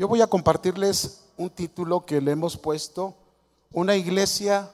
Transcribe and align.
Yo 0.00 0.08
voy 0.08 0.22
a 0.22 0.26
compartirles 0.26 1.26
un 1.36 1.50
título 1.50 2.06
que 2.06 2.22
le 2.22 2.30
hemos 2.30 2.56
puesto, 2.56 3.14
Una 3.70 3.96
iglesia 3.96 4.72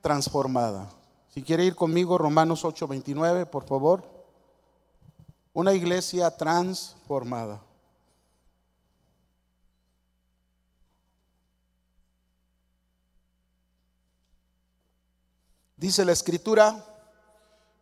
transformada. 0.00 0.88
Si 1.34 1.42
quiere 1.42 1.64
ir 1.64 1.74
conmigo, 1.74 2.18
Romanos 2.18 2.64
8:29, 2.64 3.46
por 3.46 3.64
favor. 3.64 4.04
Una 5.52 5.74
iglesia 5.74 6.30
transformada. 6.36 7.60
Dice 15.76 16.04
la 16.04 16.12
escritura, 16.12 16.86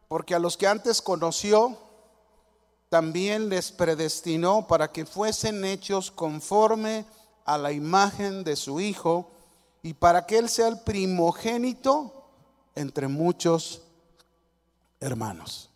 porque 0.08 0.34
a 0.34 0.38
los 0.38 0.56
que 0.56 0.66
antes 0.66 1.02
conoció, 1.02 1.87
también 2.88 3.48
les 3.48 3.70
predestinó 3.70 4.66
para 4.66 4.90
que 4.90 5.04
fuesen 5.04 5.64
hechos 5.64 6.10
conforme 6.10 7.04
a 7.44 7.58
la 7.58 7.72
imagen 7.72 8.44
de 8.44 8.56
su 8.56 8.80
Hijo 8.80 9.30
y 9.82 9.94
para 9.94 10.26
que 10.26 10.38
Él 10.38 10.48
sea 10.48 10.68
el 10.68 10.80
primogénito 10.80 12.24
entre 12.74 13.08
muchos 13.08 13.82
hermanos. 15.00 15.70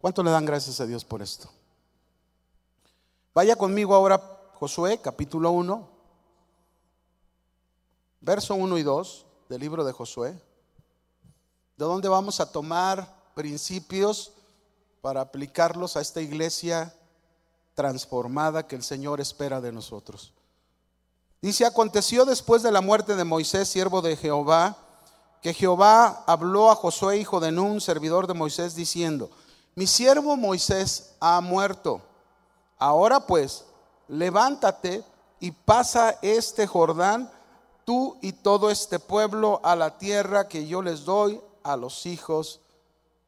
¿Cuánto 0.00 0.22
le 0.22 0.30
dan 0.30 0.44
gracias 0.44 0.80
a 0.80 0.86
Dios 0.86 1.04
por 1.04 1.22
esto? 1.22 1.50
Vaya 3.34 3.56
conmigo 3.56 3.94
ahora 3.94 4.20
Josué 4.54 4.98
capítulo 4.98 5.50
1, 5.50 5.88
verso 8.20 8.54
1 8.54 8.78
y 8.78 8.82
2 8.82 9.26
del 9.48 9.60
libro 9.60 9.84
de 9.84 9.92
Josué, 9.92 10.32
de 11.76 11.84
donde 11.84 12.08
vamos 12.08 12.40
a 12.40 12.52
tomar 12.52 13.32
principios 13.34 14.33
para 15.04 15.20
aplicarlos 15.20 15.98
a 15.98 16.00
esta 16.00 16.22
iglesia 16.22 16.90
transformada 17.74 18.66
que 18.66 18.74
el 18.74 18.82
Señor 18.82 19.20
espera 19.20 19.60
de 19.60 19.70
nosotros. 19.70 20.32
Dice, 21.42 21.66
aconteció 21.66 22.24
después 22.24 22.62
de 22.62 22.72
la 22.72 22.80
muerte 22.80 23.14
de 23.14 23.24
Moisés, 23.24 23.68
siervo 23.68 24.00
de 24.00 24.16
Jehová, 24.16 24.78
que 25.42 25.52
Jehová 25.52 26.24
habló 26.26 26.70
a 26.70 26.74
Josué, 26.74 27.18
hijo 27.18 27.38
de 27.38 27.52
Nun, 27.52 27.82
servidor 27.82 28.26
de 28.26 28.32
Moisés, 28.32 28.74
diciendo, 28.74 29.30
mi 29.74 29.86
siervo 29.86 30.38
Moisés 30.38 31.12
ha 31.20 31.38
muerto. 31.42 32.00
Ahora 32.78 33.26
pues, 33.26 33.66
levántate 34.08 35.04
y 35.38 35.50
pasa 35.50 36.18
este 36.22 36.66
Jordán, 36.66 37.30
tú 37.84 38.16
y 38.22 38.32
todo 38.32 38.70
este 38.70 38.98
pueblo, 38.98 39.60
a 39.64 39.76
la 39.76 39.98
tierra 39.98 40.48
que 40.48 40.66
yo 40.66 40.80
les 40.80 41.04
doy 41.04 41.42
a 41.62 41.76
los 41.76 42.06
hijos 42.06 42.62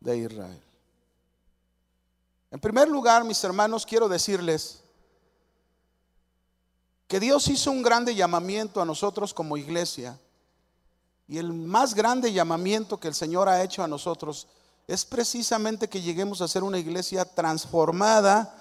de 0.00 0.16
Israel. 0.16 0.65
En 2.50 2.60
primer 2.60 2.88
lugar, 2.88 3.24
mis 3.24 3.42
hermanos, 3.42 3.84
quiero 3.84 4.08
decirles 4.08 4.82
que 7.08 7.20
Dios 7.20 7.48
hizo 7.48 7.70
un 7.70 7.82
grande 7.82 8.14
llamamiento 8.14 8.80
a 8.80 8.84
nosotros 8.84 9.34
como 9.34 9.56
iglesia 9.56 10.18
y 11.28 11.38
el 11.38 11.52
más 11.52 11.94
grande 11.94 12.32
llamamiento 12.32 12.98
que 12.98 13.08
el 13.08 13.14
Señor 13.14 13.48
ha 13.48 13.62
hecho 13.62 13.82
a 13.82 13.88
nosotros 13.88 14.46
es 14.86 15.04
precisamente 15.04 15.88
que 15.88 16.00
lleguemos 16.00 16.40
a 16.40 16.48
ser 16.48 16.62
una 16.62 16.78
iglesia 16.78 17.24
transformada. 17.24 18.54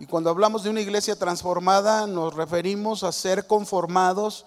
Y 0.00 0.06
cuando 0.06 0.30
hablamos 0.30 0.64
de 0.64 0.70
una 0.70 0.80
iglesia 0.80 1.16
transformada 1.16 2.06
nos 2.08 2.34
referimos 2.34 3.04
a 3.04 3.12
ser 3.12 3.46
conformados 3.46 4.46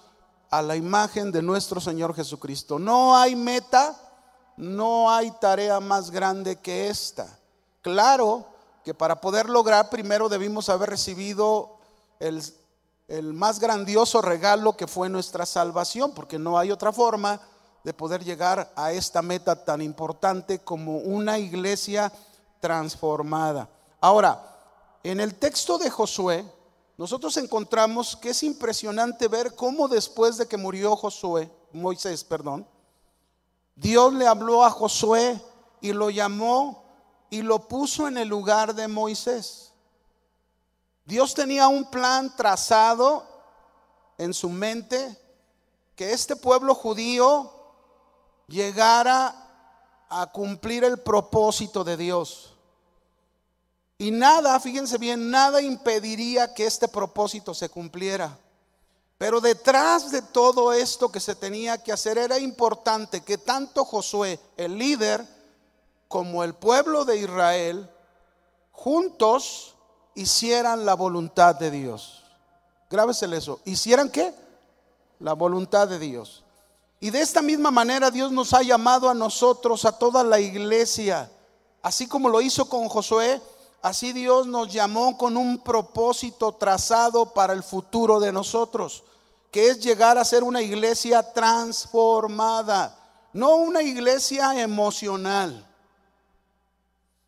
a 0.50 0.62
la 0.62 0.76
imagen 0.76 1.32
de 1.32 1.42
nuestro 1.42 1.80
Señor 1.80 2.14
Jesucristo. 2.14 2.78
No 2.78 3.16
hay 3.16 3.38
meta, 3.38 3.98
no 4.58 5.10
hay 5.10 5.32
tarea 5.40 5.80
más 5.80 6.12
grande 6.12 6.58
que 6.58 6.90
esta. 6.90 7.40
Claro 7.82 8.51
que 8.84 8.94
para 8.94 9.22
poder 9.22 9.50
lograr 9.50 9.90
primero 9.90 10.30
debimos 10.30 10.70
haber 10.70 10.90
recibido 10.90 11.78
el, 12.20 12.44
el 13.08 13.34
más 13.34 13.60
grandioso 13.60 14.22
regalo 14.22 14.76
que 14.76 14.88
fue 14.88 15.10
nuestra 15.10 15.46
salvación, 15.46 16.14
porque 16.14 16.40
no 16.40 16.58
hay 16.58 16.72
otra 16.72 16.92
forma 16.92 17.42
de 17.84 17.94
poder 17.94 18.24
llegar 18.24 18.72
a 18.76 18.92
esta 18.92 19.22
meta 19.22 19.66
tan 19.66 19.82
importante 19.82 20.60
como 20.60 20.98
una 20.98 21.40
iglesia 21.40 22.12
transformada. 22.60 23.70
Ahora, 24.00 24.48
en 25.04 25.20
el 25.20 25.36
texto 25.36 25.78
de 25.78 25.90
Josué, 25.90 26.46
nosotros 26.98 27.36
encontramos 27.38 28.16
que 28.16 28.30
es 28.30 28.44
impresionante 28.44 29.28
ver 29.28 29.56
cómo 29.56 29.88
después 29.88 30.38
de 30.38 30.48
que 30.48 30.58
murió 30.58 30.96
Josué, 30.96 31.52
Moisés, 31.74 32.24
perdón, 32.24 32.68
Dios 33.76 34.14
le 34.14 34.28
habló 34.28 34.64
a 34.64 34.70
Josué 34.70 35.42
y 35.82 35.94
lo 35.94 36.12
llamó 36.12 36.84
y 37.32 37.42
lo 37.42 37.68
puso 37.68 38.08
en 38.08 38.18
el 38.18 38.28
lugar 38.28 38.76
de 38.76 38.88
Moisés. 38.88 39.72
Dios 41.06 41.34
tenía 41.34 41.68
un 41.70 41.90
plan 41.90 42.36
trazado 42.36 43.26
en 44.18 44.34
su 44.34 44.50
mente 44.50 45.18
que 45.96 46.12
este 46.12 46.36
pueblo 46.36 46.76
judío 46.76 47.52
llegara 48.48 49.34
a 50.10 50.28
cumplir 50.28 50.84
el 50.84 51.00
propósito 51.00 51.86
de 51.86 51.96
Dios. 51.96 52.54
Y 53.98 54.12
nada, 54.12 54.60
fíjense 54.60 54.98
bien, 54.98 55.32
nada 55.32 55.62
impediría 55.62 56.54
que 56.54 56.66
este 56.66 56.90
propósito 56.90 57.54
se 57.54 57.70
cumpliera. 57.70 58.38
Pero 59.18 59.40
detrás 59.40 60.12
de 60.12 60.22
todo 60.22 60.74
esto 60.74 61.10
que 61.10 61.22
se 61.22 61.36
tenía 61.36 61.82
que 61.82 61.94
hacer 61.94 62.18
era 62.18 62.40
importante 62.40 63.22
que 63.22 63.38
tanto 63.38 63.86
Josué, 63.86 64.38
el 64.58 64.78
líder, 64.78 65.26
como 66.12 66.44
el 66.44 66.54
pueblo 66.54 67.06
de 67.06 67.18
Israel, 67.18 67.90
juntos 68.74 69.76
hicieran 70.14 70.86
la 70.86 70.94
voluntad 70.94 71.56
de 71.56 71.72
Dios. 71.72 72.22
Grábesele 72.90 73.38
eso. 73.38 73.62
¿Hicieran 73.64 74.10
qué? 74.10 74.36
La 75.20 75.32
voluntad 75.32 75.88
de 75.88 75.98
Dios. 75.98 76.44
Y 77.00 77.12
de 77.12 77.22
esta 77.22 77.42
misma 77.42 77.72
manera 77.72 78.12
Dios 78.12 78.30
nos 78.30 78.54
ha 78.54 78.62
llamado 78.62 79.10
a 79.10 79.14
nosotros, 79.14 79.86
a 79.86 79.98
toda 79.98 80.22
la 80.22 80.42
iglesia. 80.42 81.32
Así 81.82 82.08
como 82.08 82.28
lo 82.28 82.42
hizo 82.42 82.68
con 82.68 82.90
Josué, 82.90 83.42
así 83.82 84.12
Dios 84.12 84.48
nos 84.48 84.72
llamó 84.72 85.18
con 85.18 85.38
un 85.38 85.60
propósito 85.60 86.52
trazado 86.52 87.34
para 87.34 87.54
el 87.54 87.64
futuro 87.64 88.20
de 88.20 88.34
nosotros, 88.34 89.06
que 89.50 89.70
es 89.70 89.80
llegar 89.80 90.18
a 90.18 90.26
ser 90.26 90.44
una 90.44 90.62
iglesia 90.62 91.32
transformada, 91.32 93.00
no 93.32 93.56
una 93.56 93.82
iglesia 93.82 94.62
emocional. 94.62 95.70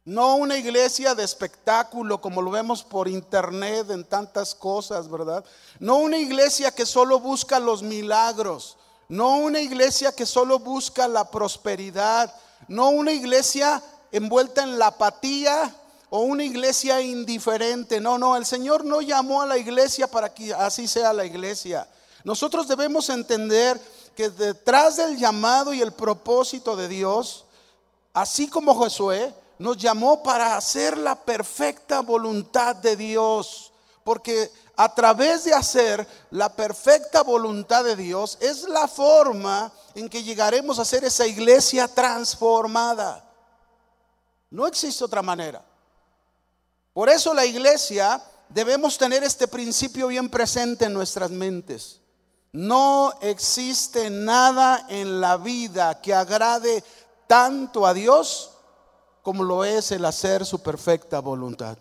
No 0.05 0.35
una 0.35 0.57
iglesia 0.57 1.15
de 1.15 1.23
espectáculo 1.23 2.19
como 2.19 2.41
lo 2.41 2.51
vemos 2.51 2.83
por 2.83 3.07
internet 3.07 3.89
en 3.89 4.03
tantas 4.03 4.53
cosas, 4.53 5.09
¿verdad? 5.09 5.45
No 5.79 5.97
una 5.97 6.17
iglesia 6.17 6.71
que 6.71 6.85
solo 6.85 7.21
busca 7.21 7.57
los 7.57 7.81
milagros. 7.83 8.75
No 9.07 9.37
una 9.37 9.61
iglesia 9.61 10.13
que 10.13 10.25
solo 10.25 10.59
busca 10.59 11.07
la 11.07 11.31
prosperidad. 11.31 12.33
No 12.67 12.89
una 12.89 13.13
iglesia 13.13 13.81
envuelta 14.11 14.63
en 14.63 14.77
la 14.77 14.87
apatía 14.87 15.73
o 16.09 16.19
una 16.19 16.43
iglesia 16.43 16.99
indiferente. 16.99 18.01
No, 18.01 18.17
no, 18.17 18.35
el 18.35 18.45
Señor 18.45 18.83
no 18.83 18.99
llamó 18.99 19.41
a 19.41 19.47
la 19.47 19.57
iglesia 19.57 20.07
para 20.07 20.33
que 20.33 20.53
así 20.53 20.85
sea 20.85 21.13
la 21.13 21.23
iglesia. 21.23 21.87
Nosotros 22.25 22.67
debemos 22.67 23.09
entender 23.09 23.79
que 24.17 24.29
detrás 24.29 24.97
del 24.97 25.17
llamado 25.17 25.73
y 25.73 25.81
el 25.81 25.93
propósito 25.93 26.75
de 26.75 26.89
Dios, 26.89 27.45
así 28.13 28.49
como 28.49 28.75
Josué, 28.75 29.33
nos 29.59 29.77
llamó 29.77 30.23
para 30.23 30.57
hacer 30.57 30.97
la 30.97 31.15
perfecta 31.15 32.01
voluntad 32.01 32.75
de 32.75 32.95
Dios. 32.95 33.71
Porque 34.03 34.51
a 34.75 34.93
través 34.93 35.43
de 35.45 35.53
hacer 35.53 36.05
la 36.31 36.53
perfecta 36.53 37.21
voluntad 37.23 37.83
de 37.83 37.95
Dios 37.95 38.37
es 38.41 38.63
la 38.63 38.87
forma 38.87 39.71
en 39.95 40.09
que 40.09 40.23
llegaremos 40.23 40.79
a 40.79 40.85
ser 40.85 41.05
esa 41.05 41.27
iglesia 41.27 41.87
transformada. 41.87 43.23
No 44.49 44.67
existe 44.67 45.03
otra 45.03 45.21
manera. 45.21 45.63
Por 46.93 47.09
eso 47.09 47.33
la 47.33 47.45
iglesia 47.45 48.21
debemos 48.49 48.97
tener 48.97 49.23
este 49.23 49.47
principio 49.47 50.07
bien 50.07 50.29
presente 50.29 50.85
en 50.85 50.93
nuestras 50.93 51.31
mentes. 51.31 52.01
No 52.51 53.13
existe 53.21 54.11
nada 54.11 54.85
en 54.89 55.19
la 55.19 55.37
vida 55.37 56.01
que 56.01 56.13
agrade 56.13 56.83
tanto 57.25 57.87
a 57.87 57.95
Dios 57.95 58.52
como 59.23 59.43
lo 59.43 59.63
es 59.63 59.91
el 59.91 60.05
hacer 60.05 60.45
su 60.45 60.59
perfecta 60.61 61.19
voluntad. 61.21 61.77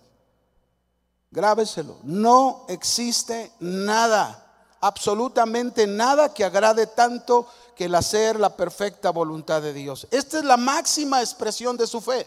Grábeselo. 1.30 1.96
No 2.04 2.64
existe 2.68 3.52
nada, 3.58 4.46
absolutamente 4.80 5.86
nada 5.86 6.32
que 6.32 6.44
agrade 6.44 6.86
tanto 6.86 7.46
que 7.74 7.86
el 7.86 7.94
hacer 7.94 8.38
la 8.38 8.56
perfecta 8.56 9.10
voluntad 9.10 9.60
de 9.60 9.72
Dios. 9.72 10.06
Esta 10.10 10.38
es 10.38 10.44
la 10.44 10.56
máxima 10.56 11.20
expresión 11.20 11.76
de 11.76 11.86
su 11.86 12.00
fe. 12.00 12.26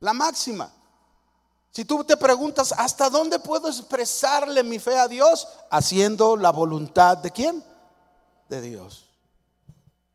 La 0.00 0.12
máxima. 0.14 0.72
Si 1.70 1.84
tú 1.84 2.02
te 2.02 2.16
preguntas, 2.16 2.72
¿hasta 2.76 3.10
dónde 3.10 3.38
puedo 3.38 3.68
expresarle 3.68 4.62
mi 4.62 4.78
fe 4.78 4.98
a 4.98 5.08
Dios? 5.08 5.46
Haciendo 5.70 6.36
la 6.36 6.50
voluntad 6.50 7.18
de 7.18 7.30
quién? 7.30 7.64
De 8.48 8.60
Dios. 8.60 9.11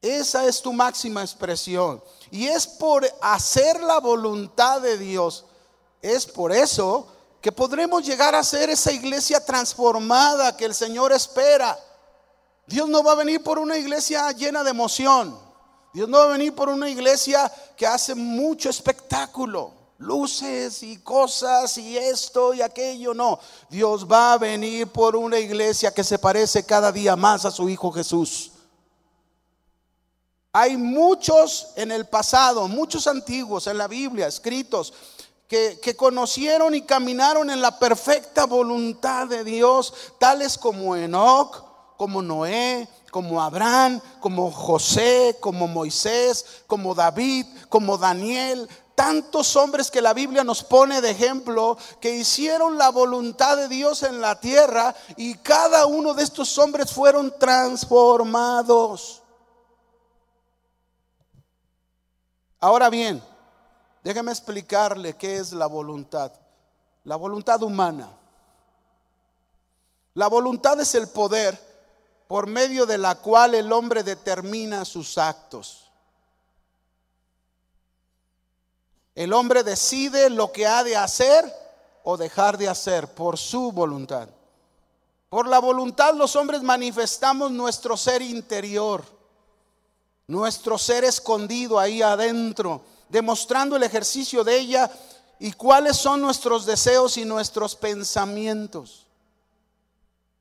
Esa 0.02 0.46
es 0.46 0.62
tu 0.62 0.72
máxima 0.74 1.22
expresión. 1.22 2.04
Y 2.32 2.48
es 2.48 2.68
por 2.68 3.08
hacer 3.22 3.82
la 3.82 4.00
voluntad 4.00 4.82
de 4.82 4.98
Dios. 4.98 5.46
Es 6.02 6.26
por 6.26 6.52
eso 6.52 7.08
que 7.42 7.52
podremos 7.52 8.06
llegar 8.06 8.36
a 8.36 8.44
ser 8.44 8.70
esa 8.70 8.92
iglesia 8.92 9.44
transformada 9.44 10.56
que 10.56 10.66
el 10.66 10.76
Señor 10.76 11.12
espera. 11.12 11.78
Dios 12.68 12.90
no 12.90 13.04
va 13.04 13.14
a 13.14 13.16
venir 13.16 13.42
por 13.42 13.60
una 13.60 13.78
iglesia 13.78 14.32
llena 14.32 14.64
de 14.64 14.72
emoción. 14.72 15.40
Dios 15.94 16.10
no 16.10 16.18
va 16.20 16.26
a 16.26 16.38
venir 16.38 16.54
por 16.54 16.70
una 16.70 16.90
iglesia 16.90 17.52
que 17.76 17.88
hace 17.88 18.14
mucho 18.14 18.70
espectáculo, 18.70 19.72
luces 19.98 20.84
y 20.84 20.98
cosas 20.98 21.78
y 21.78 21.98
esto 21.98 22.54
y 22.54 22.62
aquello. 22.62 23.14
No, 23.14 23.40
Dios 23.70 24.06
va 24.06 24.34
a 24.34 24.38
venir 24.38 24.88
por 24.88 25.16
una 25.16 25.40
iglesia 25.40 25.92
que 25.92 26.04
se 26.04 26.20
parece 26.20 26.66
cada 26.66 26.92
día 26.92 27.16
más 27.16 27.46
a 27.46 27.52
su 27.52 27.68
Hijo 27.70 27.92
Jesús. 27.92 28.52
Hay 30.60 30.76
muchos 30.76 31.68
en 31.76 31.92
el 31.92 32.08
pasado, 32.08 32.68
muchos 32.68 33.06
antiguos 33.06 33.68
en 33.68 33.78
la 33.78 33.88
Biblia, 33.88 34.26
escritos, 34.26 34.92
que, 35.48 35.96
conocieron 35.96 36.74
y 36.74 36.82
caminaron 36.82 37.52
en 37.52 37.62
la 37.62 37.78
perfecta 37.78 38.48
voluntad 38.48 39.28
de 39.28 39.44
Dios, 39.44 39.94
tales 40.18 40.58
como 40.58 40.96
Enoch, 40.96 41.64
como 41.96 42.24
Noé, 42.24 42.90
como 43.12 43.40
Abraham, 43.40 44.02
como 44.20 44.50
José, 44.52 45.38
como 45.40 45.68
Moisés, 45.68 46.44
como 46.66 46.96
David, 46.96 47.46
como 47.70 48.00
Daniel, 48.00 48.68
tantos 48.96 49.56
hombres 49.58 49.92
que 49.92 50.02
la 50.02 50.16
Biblia 50.16 50.44
nos 50.44 50.64
pone 50.64 51.02
de 51.02 51.12
ejemplo 51.12 51.78
que 52.02 52.16
hicieron 52.16 52.80
la 52.80 52.90
voluntad 52.90 53.58
de 53.58 53.68
Dios 53.68 54.02
en 54.02 54.22
la 54.22 54.40
tierra 54.40 54.96
y 55.18 55.36
cada 55.36 55.86
uno 55.86 56.16
de 56.16 56.24
estos 56.24 56.58
hombres 56.58 56.92
fueron 56.92 57.32
transformados. 57.38 59.22
Ahora 62.60 62.90
bien, 62.90 63.22
déjeme 64.04 64.32
explicarle 64.32 65.16
qué 65.16 65.38
es 65.38 65.54
la 65.54 65.68
voluntad. 65.68 66.32
La 67.04 67.16
voluntad 67.16 67.62
humana. 67.62 68.10
La 70.14 70.28
voluntad 70.28 70.80
es 70.80 70.96
el 70.96 71.08
poder 71.08 71.58
por 72.28 72.48
medio 72.48 72.86
de 72.86 72.98
la 72.98 73.16
cual 73.16 73.56
el 73.56 73.72
hombre 73.72 74.04
determina 74.04 74.84
sus 74.84 75.18
actos. 75.18 75.90
El 79.14 79.34
hombre 79.34 79.64
decide 79.64 80.30
lo 80.30 80.52
que 80.52 80.68
ha 80.68 80.84
de 80.84 80.96
hacer 80.96 81.46
o 82.04 82.18
dejar 82.18 82.58
de 82.58 82.68
hacer 82.70 83.08
por 83.14 83.38
su 83.38 83.72
voluntad. 83.72 84.30
Por 85.30 85.48
la 85.48 85.60
voluntad 85.60 86.14
los 86.14 86.36
hombres 86.36 86.62
manifestamos 86.62 87.52
nuestro 87.52 87.98
ser 87.98 88.22
interior, 88.22 89.04
nuestro 90.28 90.78
ser 90.78 91.06
escondido 91.06 91.80
ahí 91.80 92.02
adentro, 92.02 92.82
demostrando 93.10 93.76
el 93.76 93.84
ejercicio 93.84 94.44
de 94.44 94.60
ella 94.60 94.92
y 95.40 95.54
cuáles 95.54 95.98
son 95.98 96.22
nuestros 96.22 96.66
deseos 96.66 97.18
y 97.18 97.26
nuestros 97.26 97.76
pensamientos. 97.76 99.08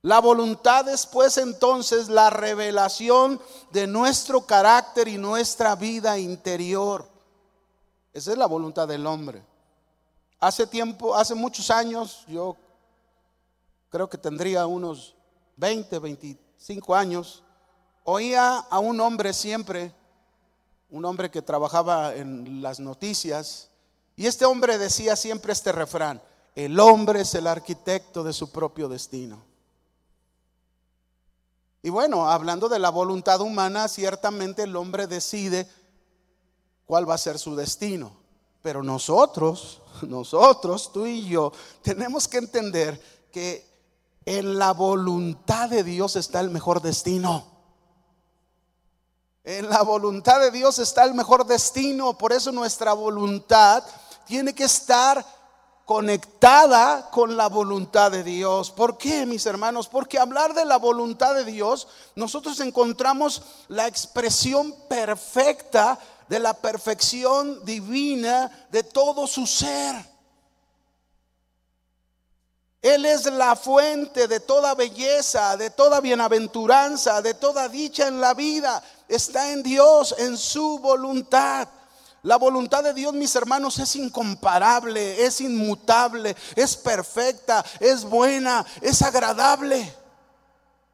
La 0.03 0.21
voluntad 0.21 0.89
es 0.89 1.07
pues 1.07 1.37
entonces 1.37 2.09
la 2.09 2.31
revelación 2.31 3.41
de 3.73 3.87
nuestro 3.87 4.47
carácter 4.47 5.09
y 5.09 5.19
nuestra 5.19 5.75
vida 5.75 6.19
interior. 6.19 7.09
Esa 8.13 8.33
es 8.33 8.39
la 8.39 8.47
voluntad 8.47 8.87
del 8.87 9.07
hombre. 9.07 9.43
Hace 10.39 10.67
tiempo, 10.67 11.15
hace 11.15 11.35
muchos 11.35 11.71
años, 11.71 12.25
yo 12.29 12.57
creo 13.89 14.09
que 14.09 14.19
tendría 14.19 14.67
unos 14.67 15.15
20, 15.57 15.99
25 15.99 16.95
años, 16.95 17.43
oía 18.07 18.59
a 18.59 18.79
un 18.79 19.01
hombre 19.01 19.33
siempre, 19.33 19.93
un 20.91 21.05
hombre 21.05 21.31
que 21.31 21.43
trabajaba 21.43 22.15
en 22.15 22.63
las 22.63 22.81
noticias, 22.81 23.69
y 24.15 24.27
este 24.27 24.45
hombre 24.45 24.79
decía 24.79 25.17
siempre 25.17 25.53
este 25.53 25.73
refrán, 25.73 26.23
el 26.55 26.79
hombre 26.81 27.23
es 27.23 27.35
el 27.35 27.47
arquitecto 27.47 28.23
de 28.23 28.33
su 28.33 28.51
propio 28.51 28.89
destino. 28.89 29.45
Y 31.83 31.91
bueno, 31.91 32.29
hablando 32.31 32.69
de 32.69 32.79
la 32.79 32.91
voluntad 32.91 33.41
humana, 33.41 33.89
ciertamente 33.89 34.63
el 34.63 34.75
hombre 34.77 35.07
decide 35.07 35.69
cuál 36.87 37.09
va 37.09 37.15
a 37.15 37.19
ser 37.19 37.39
su 37.39 37.55
destino. 37.57 38.17
Pero 38.63 38.83
nosotros, 38.83 39.83
nosotros, 40.03 40.93
tú 40.93 41.07
y 41.07 41.29
yo, 41.29 41.53
tenemos 41.83 42.29
que 42.29 42.39
entender 42.39 43.01
que 43.33 43.67
en 44.25 44.59
la 44.59 44.73
voluntad 44.73 45.69
de 45.69 45.83
Dios 45.85 46.17
está 46.17 46.41
el 46.41 46.51
mejor 46.51 46.81
destino. 46.81 47.56
En 49.47 49.71
la 49.71 49.83
voluntad 49.83 50.41
de 50.41 50.51
Dios 50.51 50.81
está 50.81 51.05
el 51.05 51.15
mejor 51.15 51.47
destino. 51.47 52.19
Por 52.19 52.33
eso 52.33 52.51
nuestra 52.51 52.95
voluntad 52.95 53.85
tiene 54.27 54.53
que 54.53 54.65
estar 54.65 55.25
conectada 55.85 57.09
con 57.13 57.37
la 57.37 57.49
voluntad 57.49 58.11
de 58.11 58.25
Dios. 58.25 58.73
¿Por 58.73 58.99
qué, 58.99 59.25
mis 59.25 59.47
hermanos? 59.47 59.87
Porque 59.87 60.19
hablar 60.19 60.53
de 60.53 60.65
la 60.65 60.79
voluntad 60.79 61.37
de 61.37 61.45
Dios, 61.45 61.87
nosotros 62.17 62.59
encontramos 62.59 63.41
la 63.69 63.87
expresión 63.87 64.75
perfecta 64.89 65.97
de 66.29 66.41
la 66.41 66.55
perfección 66.55 67.65
divina 67.65 68.67
de 68.73 68.83
todo 68.83 69.29
su 69.29 69.47
ser. 69.47 70.16
Él 72.87 73.05
es 73.05 73.25
la 73.25 73.57
fuente 73.57 74.29
de 74.29 74.39
toda 74.39 74.77
belleza, 74.77 75.57
de 75.57 75.71
toda 75.71 76.01
bienaventuranza, 76.01 77.21
de 77.21 77.35
toda 77.35 77.69
dicha 77.69 78.07
en 78.07 78.21
la 78.21 78.33
vida. 78.33 78.81
Está 79.09 79.51
en 79.51 79.65
Dios, 79.65 80.15
en 80.19 80.39
su 80.39 80.79
voluntad. 80.79 81.67
La 82.23 82.37
voluntad 82.37 82.85
de 82.85 82.95
Dios, 82.95 83.13
mis 83.13 83.35
hermanos, 83.35 83.81
es 83.81 83.97
incomparable, 83.97 85.27
es 85.27 85.41
inmutable, 85.41 86.37
es 86.55 86.77
perfecta, 86.77 87.65
es 87.81 88.05
buena, 88.05 88.65
es 88.81 89.03
agradable. 89.03 89.93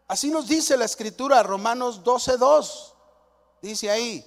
Así 0.08 0.30
nos 0.30 0.48
dice 0.48 0.78
la 0.78 0.86
escritura, 0.86 1.42
Romanos 1.42 2.02
12:2. 2.02 2.94
Dice 3.60 3.90
ahí, 3.90 4.24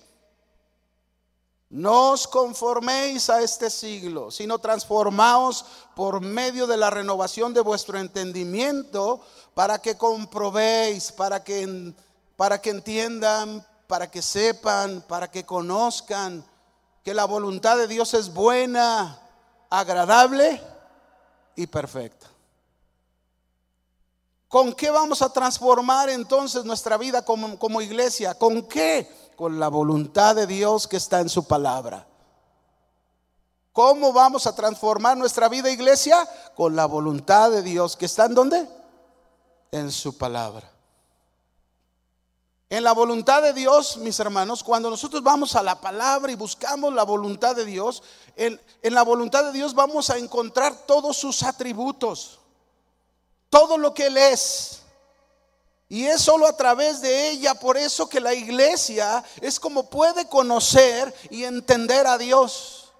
no 1.75 2.11
os 2.11 2.25
conforméis 2.25 3.29
a 3.29 3.41
este 3.41 3.69
siglo, 3.69 4.31
sino 4.31 4.59
transformaos 4.59 5.65
por 5.93 6.21
medio 6.21 6.67
de 6.67 6.77
la 6.77 6.89
renovación 6.89 7.53
de 7.53 7.59
vuestro 7.59 7.99
entendimiento 7.99 9.19
para 9.53 9.79
que 9.79 9.97
comprobéis, 9.97 11.11
para 11.11 11.43
que, 11.43 11.93
para 12.37 12.61
que 12.61 12.69
entiendan, 12.69 13.67
para 13.87 14.09
que 14.09 14.21
sepan, 14.21 15.03
para 15.05 15.29
que 15.29 15.45
conozcan 15.45 16.45
que 17.03 17.13
la 17.13 17.25
voluntad 17.25 17.75
de 17.75 17.87
Dios 17.87 18.13
es 18.13 18.33
buena, 18.33 19.19
agradable 19.69 20.61
y 21.57 21.67
perfecta. 21.67 22.29
¿Con 24.47 24.71
qué 24.71 24.89
vamos 24.89 25.21
a 25.21 25.27
transformar 25.27 26.09
entonces 26.09 26.63
nuestra 26.63 26.95
vida 26.95 27.25
como, 27.25 27.59
como, 27.59 27.81
iglesia? 27.81 28.33
¿Con 28.33 28.65
qué? 28.65 29.24
Con 29.35 29.59
la 29.59 29.67
voluntad 29.67 30.35
de 30.35 30.47
Dios 30.47 30.87
que 30.87 30.97
está 30.97 31.19
en 31.19 31.29
su 31.29 31.45
palabra. 31.45 32.07
¿Cómo 33.73 34.13
vamos 34.13 34.47
a 34.47 34.55
transformar 34.55 35.17
nuestra 35.17 35.49
vida 35.49 35.69
iglesia? 35.69 36.25
Con 36.55 36.75
la 36.75 36.85
voluntad 36.85 37.51
de 37.51 37.61
Dios 37.61 37.97
que 37.97 38.05
está 38.05 38.25
en 38.25 38.33
dónde? 38.35 38.69
En 39.71 39.91
su 39.91 40.17
palabra. 40.17 40.71
En 42.69 42.83
la 42.83 42.93
voluntad 42.93 43.43
de 43.43 43.53
Dios, 43.53 43.97
mis 43.97 44.19
hermanos, 44.19 44.63
cuando 44.63 44.89
nosotros 44.89 45.21
vamos 45.21 45.55
a 45.55 45.61
la 45.61 45.79
palabra 45.79 46.31
y 46.31 46.35
buscamos 46.35 46.93
la 46.93 47.03
voluntad 47.03 47.55
de 47.55 47.63
Dios, 47.63 48.01
en, 48.35 48.59
la 48.81 49.03
voluntad 49.03 49.43
de 49.43 49.51
Dios 49.51 49.75
vamos 49.75 50.09
a 50.09 50.17
encontrar 50.17 50.85
todos 50.87 51.15
sus 51.15 51.43
atributos, 51.43 52.39
todo 53.49 53.77
lo 53.77 53.93
que 53.93 54.07
Él 54.07 54.17
es. 54.17 54.81
Y 55.87 56.05
es 56.05 56.21
solo 56.21 56.47
a 56.47 56.57
través 56.57 57.01
de 57.01 57.29
ella, 57.29 57.53
por 57.55 57.77
eso 57.77 58.09
que 58.09 58.19
la 58.19 58.33
iglesia 58.33 59.23
es 59.39 59.59
como 59.59 59.89
puede 59.89 60.27
conocer 60.27 61.13
y 61.29 61.43
entender 61.43 62.07
a 62.07 62.17
Dios, 62.17 62.91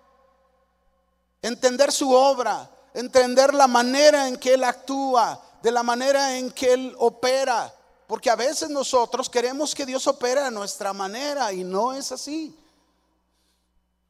entender 1.41 1.91
su 1.91 2.13
obra, 2.13 2.69
entender 2.93 3.53
la 3.53 3.67
manera 3.67 4.27
en 4.27 4.37
que 4.37 4.53
Él 4.53 4.63
actúa, 4.63 5.41
de 5.63 5.71
la 5.71 5.81
manera 5.81 6.37
en 6.37 6.51
que 6.51 6.73
Él 6.73 6.95
opera. 6.99 7.73
Porque 8.05 8.29
a 8.29 8.35
veces 8.35 8.69
nosotros 8.69 9.31
queremos 9.31 9.73
que 9.73 9.85
Dios 9.85 10.05
opere 10.05 10.41
a 10.41 10.51
nuestra 10.51 10.93
manera 10.93 11.51
y 11.51 11.63
no 11.63 11.91
es 11.91 12.11
así. 12.11 12.55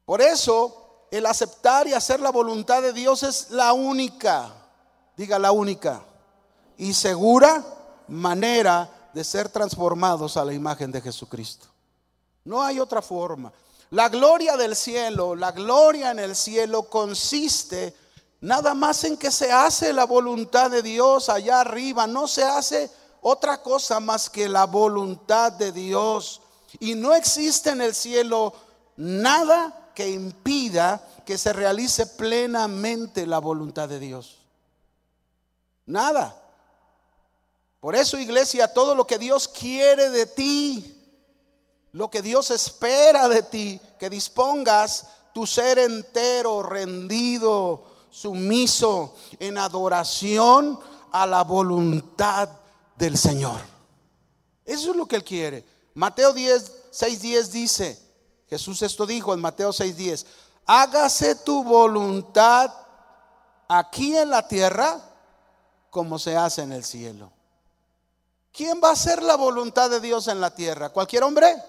Por 0.04 0.22
eso, 0.22 1.08
el 1.12 1.26
aceptar 1.26 1.88
y 1.88 1.94
hacer 1.94 2.20
la 2.20 2.30
voluntad 2.30 2.82
de 2.82 2.92
Dios 2.92 3.24
es 3.24 3.52
la 3.52 3.72
única, 3.72 4.52
diga 5.16 5.40
la 5.40 5.54
única, 5.54 6.04
y 6.78 6.94
segura 6.94 7.64
manera 8.08 8.90
de 9.14 9.24
ser 9.24 9.50
transformados 9.50 10.38
a 10.38 10.46
la 10.46 10.54
imagen 10.54 10.92
de 10.92 11.02
Jesucristo. 11.02 11.68
No 12.44 12.62
hay 12.62 12.80
otra 12.80 13.02
forma. 13.02 13.52
La 13.92 14.10
gloria 14.10 14.58
del 14.58 14.76
cielo, 14.76 15.36
la 15.36 15.52
gloria 15.52 16.12
en 16.12 16.20
el 16.20 16.36
cielo 16.36 16.84
consiste 16.84 17.96
nada 18.42 18.74
más 18.74 19.04
en 19.04 19.18
que 19.18 19.32
se 19.32 19.52
hace 19.52 19.94
la 19.94 20.06
voluntad 20.06 20.70
de 20.70 20.82
Dios 20.82 21.30
allá 21.30 21.62
arriba, 21.62 22.06
no 22.06 22.28
se 22.28 22.44
hace 22.44 22.92
otra 23.22 23.62
cosa 23.62 24.00
más 24.00 24.30
que 24.30 24.50
la 24.50 24.66
voluntad 24.66 25.52
de 25.52 25.72
Dios. 25.72 26.42
Y 26.80 26.96
no 26.96 27.14
existe 27.14 27.70
en 27.72 27.82
el 27.82 27.96
cielo 27.96 28.54
nada 28.98 29.92
que 29.96 30.10
impida 30.10 31.02
que 31.26 31.38
se 31.38 31.54
realice 31.54 32.06
plenamente 32.06 33.26
la 33.26 33.40
voluntad 33.40 33.90
de 33.90 34.00
Dios. 34.00 34.38
Nada. 35.86 36.45
Por 37.86 37.96
eso, 37.96 38.18
iglesia, 38.18 38.74
todo 38.74 38.96
lo 38.96 39.06
que 39.06 39.20
Dios 39.20 39.48
quiere 39.48 40.10
de 40.10 40.26
ti, 40.26 41.08
lo 41.92 42.10
que 42.10 42.24
Dios 42.24 42.50
espera 42.50 43.30
de 43.30 43.44
ti, 43.44 43.80
que 44.00 44.10
dispongas 44.10 45.06
tu 45.36 45.46
ser 45.46 45.78
entero, 45.78 46.64
rendido, 46.64 47.86
sumiso, 48.10 49.14
en 49.38 49.60
adoración 49.60 50.80
a 51.12 51.28
la 51.28 51.44
voluntad 51.44 52.50
del 52.96 53.20
Señor. 53.20 53.62
Eso 54.66 54.90
es 54.90 54.98
lo 54.98 55.06
que 55.06 55.18
Él 55.18 55.24
quiere. 55.24 55.64
Mateo 55.94 56.34
10, 56.34 56.72
6, 56.90 57.22
10 57.22 57.52
dice, 57.52 58.00
Jesús 58.50 58.82
esto 58.82 59.06
dijo 59.06 59.32
en 59.32 59.42
Mateo 59.42 59.72
6, 59.72 59.96
10, 59.96 60.26
hágase 60.66 61.36
tu 61.36 61.64
voluntad 61.64 62.74
aquí 63.68 64.18
en 64.18 64.32
la 64.32 64.48
tierra 64.48 65.00
como 65.92 66.18
se 66.18 66.36
hace 66.36 66.64
en 66.64 66.72
el 66.72 66.84
cielo. 66.84 67.35
¿Quién 68.56 68.80
va 68.82 68.90
a 68.90 68.94
hacer 68.94 69.22
la 69.22 69.36
voluntad 69.36 69.90
de 69.90 70.00
Dios 70.00 70.30
en 70.30 70.40
la 70.40 70.56
tierra? 70.56 70.90
¿Cualquier 70.90 71.24
hombre? 71.24 71.62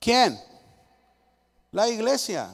¿Quién? 0.00 0.40
La 1.70 1.88
iglesia. 1.88 2.50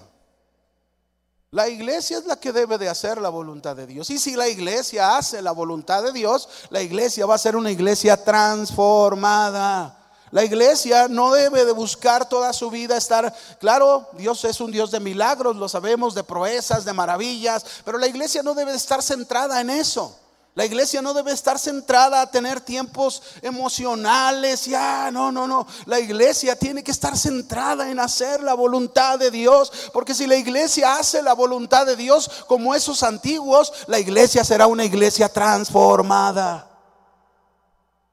La 1.50 1.68
iglesia 1.68 2.18
es 2.18 2.26
la 2.26 2.36
que 2.36 2.52
debe 2.52 2.76
de 2.76 2.90
hacer 2.90 3.20
la 3.20 3.30
voluntad 3.30 3.74
de 3.74 3.86
Dios. 3.86 4.10
Y 4.10 4.18
si 4.18 4.36
la 4.36 4.48
iglesia 4.48 5.16
hace 5.16 5.40
la 5.40 5.52
voluntad 5.52 6.02
de 6.02 6.12
Dios, 6.12 6.46
la 6.68 6.82
iglesia 6.82 7.24
va 7.24 7.36
a 7.36 7.38
ser 7.38 7.56
una 7.56 7.70
iglesia 7.70 8.22
transformada. 8.22 9.98
La 10.30 10.44
iglesia 10.44 11.08
no 11.08 11.32
debe 11.32 11.64
de 11.64 11.72
buscar 11.72 12.28
toda 12.28 12.52
su 12.52 12.70
vida 12.70 12.98
estar, 12.98 13.34
claro, 13.60 14.08
Dios 14.12 14.44
es 14.44 14.60
un 14.60 14.72
Dios 14.72 14.90
de 14.90 15.00
milagros, 15.00 15.56
lo 15.56 15.68
sabemos, 15.70 16.14
de 16.14 16.24
proezas, 16.24 16.84
de 16.84 16.92
maravillas, 16.92 17.64
pero 17.84 17.98
la 17.98 18.06
iglesia 18.06 18.42
no 18.42 18.54
debe 18.54 18.72
de 18.72 18.78
estar 18.78 19.02
centrada 19.02 19.60
en 19.60 19.70
eso. 19.70 20.18
La 20.54 20.66
iglesia 20.66 21.00
no 21.00 21.14
debe 21.14 21.32
estar 21.32 21.58
centrada 21.58 22.20
a 22.20 22.30
tener 22.30 22.60
tiempos 22.60 23.22
emocionales. 23.40 24.66
Ya, 24.66 25.10
no, 25.10 25.32
no, 25.32 25.46
no. 25.46 25.66
La 25.86 25.98
iglesia 25.98 26.56
tiene 26.56 26.84
que 26.84 26.90
estar 26.90 27.16
centrada 27.16 27.90
en 27.90 27.98
hacer 27.98 28.42
la 28.42 28.52
voluntad 28.52 29.18
de 29.18 29.30
Dios. 29.30 29.72
Porque 29.94 30.14
si 30.14 30.26
la 30.26 30.36
iglesia 30.36 30.96
hace 30.96 31.22
la 31.22 31.32
voluntad 31.32 31.86
de 31.86 31.96
Dios 31.96 32.44
como 32.46 32.74
esos 32.74 33.02
antiguos, 33.02 33.72
la 33.86 33.98
iglesia 33.98 34.44
será 34.44 34.66
una 34.66 34.84
iglesia 34.84 35.30
transformada. 35.30 36.68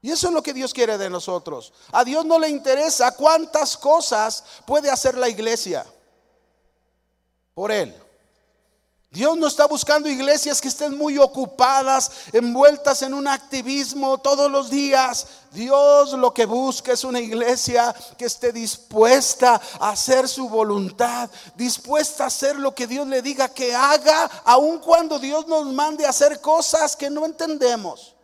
Y 0.00 0.10
eso 0.10 0.28
es 0.28 0.32
lo 0.32 0.42
que 0.42 0.54
Dios 0.54 0.72
quiere 0.72 0.96
de 0.96 1.10
nosotros. 1.10 1.74
A 1.92 2.04
Dios 2.04 2.24
no 2.24 2.38
le 2.38 2.48
interesa 2.48 3.14
cuántas 3.16 3.76
cosas 3.76 4.42
puede 4.64 4.90
hacer 4.90 5.18
la 5.18 5.28
iglesia 5.28 5.84
por 7.52 7.70
Él. 7.70 7.94
Dios 9.12 9.36
no 9.36 9.48
está 9.48 9.66
buscando 9.66 10.08
iglesias 10.08 10.60
que 10.60 10.68
estén 10.68 10.96
muy 10.96 11.18
ocupadas, 11.18 12.28
envueltas 12.32 13.02
en 13.02 13.12
un 13.12 13.26
activismo 13.26 14.18
todos 14.18 14.48
los 14.48 14.70
días. 14.70 15.26
Dios 15.50 16.12
lo 16.12 16.32
que 16.32 16.46
busca 16.46 16.92
es 16.92 17.02
una 17.02 17.18
iglesia 17.18 17.92
que 18.16 18.26
esté 18.26 18.52
dispuesta 18.52 19.60
a 19.80 19.90
hacer 19.90 20.28
su 20.28 20.48
voluntad, 20.48 21.28
dispuesta 21.56 22.22
a 22.22 22.26
hacer 22.28 22.54
lo 22.54 22.72
que 22.72 22.86
Dios 22.86 23.04
le 23.08 23.20
diga 23.20 23.48
que 23.48 23.74
haga, 23.74 24.26
aun 24.44 24.78
cuando 24.78 25.18
Dios 25.18 25.48
nos 25.48 25.66
mande 25.66 26.06
a 26.06 26.10
hacer 26.10 26.40
cosas 26.40 26.94
que 26.94 27.10
no 27.10 27.26
entendemos. 27.26 28.14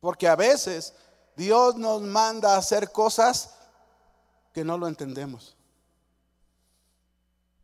Porque 0.00 0.26
a 0.26 0.34
veces 0.34 0.92
Dios 1.36 1.76
nos 1.76 2.02
manda 2.02 2.56
a 2.56 2.58
hacer 2.58 2.90
cosas 2.90 3.50
que 4.52 4.64
no 4.64 4.76
lo 4.76 4.88
entendemos. 4.88 5.56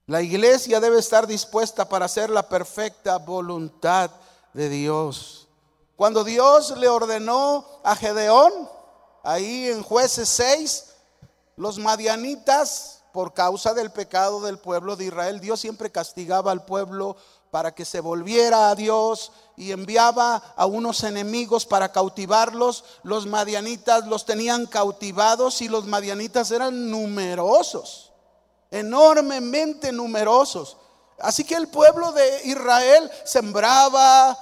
La 0.08 0.22
iglesia 0.22 0.80
debe 0.80 0.98
estar 0.98 1.26
dispuesta 1.26 1.86
para 1.86 2.06
hacer 2.06 2.30
la 2.30 2.48
perfecta 2.48 3.18
voluntad 3.18 4.10
de 4.54 4.70
Dios. 4.70 5.48
Cuando 5.96 6.24
Dios 6.24 6.74
le 6.78 6.88
ordenó 6.88 7.66
a 7.84 7.94
Gedeón, 7.94 8.50
ahí 9.22 9.68
en 9.68 9.82
jueces 9.82 10.30
6, 10.30 10.94
los 11.56 11.76
madianitas, 11.76 13.02
por 13.12 13.34
causa 13.34 13.74
del 13.74 13.90
pecado 13.90 14.40
del 14.40 14.58
pueblo 14.58 14.96
de 14.96 15.04
Israel, 15.04 15.40
Dios 15.40 15.60
siempre 15.60 15.92
castigaba 15.92 16.52
al 16.52 16.64
pueblo 16.64 17.14
para 17.50 17.74
que 17.74 17.84
se 17.84 18.00
volviera 18.00 18.70
a 18.70 18.74
Dios 18.74 19.30
y 19.58 19.72
enviaba 19.72 20.36
a 20.56 20.64
unos 20.64 21.04
enemigos 21.04 21.66
para 21.66 21.92
cautivarlos. 21.92 22.82
Los 23.02 23.26
madianitas 23.26 24.06
los 24.06 24.24
tenían 24.24 24.64
cautivados 24.64 25.60
y 25.60 25.68
los 25.68 25.84
madianitas 25.84 26.50
eran 26.50 26.90
numerosos 26.90 28.07
enormemente 28.70 29.92
numerosos. 29.92 30.76
Así 31.18 31.44
que 31.44 31.54
el 31.54 31.68
pueblo 31.68 32.12
de 32.12 32.42
Israel 32.44 33.10
sembraba, 33.24 34.36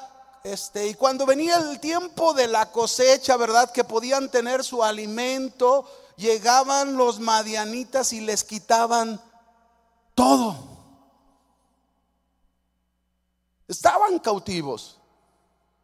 este, 0.44 0.88
y 0.88 0.94
cuando 0.94 1.24
venía 1.24 1.56
el 1.56 1.80
tiempo 1.80 2.34
de 2.34 2.48
la 2.48 2.70
cosecha, 2.70 3.36
¿verdad? 3.36 3.70
Que 3.70 3.84
podían 3.84 4.30
tener 4.30 4.62
su 4.62 4.84
alimento, 4.84 5.88
llegaban 6.16 6.96
los 6.96 7.18
madianitas 7.18 8.12
y 8.12 8.20
les 8.20 8.44
quitaban 8.44 9.20
todo. 10.14 10.56
Estaban 13.68 14.18
cautivos. 14.18 14.98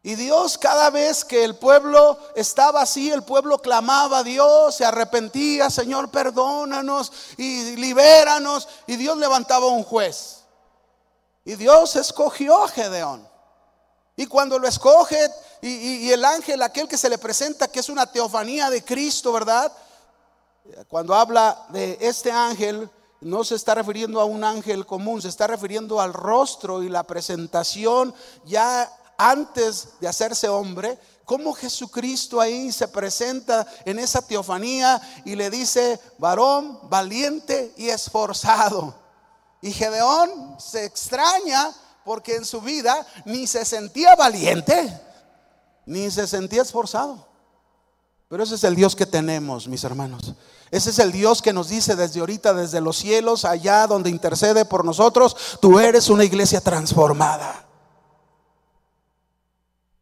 Y 0.04 0.16
Dios 0.16 0.58
cada 0.58 0.90
vez 0.90 1.24
que 1.24 1.44
el 1.44 1.54
pueblo 1.54 2.18
estaba 2.34 2.82
así, 2.82 3.10
el 3.10 3.22
pueblo 3.22 3.58
clamaba 3.58 4.18
a 4.18 4.24
Dios, 4.24 4.74
se 4.74 4.84
arrepentía, 4.84 5.70
Señor, 5.70 6.10
perdónanos 6.10 7.12
y 7.36 7.76
libéranos. 7.76 8.68
Y 8.88 8.96
Dios 8.96 9.16
levantaba 9.16 9.68
un 9.68 9.84
juez. 9.84 10.40
Y 11.44 11.54
Dios 11.54 11.94
escogió 11.94 12.64
a 12.64 12.68
Gedeón. 12.68 13.28
Y 14.16 14.26
cuando 14.26 14.58
lo 14.58 14.66
escoge, 14.66 15.30
y, 15.60 16.10
el 16.10 16.24
ángel, 16.24 16.62
aquel 16.62 16.88
que 16.88 16.98
se 16.98 17.08
le 17.08 17.18
presenta, 17.18 17.68
que 17.68 17.80
es 17.80 17.88
una 17.88 18.10
teofanía 18.10 18.70
de 18.70 18.84
Cristo, 18.84 19.32
¿verdad? 19.32 19.72
Cuando 20.88 21.14
habla 21.14 21.66
de 21.68 21.96
este 22.00 22.32
ángel, 22.32 22.90
no 23.20 23.44
se 23.44 23.54
está 23.54 23.76
refiriendo 23.76 24.20
a 24.20 24.24
un 24.24 24.42
ángel 24.42 24.84
común, 24.84 25.22
se 25.22 25.28
está 25.28 25.46
refiriendo 25.46 26.00
al 26.00 26.12
rostro 26.12 26.82
y 26.82 26.88
la 26.88 27.04
presentación 27.04 28.12
ya 28.44 28.92
antes 29.30 29.88
de 30.00 30.08
hacerse 30.08 30.48
hombre, 30.48 30.98
cómo 31.24 31.52
Jesucristo 31.52 32.40
ahí 32.40 32.72
se 32.72 32.88
presenta 32.88 33.66
en 33.84 33.98
esa 33.98 34.20
teofanía 34.20 35.00
y 35.24 35.36
le 35.36 35.50
dice, 35.50 36.00
varón 36.18 36.78
valiente 36.88 37.72
y 37.76 37.88
esforzado. 37.88 38.94
Y 39.60 39.72
Gedeón 39.72 40.56
se 40.58 40.84
extraña 40.84 41.72
porque 42.04 42.34
en 42.34 42.44
su 42.44 42.60
vida 42.60 43.06
ni 43.24 43.46
se 43.46 43.64
sentía 43.64 44.16
valiente, 44.16 45.00
ni 45.86 46.10
se 46.10 46.26
sentía 46.26 46.62
esforzado. 46.62 47.28
Pero 48.28 48.42
ese 48.42 48.56
es 48.56 48.64
el 48.64 48.74
Dios 48.74 48.96
que 48.96 49.06
tenemos, 49.06 49.68
mis 49.68 49.84
hermanos. 49.84 50.34
Ese 50.70 50.90
es 50.90 50.98
el 50.98 51.12
Dios 51.12 51.42
que 51.42 51.52
nos 51.52 51.68
dice 51.68 51.94
desde 51.94 52.20
ahorita, 52.20 52.54
desde 52.54 52.80
los 52.80 52.96
cielos, 52.96 53.44
allá 53.44 53.86
donde 53.86 54.08
intercede 54.08 54.64
por 54.64 54.84
nosotros, 54.84 55.36
tú 55.60 55.78
eres 55.78 56.08
una 56.08 56.24
iglesia 56.24 56.62
transformada. 56.62 57.71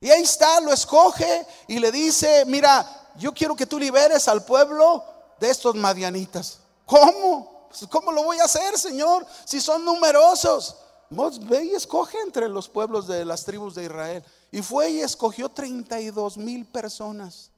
Y 0.01 0.11
ahí 0.11 0.23
está, 0.23 0.61
lo 0.61 0.73
escoge 0.73 1.47
y 1.69 1.79
le 1.79 1.93
dice, 1.93 2.45
mira, 2.47 3.11
yo 3.17 3.33
quiero 3.35 3.55
que 3.55 3.67
tú 3.67 3.79
liberes 3.79 4.29
al 4.29 4.45
pueblo 4.45 5.05
de 5.39 5.51
estos 5.51 5.75
madianitas. 5.75 6.61
¿Cómo? 6.87 7.69
Pues, 7.69 7.87
¿Cómo 7.91 8.11
lo 8.11 8.25
voy 8.25 8.39
a 8.39 8.45
hacer, 8.45 8.79
Señor? 8.79 9.27
Si 9.45 9.61
son 9.61 9.85
numerosos. 9.85 10.77
Vos 11.11 11.45
ve 11.47 11.65
y 11.65 11.75
escoge 11.75 12.19
entre 12.21 12.49
los 12.49 12.69
pueblos 12.69 13.07
de 13.07 13.25
las 13.25 13.45
tribus 13.45 13.75
de 13.75 13.85
Israel. 13.85 14.25
Y 14.51 14.63
fue 14.63 14.91
y 14.91 15.01
escogió 15.01 15.49
32 15.49 16.39
mil 16.39 16.65
personas. 16.65 17.51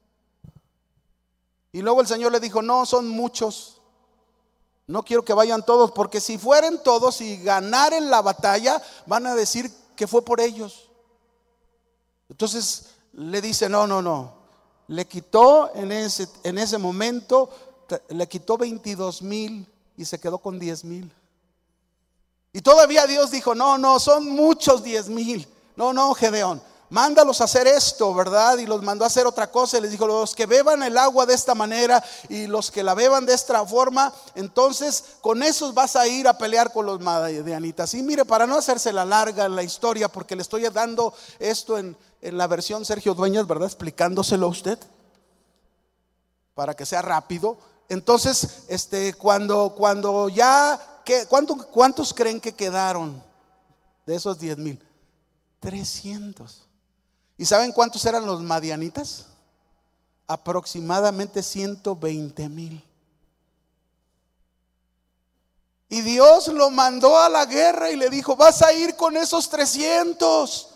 Y 1.70 1.80
luego 1.80 2.00
el 2.00 2.06
Señor 2.06 2.32
le 2.32 2.40
dijo, 2.40 2.60
no, 2.60 2.84
son 2.86 3.08
muchos. 3.08 3.78
No 4.86 5.04
quiero 5.04 5.24
que 5.24 5.32
vayan 5.32 5.64
todos, 5.64 5.92
porque 5.92 6.20
si 6.20 6.38
fueren 6.38 6.82
todos 6.82 7.20
y 7.20 7.36
ganaren 7.42 8.10
la 8.10 8.20
batalla, 8.20 8.82
van 9.06 9.26
a 9.26 9.34
decir 9.34 9.72
que 9.96 10.06
fue 10.06 10.22
por 10.22 10.40
ellos. 10.40 10.90
Entonces 12.32 12.86
le 13.12 13.42
dice, 13.42 13.68
no, 13.68 13.86
no, 13.86 14.00
no. 14.00 14.32
Le 14.88 15.06
quitó 15.06 15.70
en 15.74 15.92
ese, 15.92 16.26
en 16.44 16.56
ese 16.56 16.78
momento, 16.78 17.50
le 18.08 18.26
quitó 18.26 18.56
22 18.56 19.20
mil 19.20 19.70
y 19.98 20.06
se 20.06 20.18
quedó 20.18 20.38
con 20.38 20.58
10 20.58 20.84
mil. 20.84 21.12
Y 22.54 22.62
todavía 22.62 23.06
Dios 23.06 23.30
dijo, 23.30 23.54
no, 23.54 23.76
no, 23.76 24.00
son 24.00 24.30
muchos 24.30 24.82
10 24.82 25.10
mil. 25.10 25.46
No, 25.76 25.92
no, 25.92 26.14
Gedeón 26.14 26.62
mándalos 26.92 27.40
a 27.40 27.44
hacer 27.44 27.66
esto, 27.66 28.12
¿verdad? 28.12 28.58
Y 28.58 28.66
los 28.66 28.82
mandó 28.82 29.04
a 29.04 29.06
hacer 29.06 29.26
otra 29.26 29.50
cosa 29.50 29.78
y 29.78 29.80
les 29.80 29.90
dijo, 29.90 30.06
los 30.06 30.34
que 30.34 30.44
beban 30.44 30.82
el 30.82 30.98
agua 30.98 31.24
de 31.24 31.32
esta 31.32 31.54
manera 31.54 32.04
y 32.28 32.46
los 32.46 32.70
que 32.70 32.82
la 32.82 32.92
beban 32.92 33.24
de 33.24 33.32
esta 33.32 33.66
forma, 33.66 34.12
entonces 34.34 35.16
con 35.22 35.42
esos 35.42 35.72
vas 35.72 35.96
a 35.96 36.06
ir 36.06 36.28
a 36.28 36.36
pelear 36.36 36.70
con 36.70 36.84
los 36.84 37.00
madianitas. 37.00 37.94
Y 37.94 38.02
mire, 38.02 38.26
para 38.26 38.46
no 38.46 38.58
hacerse 38.58 38.92
la 38.92 39.06
larga 39.06 39.48
la 39.48 39.62
historia, 39.62 40.08
porque 40.08 40.36
le 40.36 40.42
estoy 40.42 40.68
dando 40.68 41.14
esto 41.38 41.78
en, 41.78 41.96
en 42.20 42.36
la 42.36 42.46
versión 42.46 42.84
Sergio 42.84 43.14
Dueñas, 43.14 43.46
¿verdad? 43.46 43.68
Explicándoselo 43.68 44.46
a 44.46 44.50
usted, 44.50 44.78
para 46.54 46.74
que 46.74 46.84
sea 46.84 47.00
rápido. 47.00 47.56
Entonces, 47.88 48.64
este, 48.68 49.14
cuando, 49.14 49.74
cuando 49.74 50.28
ya, 50.28 50.78
¿cuántos 51.72 52.12
creen 52.12 52.38
que 52.38 52.54
quedaron 52.54 53.22
de 54.04 54.14
esos 54.14 54.38
10 54.38 54.58
mil? 54.58 54.86
300. 55.60 56.71
¿Y 57.42 57.44
saben 57.44 57.72
cuántos 57.72 58.06
eran 58.06 58.24
los 58.24 58.40
madianitas? 58.40 59.26
Aproximadamente 60.28 61.42
120 61.42 62.48
mil. 62.48 62.88
Y 65.88 66.02
Dios 66.02 66.46
lo 66.46 66.70
mandó 66.70 67.18
a 67.18 67.28
la 67.28 67.44
guerra 67.46 67.90
y 67.90 67.96
le 67.96 68.10
dijo, 68.10 68.36
vas 68.36 68.62
a 68.62 68.72
ir 68.72 68.94
con 68.94 69.16
esos 69.16 69.48
300. 69.48 70.68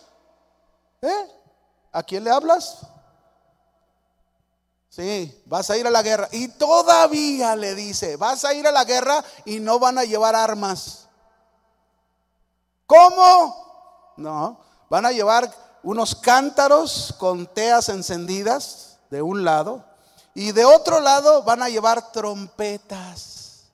¿Eh? 1.03 1.31
¿A 1.93 2.03
quién 2.03 2.25
le 2.25 2.33
hablas? 2.33 2.81
Sí, 4.89 5.41
vas 5.47 5.71
a 5.71 5.77
ir 5.77 5.87
a 5.87 5.91
la 5.91 6.03
guerra. 6.03 6.29
Y 6.33 6.49
todavía 6.49 7.55
le 7.55 7.77
dice, 7.77 8.17
vas 8.17 8.45
a 8.45 8.55
ir 8.55 8.67
a 8.67 8.73
la 8.73 8.83
guerra 8.83 9.25
y 9.45 9.61
no 9.61 9.79
van 9.79 9.99
a 9.99 10.05
llevar 10.05 10.35
armas. 10.35 11.07
¿Cómo? 12.87 14.15
No, 14.17 14.59
van 14.91 15.07
a 15.07 15.13
llevar 15.13 15.66
unos 15.87 16.17
cántaros 16.17 17.15
con 17.17 17.47
teas 17.47 17.89
encendidas 17.89 18.99
de 19.09 19.23
un 19.23 19.45
lado 19.45 19.85
y 20.35 20.51
de 20.51 20.65
otro 20.65 20.99
lado 20.99 21.45
van 21.45 21.63
a 21.63 21.69
llevar 21.69 22.11
trompetas. 22.11 23.69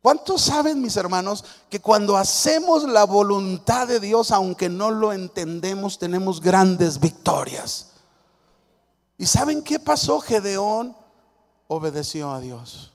¿Cuántos 0.00 0.42
saben, 0.42 0.80
mis 0.80 0.96
hermanos, 0.96 1.44
que 1.68 1.80
cuando 1.80 2.16
hacemos 2.16 2.84
la 2.84 3.02
voluntad 3.02 3.88
de 3.88 3.98
Dios, 3.98 4.30
aunque 4.30 4.68
no 4.68 4.92
lo 4.92 5.12
entendemos, 5.12 5.98
tenemos 5.98 6.40
grandes 6.40 7.00
victorias? 7.00 7.88
¿Y 9.18 9.26
saben 9.26 9.64
qué 9.64 9.80
pasó? 9.80 10.20
Gedeón 10.20 10.96
obedeció 11.66 12.30
a 12.30 12.38
Dios. 12.38 12.92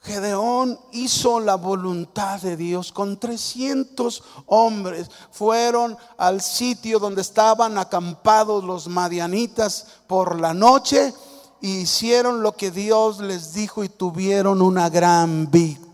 Gedeón 0.00 0.78
hizo 0.92 1.40
la 1.40 1.56
voluntad 1.56 2.40
de 2.40 2.56
Dios 2.56 2.92
con 2.92 3.18
300 3.18 4.22
hombres. 4.46 5.10
Fueron 5.30 5.96
al 6.16 6.40
sitio 6.40 6.98
donde 6.98 7.22
estaban 7.22 7.78
acampados 7.78 8.64
los 8.64 8.88
madianitas 8.88 9.86
por 10.06 10.40
la 10.40 10.54
noche 10.54 11.12
hicieron 11.60 12.42
lo 12.42 12.56
que 12.56 12.70
Dios 12.70 13.20
les 13.20 13.52
dijo 13.52 13.84
y 13.84 13.88
tuvieron 13.88 14.62
una 14.62 14.88
gran 14.88 15.50
victoria. 15.50 15.87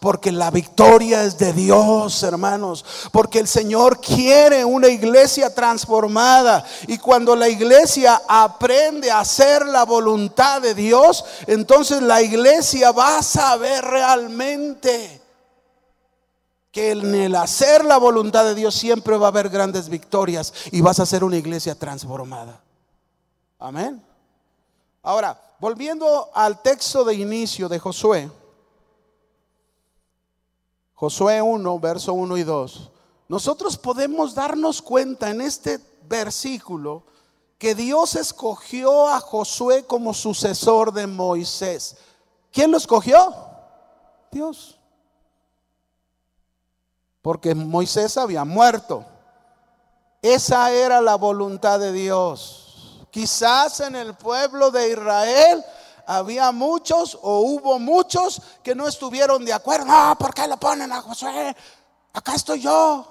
Porque 0.00 0.32
la 0.32 0.50
victoria 0.50 1.24
es 1.24 1.36
de 1.38 1.52
Dios, 1.52 2.22
hermanos. 2.22 2.84
Porque 3.12 3.38
el 3.38 3.46
Señor 3.46 4.00
quiere 4.00 4.64
una 4.64 4.88
iglesia 4.88 5.54
transformada. 5.54 6.64
Y 6.86 6.98
cuando 6.98 7.36
la 7.36 7.48
iglesia 7.48 8.22
aprende 8.26 9.10
a 9.10 9.20
hacer 9.20 9.66
la 9.66 9.84
voluntad 9.84 10.62
de 10.62 10.74
Dios, 10.74 11.24
entonces 11.46 12.00
la 12.02 12.22
iglesia 12.22 12.92
va 12.92 13.18
a 13.18 13.22
saber 13.22 13.84
realmente 13.84 15.20
que 16.72 16.92
en 16.92 17.14
el 17.14 17.34
hacer 17.34 17.84
la 17.84 17.98
voluntad 17.98 18.44
de 18.44 18.54
Dios 18.54 18.74
siempre 18.74 19.16
va 19.16 19.26
a 19.26 19.30
haber 19.30 19.48
grandes 19.48 19.88
victorias 19.88 20.52
y 20.72 20.80
vas 20.80 21.00
a 21.00 21.06
ser 21.06 21.24
una 21.24 21.36
iglesia 21.36 21.74
transformada. 21.74 22.60
Amén. 23.58 24.02
Ahora, 25.02 25.40
volviendo 25.58 26.30
al 26.34 26.60
texto 26.60 27.04
de 27.04 27.14
inicio 27.14 27.68
de 27.68 27.78
Josué, 27.78 28.30
Josué 30.96 31.42
1, 31.42 31.78
verso 31.78 32.14
1 32.14 32.38
y 32.38 32.42
2, 32.42 32.90
nosotros 33.28 33.76
podemos 33.76 34.34
darnos 34.34 34.80
cuenta 34.80 35.28
en 35.28 35.42
este 35.42 35.78
versículo 36.08 37.04
que 37.58 37.74
Dios 37.74 38.16
escogió 38.16 39.06
a 39.08 39.20
Josué 39.20 39.84
como 39.84 40.14
sucesor 40.14 40.92
de 40.92 41.06
Moisés. 41.06 41.96
¿Quién 42.50 42.70
lo 42.70 42.78
escogió? 42.78 43.34
Dios. 44.30 44.78
Porque 47.20 47.54
Moisés 47.54 48.16
había 48.16 48.46
muerto. 48.46 49.04
Esa 50.22 50.70
era 50.70 51.02
la 51.02 51.16
voluntad 51.16 51.78
de 51.78 51.92
Dios. 51.92 53.06
Quizás 53.10 53.80
en 53.80 53.96
el 53.96 54.14
pueblo 54.14 54.70
de 54.70 54.92
Israel 54.92 55.62
había 56.06 56.52
muchos 56.52 57.18
o 57.20 57.40
hubo 57.40 57.78
muchos 57.78 58.40
que 58.62 58.74
no 58.74 58.86
estuvieron 58.86 59.44
de 59.44 59.52
acuerdo. 59.52 59.86
No, 59.86 60.16
¿por 60.18 60.32
qué 60.32 60.46
le 60.46 60.56
ponen 60.56 60.92
a 60.92 61.02
Josué? 61.02 61.54
Acá 62.12 62.34
estoy 62.34 62.60
yo. 62.60 63.06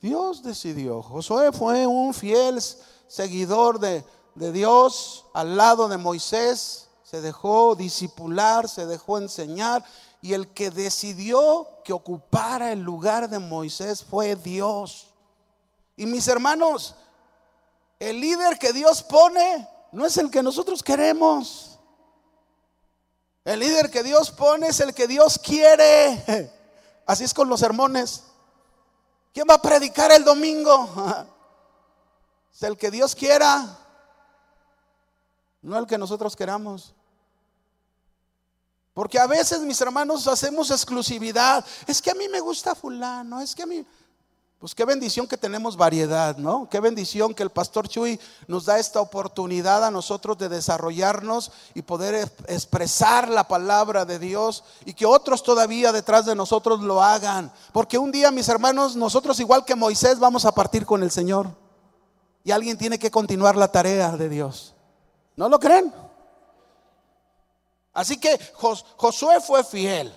Dios 0.00 0.42
decidió. 0.42 1.02
Josué 1.02 1.52
fue 1.52 1.86
un 1.86 2.14
fiel 2.14 2.62
seguidor 3.08 3.80
de, 3.80 4.04
de 4.34 4.52
Dios 4.52 5.26
al 5.34 5.56
lado 5.56 5.88
de 5.88 5.98
Moisés. 5.98 6.88
Se 7.02 7.20
dejó 7.20 7.74
disipular, 7.74 8.68
se 8.68 8.86
dejó 8.86 9.18
enseñar. 9.18 9.84
Y 10.22 10.34
el 10.34 10.48
que 10.48 10.70
decidió 10.70 11.66
que 11.84 11.92
ocupara 11.92 12.72
el 12.72 12.80
lugar 12.80 13.28
de 13.28 13.40
Moisés 13.40 14.04
fue 14.04 14.36
Dios. 14.36 15.08
Y 15.96 16.06
mis 16.06 16.28
hermanos, 16.28 16.94
el 17.98 18.20
líder 18.20 18.58
que 18.58 18.72
Dios 18.72 19.02
pone 19.02 19.68
no 19.92 20.06
es 20.06 20.16
el 20.18 20.30
que 20.30 20.42
nosotros 20.42 20.82
queremos. 20.82 21.78
El 23.44 23.60
líder 23.60 23.90
que 23.90 24.02
Dios 24.02 24.30
pone 24.30 24.68
es 24.68 24.80
el 24.80 24.94
que 24.94 25.06
Dios 25.06 25.38
quiere. 25.38 26.50
Así 27.06 27.24
es 27.24 27.34
con 27.34 27.48
los 27.48 27.60
sermones. 27.60 28.24
¿Quién 29.32 29.46
va 29.48 29.54
a 29.54 29.62
predicar 29.62 30.10
el 30.12 30.24
domingo? 30.24 30.88
Es 32.52 32.64
el 32.64 32.76
que 32.76 32.90
Dios 32.90 33.14
quiera, 33.14 33.78
no 35.62 35.78
el 35.78 35.86
que 35.86 35.96
nosotros 35.96 36.34
queramos. 36.34 36.92
Porque 38.92 39.18
a 39.18 39.26
veces, 39.26 39.60
mis 39.60 39.80
hermanos, 39.80 40.26
hacemos 40.26 40.70
exclusividad. 40.70 41.64
Es 41.86 42.02
que 42.02 42.10
a 42.10 42.14
mí 42.14 42.28
me 42.28 42.40
gusta 42.40 42.74
fulano, 42.74 43.40
es 43.40 43.54
que 43.54 43.62
a 43.62 43.66
mí... 43.66 43.86
Pues 44.60 44.74
qué 44.74 44.84
bendición 44.84 45.26
que 45.26 45.38
tenemos 45.38 45.74
variedad, 45.74 46.36
¿no? 46.36 46.68
Qué 46.68 46.80
bendición 46.80 47.32
que 47.32 47.42
el 47.42 47.48
pastor 47.48 47.88
Chuy 47.88 48.20
nos 48.46 48.66
da 48.66 48.78
esta 48.78 49.00
oportunidad 49.00 49.82
a 49.82 49.90
nosotros 49.90 50.36
de 50.36 50.50
desarrollarnos 50.50 51.50
y 51.72 51.80
poder 51.80 52.30
expresar 52.46 53.30
la 53.30 53.48
palabra 53.48 54.04
de 54.04 54.18
Dios 54.18 54.62
y 54.84 54.92
que 54.92 55.06
otros 55.06 55.42
todavía 55.42 55.92
detrás 55.92 56.26
de 56.26 56.34
nosotros 56.34 56.80
lo 56.80 57.02
hagan. 57.02 57.50
Porque 57.72 57.96
un 57.96 58.12
día, 58.12 58.30
mis 58.30 58.50
hermanos, 58.50 58.96
nosotros 58.96 59.40
igual 59.40 59.64
que 59.64 59.74
Moisés 59.74 60.18
vamos 60.18 60.44
a 60.44 60.52
partir 60.52 60.84
con 60.84 61.02
el 61.02 61.10
Señor. 61.10 61.48
Y 62.44 62.50
alguien 62.50 62.76
tiene 62.76 62.98
que 62.98 63.10
continuar 63.10 63.56
la 63.56 63.72
tarea 63.72 64.10
de 64.14 64.28
Dios. 64.28 64.74
¿No 65.36 65.48
lo 65.48 65.58
creen? 65.58 65.90
Así 67.94 68.18
que 68.18 68.38
Josué 68.52 69.40
fue 69.40 69.64
fiel, 69.64 70.14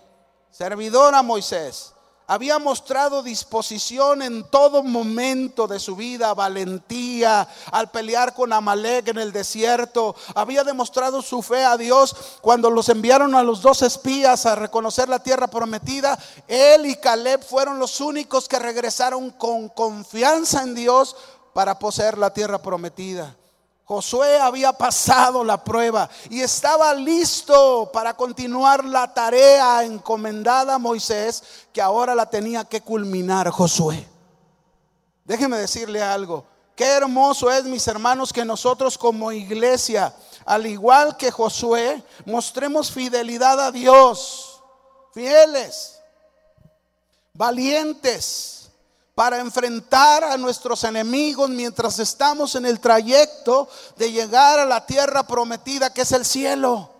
servidor 0.51 1.15
a 1.15 1.23
Moisés 1.23 1.92
había 2.27 2.57
mostrado 2.57 3.21
disposición 3.21 4.21
en 4.21 4.43
todo 4.45 4.81
momento 4.81 5.67
de 5.67 5.79
su 5.79 5.95
vida, 5.95 6.33
valentía 6.33 7.47
al 7.71 7.91
pelear 7.91 8.33
con 8.33 8.53
Amalek 8.53 9.09
en 9.09 9.17
el 9.17 9.31
desierto. 9.31 10.15
Había 10.33 10.63
demostrado 10.63 11.21
su 11.21 11.41
fe 11.41 11.63
a 11.65 11.77
Dios 11.77 12.15
cuando 12.41 12.69
los 12.69 12.89
enviaron 12.89 13.35
a 13.35 13.43
los 13.43 13.61
dos 13.61 13.81
espías 13.81 14.45
a 14.45 14.55
reconocer 14.55 15.09
la 15.09 15.21
tierra 15.21 15.47
prometida. 15.47 16.17
Él 16.47 16.85
y 16.85 16.95
Caleb 16.95 17.43
fueron 17.43 17.77
los 17.77 17.99
únicos 17.99 18.47
que 18.47 18.59
regresaron 18.59 19.31
con 19.31 19.69
confianza 19.69 20.63
en 20.63 20.75
Dios 20.75 21.15
para 21.53 21.77
poseer 21.77 22.17
la 22.17 22.33
tierra 22.33 22.61
prometida. 22.61 23.35
Josué 23.85 24.39
había 24.39 24.71
pasado 24.71 25.43
la 25.43 25.61
prueba 25.61 26.09
y 26.29 26.41
estaba 26.41 26.93
listo 26.93 27.89
para 27.91 28.15
continuar 28.15 28.85
la 28.85 29.13
tarea 29.13 29.83
encomendada 29.83 30.75
a 30.75 30.79
Moisés 30.79 31.43
que 31.73 31.81
ahora 31.81 32.15
la 32.15 32.29
tenía 32.29 32.63
que 32.63 32.81
culminar 32.81 33.49
Josué. 33.49 34.07
Déjeme 35.25 35.57
decirle 35.57 36.01
algo. 36.01 36.45
Qué 36.75 36.85
hermoso 36.85 37.51
es, 37.51 37.65
mis 37.65 37.87
hermanos, 37.87 38.33
que 38.33 38.45
nosotros 38.45 38.97
como 38.97 39.31
iglesia, 39.31 40.15
al 40.45 40.65
igual 40.65 41.17
que 41.17 41.29
Josué, 41.29 42.01
mostremos 42.25 42.89
fidelidad 42.89 43.59
a 43.59 43.71
Dios. 43.71 44.61
Fieles, 45.13 45.99
valientes 47.33 48.52
para 49.15 49.39
enfrentar 49.39 50.23
a 50.23 50.37
nuestros 50.37 50.83
enemigos 50.83 51.49
mientras 51.49 51.99
estamos 51.99 52.55
en 52.55 52.65
el 52.65 52.79
trayecto 52.79 53.69
de 53.97 54.11
llegar 54.11 54.59
a 54.59 54.65
la 54.65 54.85
tierra 54.85 55.23
prometida 55.23 55.93
que 55.93 56.01
es 56.01 56.11
el 56.11 56.25
cielo. 56.25 56.92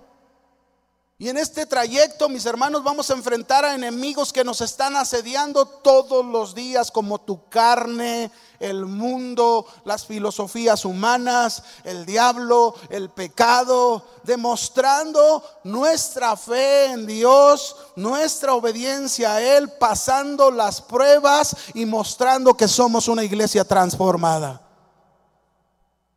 Y 1.23 1.29
en 1.29 1.38
este 1.38 1.65
trayecto, 1.65 2.27
mis 2.27 2.45
hermanos, 2.45 2.83
vamos 2.83 3.09
a 3.09 3.13
enfrentar 3.13 3.63
a 3.63 3.75
enemigos 3.75 4.33
que 4.33 4.43
nos 4.43 4.59
están 4.59 4.97
asediando 4.97 5.65
todos 5.65 6.25
los 6.25 6.53
días, 6.53 6.91
como 6.91 7.21
tu 7.21 7.47
carne, 7.47 8.29
el 8.59 8.86
mundo, 8.86 9.65
las 9.86 10.05
filosofías 10.05 10.83
humanas, 10.83 11.63
el 11.86 12.05
diablo, 12.05 12.75
el 12.89 13.09
pecado, 13.09 14.05
demostrando 14.23 15.41
nuestra 15.63 16.36
fe 16.36 16.88
en 16.88 17.07
Dios, 17.07 17.77
nuestra 17.95 18.53
obediencia 18.53 19.36
a 19.36 19.41
Él, 19.41 19.71
pasando 19.79 20.51
las 20.51 20.81
pruebas 20.81 21.55
y 21.73 21.86
mostrando 21.86 22.53
que 22.55 22.67
somos 22.67 23.07
una 23.07 23.23
iglesia 23.23 23.63
transformada. 23.63 24.62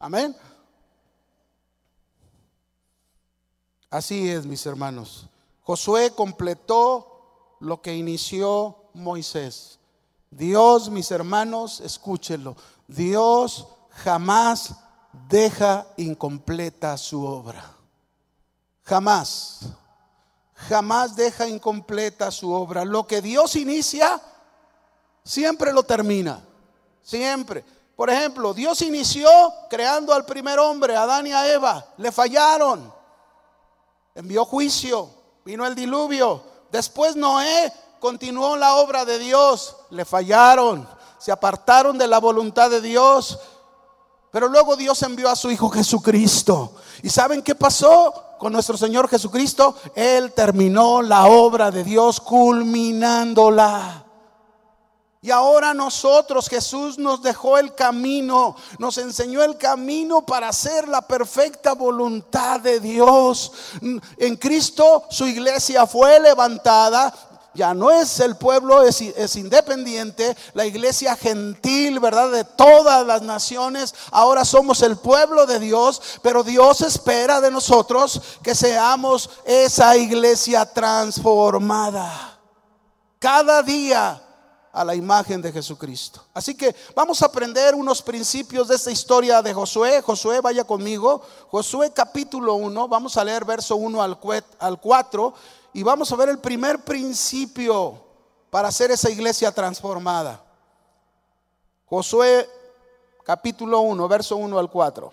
Amén. 0.00 0.36
Así 3.90 4.29
es, 4.29 4.46
mis 4.46 4.64
hermanos. 4.66 5.29
Josué 5.62 6.12
completó 6.12 7.57
lo 7.61 7.81
que 7.81 7.94
inició 7.94 8.77
Moisés. 8.94 9.79
Dios, 10.31 10.90
mis 10.90 11.11
hermanos, 11.11 11.81
escúchenlo. 11.81 12.57
Dios 12.87 13.66
jamás 13.90 14.75
deja 15.29 15.87
incompleta 15.96 16.96
su 16.99 17.25
obra. 17.25 17.77
Jamás. 18.85 19.61
Jamás 20.55 21.16
deja 21.16 21.49
incompleta 21.49 22.31
su 22.31 22.53
obra. 22.53 22.85
Lo 22.85 23.07
que 23.07 23.20
Dios 23.20 23.57
inicia, 23.57 24.20
siempre 25.25 25.72
lo 25.72 25.83
termina. 25.83 26.44
Siempre. 27.03 27.64
Por 27.94 28.11
ejemplo, 28.11 28.53
Dios 28.53 28.83
inició 28.83 29.29
creando 29.70 30.12
al 30.12 30.27
primer 30.27 30.59
hombre, 30.59 30.96
Adán 30.96 31.27
y 31.27 31.33
a 31.33 31.53
Eva. 31.53 31.87
Le 31.96 32.12
fallaron. 32.12 32.95
Envió 34.16 34.46
juicio. 34.46 35.11
Vino 35.44 35.66
el 35.66 35.74
diluvio. 35.74 36.42
Después 36.72 37.16
Noé 37.16 37.70
continuó 38.00 38.57
la 38.57 38.76
obra 38.76 39.05
de 39.05 39.18
Dios. 39.18 39.76
Le 39.90 40.07
fallaron. 40.07 40.88
Se 41.18 41.31
apartaron 41.31 41.98
de 41.98 42.09
la 42.09 42.18
voluntad 42.18 42.70
de 42.70 42.81
Dios. 42.81 43.38
Pero 44.31 44.48
luego 44.48 44.74
Dios 44.74 45.02
envió 45.02 45.29
a 45.29 45.37
su 45.37 45.50
Hijo 45.50 45.68
Jesucristo. 45.68 46.72
¿Y 47.02 47.11
saben 47.11 47.42
qué 47.42 47.55
pasó 47.55 48.37
con 48.38 48.55
nuestro 48.55 48.79
Señor 48.79 49.07
Jesucristo? 49.07 49.76
Él 49.94 50.33
terminó 50.33 51.02
la 51.02 51.26
obra 51.26 51.70
de 51.70 51.85
Dios 51.85 52.18
culminándola. 52.18 54.05
Y 55.26 55.32
ahora 55.32 55.74
nosotros, 55.74 56.48
Jesús 56.48 56.98
nos 56.98 57.20
dejó 57.20 57.58
el 57.58 57.74
camino, 57.74 58.54
nos 58.78 58.96
enseñó 58.96 59.42
el 59.42 59.56
camino 59.56 60.24
para 60.24 60.50
hacer 60.50 60.86
la 60.86 61.02
perfecta 61.02 61.72
voluntad 61.72 62.60
de 62.60 62.78
Dios. 62.78 63.50
En 64.18 64.36
Cristo 64.36 65.02
su 65.10 65.26
iglesia 65.26 65.84
fue 65.84 66.20
levantada 66.20 67.12
ya 67.54 67.74
no 67.74 67.90
es 67.90 68.20
el 68.20 68.36
pueblo, 68.36 68.82
es, 68.82 69.00
independiente, 69.34 70.36
la 70.54 70.64
iglesia 70.64 71.16
gentil, 71.16 71.98
¿verdad? 71.98 72.30
De 72.30 72.44
todas 72.44 73.04
las 73.04 73.22
naciones, 73.22 73.94
ahora 74.12 74.44
somos 74.44 74.80
el 74.82 74.96
pueblo 74.96 75.46
de 75.46 75.58
Dios, 75.58 76.20
pero 76.22 76.44
Dios 76.44 76.82
espera 76.82 77.40
de 77.40 77.50
nosotros 77.50 78.20
que 78.42 78.54
seamos 78.54 79.30
esa 79.44 79.96
iglesia 79.96 80.66
transformada. 80.66 82.38
Cada 83.18 83.62
día 83.62 84.22
a 84.76 84.84
la 84.84 84.94
imagen 84.94 85.40
de 85.40 85.50
Jesucristo. 85.50 86.22
Así 86.34 86.54
que 86.54 86.76
vamos 86.94 87.22
a 87.22 87.26
aprender 87.26 87.74
unos 87.74 88.02
principios 88.02 88.68
de 88.68 88.74
esta 88.74 88.90
historia 88.90 89.40
de 89.40 89.54
Josué. 89.54 90.02
Josué, 90.02 90.42
vaya 90.42 90.64
conmigo. 90.64 91.22
Josué 91.48 91.90
capítulo 91.94 92.54
1, 92.54 92.86
vamos 92.86 93.16
a 93.16 93.24
leer 93.24 93.46
verso 93.46 93.76
1 93.76 94.02
al 94.02 94.78
4 94.80 95.34
y 95.72 95.82
vamos 95.82 96.12
a 96.12 96.16
ver 96.16 96.28
el 96.28 96.38
primer 96.38 96.84
principio 96.84 98.04
para 98.50 98.68
hacer 98.68 98.90
esa 98.90 99.08
iglesia 99.08 99.50
transformada. 99.50 100.44
Josué 101.86 102.46
capítulo 103.24 103.80
1, 103.80 104.08
verso 104.08 104.36
1 104.36 104.58
al 104.58 104.70
4. 104.70 105.12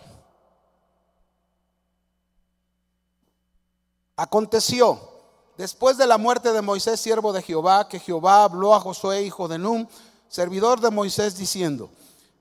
Aconteció, 4.18 5.13
después 5.58 5.98
de 5.98 6.08
la 6.08 6.18
muerte 6.18 6.52
de 6.52 6.62
Moisés, 6.62 7.00
siervo 7.00 7.34
de 7.34 7.42
Jehová, 7.42 7.88
que 7.88 8.00
Jehová 8.00 8.44
habló 8.44 8.74
a 8.74 8.80
Josué, 8.80 9.24
hijo 9.24 9.48
de 9.48 9.58
Num, 9.58 9.88
servidor 10.30 10.80
de 10.80 10.92
Moisés, 10.92 11.38
diciendo, 11.38 11.90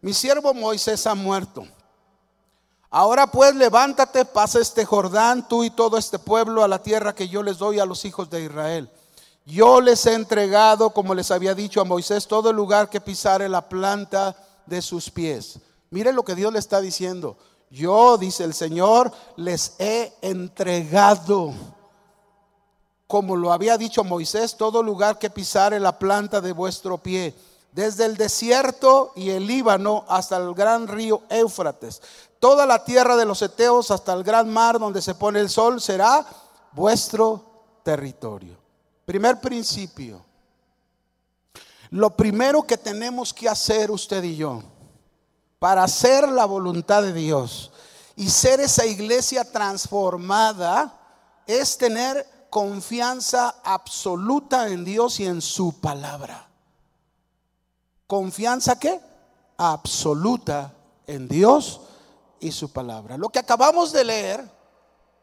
mi 0.01 0.13
siervo 0.13 0.55
Moisés 0.55 1.07
ha 1.07 1.15
muerto 1.15 1.65
Ahora 2.95 3.27
pues 3.27 3.55
levántate, 3.55 4.27
pasa 4.27 4.61
este 4.61 4.85
Jordán, 4.85 5.49
tú 5.49 5.65
y 5.65 5.71
todo 5.71 5.97
este 5.97 6.19
pueblo, 6.19 6.63
a 6.63 6.69
la 6.69 6.83
tierra 6.83 7.15
que 7.15 7.27
yo 7.27 7.43
les 7.43 7.57
doy 7.57 7.79
a 7.79 7.87
los 7.87 8.05
hijos 8.05 8.29
de 8.29 8.45
Israel. 8.45 8.91
Yo 9.47 9.81
les 9.81 10.05
he 10.05 10.13
entregado, 10.13 10.91
como 10.91 11.15
les 11.15 11.31
había 11.31 11.55
dicho 11.55 11.81
a 11.81 11.87
Moisés, 11.87 12.29
todo 12.29 12.51
el 12.51 12.57
lugar 12.57 12.91
que 12.91 13.01
pisare 13.01 13.49
la 13.49 13.67
planta 13.67 14.37
de 14.67 14.83
sus 14.83 15.09
pies. 15.09 15.59
Mire 15.89 16.13
lo 16.13 16.23
que 16.23 16.35
Dios 16.35 16.53
le 16.53 16.59
está 16.59 16.83
diciendo. 16.83 17.39
Yo, 17.71 18.19
dice 18.19 18.45
el 18.45 18.53
Señor, 18.53 19.11
les 19.37 19.75
he 19.79 20.13
entregado, 20.21 21.55
como 23.13 23.37
lo 23.37 23.53
había 23.53 23.77
dicho 23.77 24.05
Moisés, 24.05 24.57
todo 24.57 24.83
lugar 24.83 25.19
que 25.19 25.29
pisare 25.29 25.79
la 25.79 25.99
planta 25.99 26.41
de 26.41 26.53
vuestro 26.53 26.97
pie 26.97 27.35
desde 27.71 28.07
el 28.07 28.17
desierto 28.17 29.13
y 29.15 29.29
el 29.29 29.47
Líbano 29.47 30.07
hasta 30.09 30.39
el 30.39 30.55
gran 30.55 30.89
río 30.89 31.21
Éufrates. 31.29 32.01
Toda 32.41 32.65
la 32.65 32.83
tierra 32.87 33.15
de 33.17 33.27
los 33.27 33.43
Eteos 33.43 33.91
hasta 33.91 34.15
el 34.15 34.25
gran 34.25 34.51
mar 34.51 34.79
donde 34.79 35.03
se 35.03 35.15
pone 35.15 35.41
el 35.41 35.51
sol 35.51 35.79
será 35.79 36.25
vuestro 36.73 37.45
territorio. 37.83 38.57
Primer 39.05 39.39
principio. 39.43 40.25
Lo 41.91 42.17
primero 42.17 42.63
que 42.63 42.79
tenemos 42.79 43.35
que 43.35 43.47
hacer 43.47 43.91
usted 43.91 44.23
y 44.23 44.37
yo 44.37 44.63
para 45.59 45.85
hacer 45.85 46.31
la 46.31 46.47
voluntad 46.47 47.03
de 47.03 47.13
Dios 47.13 47.73
y 48.17 48.31
ser 48.31 48.61
esa 48.61 48.87
iglesia 48.87 49.45
transformada 49.45 50.99
es 51.47 51.77
tener 51.77 52.32
confianza 52.53 53.63
absoluta 53.65 54.69
en 54.69 54.85
Dios 54.85 55.21
y 55.21 55.25
en 55.25 55.41
su 55.41 55.81
palabra. 55.81 56.51
¿Confianza 58.07 58.79
qué? 58.79 59.01
Absoluta 59.57 60.71
en 61.07 61.29
Dios 61.29 61.81
y 62.41 62.53
su 62.53 62.71
palabra. 62.71 63.17
Lo 63.17 63.31
que 63.31 63.39
acabamos 63.39 63.91
de 63.91 64.05
leer, 64.05 64.47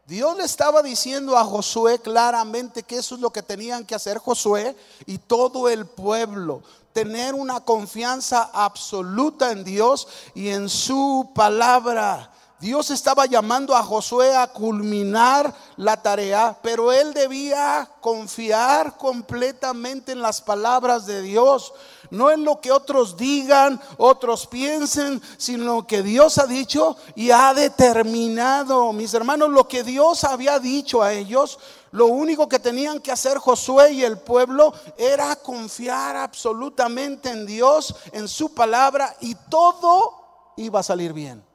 Dios 0.06 0.36
le 0.36 0.42
estaba 0.42 0.82
diciendo 0.82 1.38
a 1.38 1.44
Josué 1.44 2.00
claramente 2.00 2.82
que 2.82 2.96
eso 2.96 3.14
es 3.14 3.20
lo 3.20 3.30
que 3.30 3.44
tenían 3.44 3.86
que 3.86 3.94
hacer 3.94 4.18
Josué 4.18 4.76
y 5.06 5.18
todo 5.18 5.68
el 5.68 5.86
pueblo. 5.86 6.64
Tener 6.92 7.34
una 7.34 7.60
confianza 7.60 8.50
absoluta 8.52 9.52
en 9.52 9.62
Dios 9.62 10.08
y 10.34 10.48
en 10.48 10.68
su 10.68 11.30
palabra. 11.32 12.32
Dios 12.60 12.90
estaba 12.90 13.24
llamando 13.24 13.74
a 13.74 13.82
Josué 13.82 14.36
a 14.36 14.46
culminar 14.46 15.54
la 15.78 16.02
tarea, 16.02 16.58
pero 16.62 16.92
él 16.92 17.14
debía 17.14 17.88
confiar 18.02 18.98
completamente 18.98 20.12
en 20.12 20.20
las 20.20 20.42
palabras 20.42 21.06
de 21.06 21.22
Dios, 21.22 21.72
no 22.10 22.30
en 22.30 22.44
lo 22.44 22.60
que 22.60 22.70
otros 22.70 23.16
digan, 23.16 23.80
otros 23.96 24.46
piensen, 24.46 25.22
sino 25.38 25.76
lo 25.76 25.86
que 25.86 26.02
Dios 26.02 26.36
ha 26.36 26.46
dicho 26.46 26.98
y 27.14 27.30
ha 27.30 27.54
determinado. 27.54 28.92
Mis 28.92 29.14
hermanos, 29.14 29.48
lo 29.48 29.66
que 29.66 29.82
Dios 29.82 30.24
había 30.24 30.58
dicho 30.58 31.02
a 31.02 31.14
ellos, 31.14 31.58
lo 31.92 32.08
único 32.08 32.46
que 32.46 32.58
tenían 32.58 33.00
que 33.00 33.10
hacer 33.10 33.38
Josué 33.38 33.92
y 33.92 34.04
el 34.04 34.18
pueblo 34.18 34.74
era 34.98 35.34
confiar 35.36 36.14
absolutamente 36.14 37.30
en 37.30 37.46
Dios, 37.46 37.94
en 38.12 38.28
su 38.28 38.52
palabra, 38.52 39.16
y 39.20 39.34
todo 39.48 40.52
iba 40.58 40.80
a 40.80 40.82
salir 40.82 41.14
bien 41.14 41.49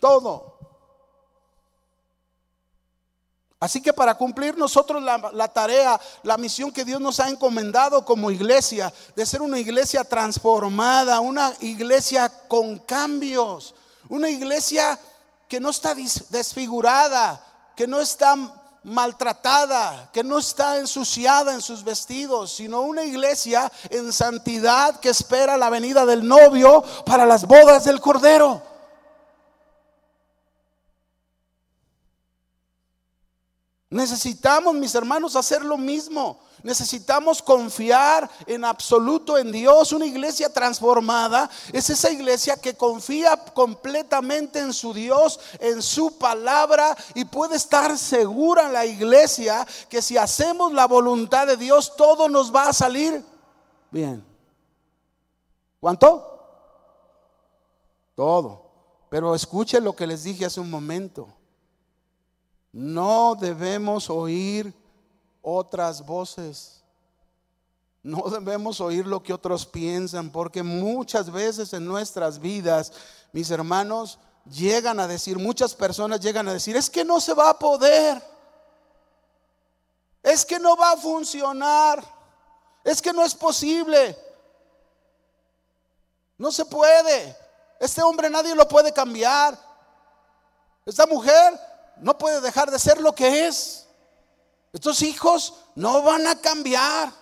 todo. 0.00 0.56
Así 3.58 3.80
que 3.80 3.92
para 3.92 4.14
cumplir 4.14 4.56
nosotros 4.56 5.02
la, 5.02 5.48
tarea, 5.48 5.98
la 6.22 6.36
misión 6.36 6.70
que 6.70 6.84
Dios 6.84 7.00
nos 7.00 7.20
ha 7.20 7.28
encomendado 7.28 8.04
como 8.04 8.30
iglesia, 8.30 8.92
de 9.14 9.24
ser 9.24 9.40
una 9.40 9.58
iglesia 9.58 10.04
transformada, 10.04 11.20
una 11.20 11.52
iglesia 11.60 12.30
con 12.48 12.78
cambios, 12.80 13.74
una 14.10 14.28
iglesia 14.28 14.98
que 15.48 15.58
no 15.58 15.70
está 15.70 15.94
desfigurada, 15.94 17.42
que 17.74 17.86
no 17.86 18.00
está 18.00 18.36
maltratada, 18.82 20.10
que 20.12 20.22
no 20.22 20.38
está 20.38 20.78
ensuciada 20.78 21.54
en 21.54 21.62
sus 21.62 21.82
vestidos, 21.82 22.52
sino 22.52 22.82
una 22.82 23.04
iglesia 23.04 23.72
en 23.88 24.12
santidad 24.12 25.00
que 25.00 25.08
espera 25.08 25.56
la 25.56 25.70
venida 25.70 26.04
del 26.04 26.28
novio 26.28 26.84
para 27.06 27.24
las 27.24 27.46
bodas 27.46 27.84
del 27.84 28.00
Cordero. 28.00 28.75
Necesitamos, 33.88 34.74
mis 34.74 34.94
hermanos, 34.96 35.36
hacer 35.36 35.64
lo 35.64 35.78
mismo. 35.78 36.40
Necesitamos 36.64 37.40
confiar 37.40 38.28
en 38.46 38.64
absoluto 38.64 39.38
en 39.38 39.52
Dios. 39.52 39.92
Una 39.92 40.06
iglesia 40.06 40.52
transformada 40.52 41.48
es 41.72 41.88
esa 41.90 42.10
iglesia 42.10 42.56
que 42.56 42.74
confía 42.74 43.36
completamente 43.36 44.58
en 44.58 44.72
su 44.72 44.92
Dios, 44.92 45.38
en 45.60 45.80
su 45.82 46.18
palabra 46.18 46.96
y 47.14 47.24
puede 47.26 47.54
estar 47.54 47.96
segura 47.96 48.68
la 48.68 48.84
iglesia 48.84 49.64
que 49.88 50.02
si 50.02 50.16
hacemos 50.16 50.72
la 50.72 50.86
voluntad 50.86 51.46
de 51.46 51.56
Dios, 51.56 51.94
todo 51.94 52.28
nos 52.28 52.52
va 52.52 52.68
a 52.68 52.72
salir 52.72 53.24
bien. 53.92 54.24
¿Cuánto? 55.78 56.32
Todo. 58.16 58.66
Pero 59.08 59.36
escuchen 59.36 59.84
lo 59.84 59.94
que 59.94 60.08
les 60.08 60.24
dije 60.24 60.46
hace 60.46 60.58
un 60.58 60.70
momento. 60.70 61.28
No 62.76 63.34
debemos 63.40 64.10
oír 64.10 64.74
otras 65.40 66.04
voces. 66.04 66.82
No 68.02 68.28
debemos 68.28 68.82
oír 68.82 69.06
lo 69.06 69.22
que 69.22 69.32
otros 69.32 69.64
piensan, 69.64 70.28
porque 70.28 70.62
muchas 70.62 71.32
veces 71.32 71.72
en 71.72 71.86
nuestras 71.86 72.38
vidas, 72.38 72.92
mis 73.32 73.50
hermanos, 73.50 74.18
llegan 74.44 75.00
a 75.00 75.08
decir, 75.08 75.38
muchas 75.38 75.74
personas 75.74 76.20
llegan 76.20 76.46
a 76.48 76.52
decir, 76.52 76.76
es 76.76 76.90
que 76.90 77.02
no 77.02 77.18
se 77.18 77.32
va 77.32 77.48
a 77.48 77.58
poder. 77.58 78.22
Es 80.22 80.44
que 80.44 80.58
no 80.58 80.76
va 80.76 80.92
a 80.92 80.96
funcionar. 80.98 82.04
Es 82.84 83.00
que 83.00 83.14
no 83.14 83.24
es 83.24 83.34
posible. 83.34 84.14
No 86.36 86.52
se 86.52 86.66
puede. 86.66 87.34
Este 87.80 88.02
hombre 88.02 88.28
nadie 88.28 88.54
lo 88.54 88.68
puede 88.68 88.92
cambiar. 88.92 89.58
Esta 90.84 91.06
mujer 91.06 91.58
no 92.00 92.18
puede 92.18 92.40
dejar 92.40 92.70
de 92.70 92.78
ser 92.78 93.00
lo 93.00 93.14
que 93.14 93.46
es. 93.46 93.86
Estos 94.72 95.02
hijos 95.02 95.54
no 95.74 96.02
van 96.02 96.26
a 96.26 96.40
cambiar. 96.40 97.12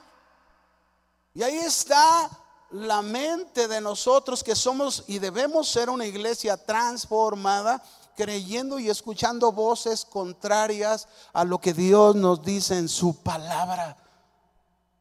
Y 1.34 1.42
ahí 1.42 1.56
está 1.56 2.30
la 2.70 3.02
mente 3.02 3.68
de 3.68 3.80
nosotros 3.80 4.42
que 4.42 4.56
somos 4.56 5.04
y 5.06 5.18
debemos 5.18 5.68
ser 5.68 5.90
una 5.90 6.06
iglesia 6.06 6.56
transformada, 6.56 7.82
creyendo 8.16 8.78
y 8.78 8.90
escuchando 8.90 9.52
voces 9.52 10.04
contrarias 10.04 11.06
a 11.32 11.44
lo 11.44 11.60
que 11.60 11.72
Dios 11.72 12.16
nos 12.16 12.42
dice 12.42 12.76
en 12.76 12.88
su 12.88 13.22
palabra. 13.22 13.96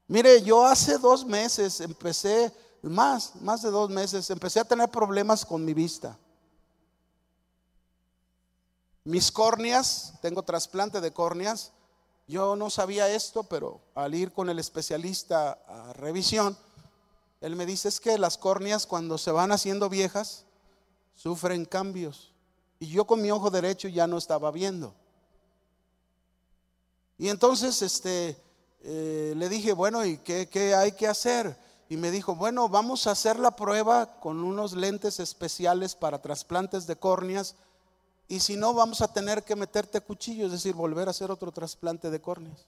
Mire, 0.08 0.44
yo 0.44 0.66
hace 0.66 0.98
dos 0.98 1.26
meses 1.26 1.82
empecé, 1.82 2.54
más, 2.84 3.36
más 3.42 3.64
de 3.64 3.72
dos 3.72 3.90
meses, 3.90 4.30
empecé 4.30 4.60
a 4.60 4.66
tener 4.66 4.90
problemas 4.90 5.44
con 5.46 5.66
mi 5.66 5.74
vista. 5.74 6.18
Mis 9.06 9.32
córneas, 9.32 10.14
tengo 10.22 10.44
trasplante 10.44 11.02
de 11.02 11.12
córneas. 11.12 11.72
Yo 12.28 12.56
no 12.56 12.70
sabía 12.70 13.10
esto, 13.10 13.44
pero 13.44 13.82
al 13.96 14.16
ir 14.16 14.32
con 14.32 14.50
el 14.50 14.60
especialista 14.60 15.60
a 15.68 15.94
revisión, 15.94 16.58
él 17.42 17.58
me 17.58 17.66
dice 17.66 17.90
es 17.90 18.00
que 18.00 18.18
las 18.18 18.38
córneas 18.38 18.88
cuando 18.88 19.18
se 19.18 19.32
van 19.32 19.52
haciendo 19.52 19.90
viejas 19.90 20.46
sufren 21.16 21.66
cambios. 21.66 22.32
Y 22.80 22.88
yo 22.88 23.06
con 23.06 23.22
mi 23.22 23.32
ojo 23.32 23.50
derecho 23.50 23.90
ya 23.90 24.08
no 24.08 24.18
estaba 24.18 24.52
viendo. 24.52 24.94
Y 27.18 27.30
entonces 27.30 27.82
este, 27.82 28.38
eh, 28.82 29.34
le 29.36 29.50
dije, 29.50 29.74
bueno, 29.74 30.06
¿y 30.06 30.18
qué, 30.18 30.48
qué 30.48 30.74
hay 30.74 30.94
que 30.94 31.08
hacer? 31.08 31.58
Y 31.90 31.98
me 31.98 32.12
dijo, 32.12 32.36
bueno, 32.36 32.70
vamos 32.70 33.08
a 33.08 33.12
hacer 33.12 33.38
la 33.40 33.56
prueba 33.56 34.20
con 34.20 34.44
unos 34.44 34.74
lentes 34.74 35.20
especiales 35.20 35.96
para 35.96 36.22
trasplantes 36.22 36.88
de 36.88 36.96
córneas. 36.96 37.56
Y 38.28 38.40
si 38.40 38.56
no, 38.56 38.74
vamos 38.74 39.02
a 39.02 39.08
tener 39.08 39.44
que 39.44 39.56
meterte 39.56 40.02
cuchillo, 40.02 40.46
es 40.46 40.52
decir, 40.52 40.74
volver 40.74 41.08
a 41.08 41.12
hacer 41.12 41.30
otro 41.30 41.52
trasplante 41.52 42.10
de 42.10 42.22
córneas. 42.22 42.66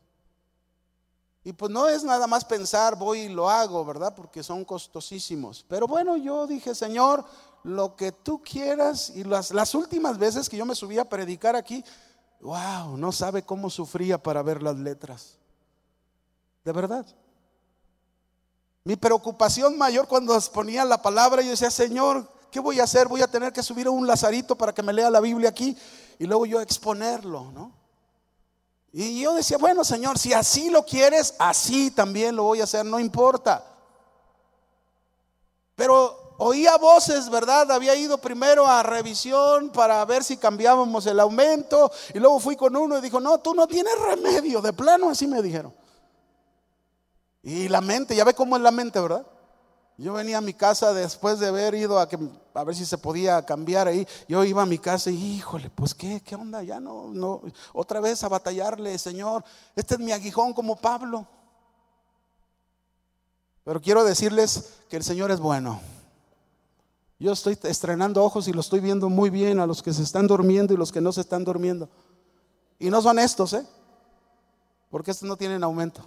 Y 1.44 1.54
pues 1.54 1.72
no 1.72 1.88
es 1.88 2.04
nada 2.04 2.26
más 2.26 2.44
pensar, 2.44 2.98
voy 2.98 3.20
y 3.22 3.30
lo 3.30 3.50
hago, 3.50 3.86
¿verdad? 3.86 4.16
Porque 4.16 4.42
son 4.42 4.66
costosísimos. 4.66 5.64
Pero 5.70 5.88
bueno, 5.88 6.18
yo 6.18 6.48
dije, 6.48 6.74
Señor, 6.74 7.24
lo 7.64 7.96
que 7.96 8.12
tú 8.12 8.42
quieras. 8.42 9.12
Y 9.12 9.24
las, 9.24 9.52
las 9.52 9.76
últimas 9.76 10.18
veces 10.18 10.50
que 10.50 10.58
yo 10.58 10.66
me 10.66 10.74
subí 10.74 10.98
a 10.98 11.08
predicar 11.08 11.56
aquí, 11.56 11.84
wow, 12.42 12.98
no 12.98 13.12
sabe 13.12 13.44
cómo 13.44 13.70
sufría 13.70 14.22
para 14.22 14.42
ver 14.42 14.64
las 14.64 14.76
letras. 14.78 15.38
De 16.64 16.72
verdad. 16.72 17.06
Mi 18.84 18.96
preocupación 18.96 19.78
mayor 19.78 20.08
cuando 20.08 20.40
ponía 20.52 20.84
la 20.84 21.02
palabra, 21.02 21.44
yo 21.44 21.52
decía, 21.52 21.70
Señor, 21.70 22.28
¿qué 22.56 22.62
voy 22.62 22.80
a 22.80 22.86
hacer? 22.86 23.10
Voy 23.10 23.22
a 23.22 23.28
tener 23.28 23.52
que 23.52 23.62
subir 23.62 23.88
a 23.88 23.90
un 23.90 24.08
lazarito 24.08 24.56
para 24.56 24.74
que 24.74 24.82
me 24.82 24.94
lea 24.94 25.10
la 25.10 25.20
Biblia 25.20 25.50
aquí 25.50 25.76
y 26.18 26.24
luego 26.24 26.46
yo 26.46 26.62
exponerlo, 26.62 27.52
¿no? 27.52 27.74
Y 28.94 29.20
yo 29.20 29.34
decía, 29.34 29.58
bueno, 29.58 29.84
Señor, 29.84 30.18
si 30.18 30.32
así 30.32 30.70
lo 30.70 30.86
quieres, 30.86 31.36
así 31.38 31.92
también 31.92 32.34
lo 32.34 32.44
voy 32.44 32.62
a 32.62 32.64
hacer, 32.64 32.86
no 32.86 32.98
importa. 32.98 33.62
Pero 35.76 36.38
oía 36.38 36.78
voces, 36.78 37.30
¿verdad? 37.30 37.70
Había 37.74 37.94
ido 37.94 38.20
primero 38.20 38.66
a 38.66 38.82
revisión 38.84 39.70
para 39.72 40.06
ver 40.06 40.24
si 40.24 40.38
cambiábamos 40.38 41.06
el 41.08 41.20
aumento. 41.20 41.92
Y 42.14 42.20
luego 42.20 42.40
fui 42.40 42.56
con 42.56 42.74
uno 42.78 43.00
y 43.00 43.02
dijo, 43.02 43.20
no, 43.20 43.38
tú 43.40 43.54
no 43.54 43.68
tienes 43.68 44.00
remedio, 44.00 44.62
de 44.62 44.72
plano 44.72 45.10
así 45.10 45.28
me 45.28 45.42
dijeron. 45.42 45.74
Y 47.44 47.68
la 47.68 47.82
mente, 47.82 48.16
ya 48.16 48.24
ve 48.24 48.34
cómo 48.34 48.56
es 48.56 48.62
la 48.62 48.72
mente, 48.72 48.98
¿verdad? 49.02 49.28
Yo 49.98 50.14
venía 50.14 50.40
a 50.40 50.42
mi 50.42 50.54
casa 50.54 50.94
después 50.94 51.40
de 51.40 51.48
haber 51.48 51.74
ido 51.74 52.00
a, 52.00 52.10
que, 52.10 52.20
a 52.54 52.64
ver 52.66 52.76
si 52.76 52.86
se 52.86 52.98
podía 52.98 53.46
cambiar 53.46 53.88
ahí. 53.88 54.06
Yo 54.28 54.44
iba 54.44 54.62
a 54.62 54.66
mi 54.66 54.78
casa 54.78 55.10
y, 55.10 55.38
híjole, 55.38 55.70
pues 55.70 55.96
qué, 55.96 56.22
qué 56.22 56.36
onda, 56.36 56.64
ya 56.64 56.82
no, 56.82 57.10
no, 57.14 57.42
otra 57.72 58.02
vez 58.02 58.24
a 58.24 58.28
batallarle, 58.28 58.98
Señor. 58.98 59.44
Este 59.76 59.96
es 59.96 60.00
mi 60.02 60.12
aguijón 60.12 60.54
como 60.54 60.76
Pablo. 60.76 61.26
Pero 63.64 63.82
quiero 63.82 64.04
decirles 64.04 64.74
que 64.90 64.98
el 64.98 65.04
Señor 65.04 65.32
es 65.32 65.40
bueno. 65.40 65.80
Yo 67.18 67.32
estoy 67.32 67.58
estrenando 67.64 68.22
ojos 68.22 68.50
y 68.50 68.54
lo 68.54 68.60
estoy 68.60 68.82
viendo 68.82 69.10
muy 69.10 69.30
bien 69.30 69.60
a 69.60 69.66
los 69.66 69.82
que 69.82 69.94
se 69.94 70.04
están 70.04 70.28
durmiendo 70.28 70.74
y 70.74 70.78
los 70.78 70.92
que 70.92 71.00
no 71.00 71.14
se 71.14 71.22
están 71.22 71.46
durmiendo. 71.46 71.90
Y 72.78 72.90
no 72.90 73.02
son 73.02 73.18
estos, 73.18 73.54
¿eh? 73.54 73.66
Porque 74.90 75.12
estos 75.12 75.28
no 75.28 75.38
tienen 75.38 75.64
aumento. 75.64 76.02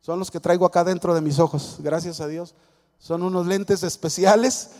Son 0.00 0.18
los 0.18 0.30
que 0.30 0.40
traigo 0.40 0.64
acá 0.64 0.82
dentro 0.82 1.14
de 1.14 1.20
mis 1.20 1.38
ojos, 1.38 1.76
gracias 1.80 2.20
a 2.20 2.26
Dios. 2.26 2.54
Son 2.98 3.22
unos 3.22 3.46
lentes 3.46 3.82
especiales 3.82 4.70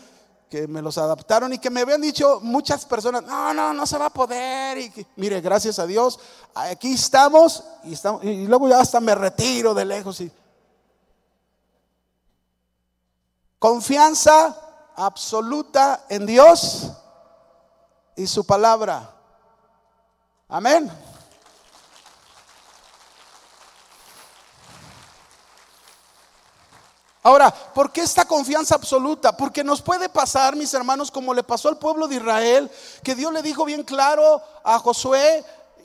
que 0.49 0.67
me 0.67 0.81
los 0.81 0.97
adaptaron 0.97 1.51
y 1.53 1.59
que 1.59 1.69
me 1.69 1.81
habían 1.81 2.01
dicho 2.01 2.39
muchas 2.41 2.85
personas, 2.85 3.23
no, 3.23 3.53
no, 3.53 3.73
no 3.73 3.85
se 3.85 3.97
va 3.97 4.05
a 4.05 4.13
poder. 4.13 4.77
Y 4.77 5.05
mire, 5.17 5.41
gracias 5.41 5.77
a 5.79 5.85
Dios, 5.85 6.19
aquí 6.55 6.93
estamos 6.93 7.63
y, 7.83 7.93
estamos, 7.93 8.23
y 8.23 8.47
luego 8.47 8.69
ya 8.69 8.79
hasta 8.79 8.99
me 8.99 9.13
retiro 9.13 9.73
de 9.73 9.85
lejos. 9.85 10.21
Y... 10.21 10.31
Confianza 13.59 14.55
absoluta 14.95 16.05
en 16.09 16.25
Dios 16.25 16.91
y 18.15 18.25
su 18.25 18.45
palabra. 18.45 19.13
Amén. 20.47 20.89
Ahora, 27.27 27.51
¿por 27.51 27.91
qué 27.91 27.99
esta 28.03 28.23
confianza 28.23 28.75
absoluta? 28.75 29.35
Porque 29.35 29.61
nos 29.61 29.81
puede 29.81 30.07
pasar, 30.07 30.55
mis 30.55 30.73
hermanos, 30.73 31.11
como 31.11 31.33
le 31.33 31.43
pasó 31.43 31.67
al 31.67 31.77
pueblo 31.77 32.07
de 32.07 32.15
Israel, 32.15 32.71
que 33.03 33.15
Dios 33.15 33.33
le 33.33 33.41
dijo 33.41 33.65
bien 33.65 33.83
claro 33.83 34.41
a 34.63 34.79
Josué 34.79 35.43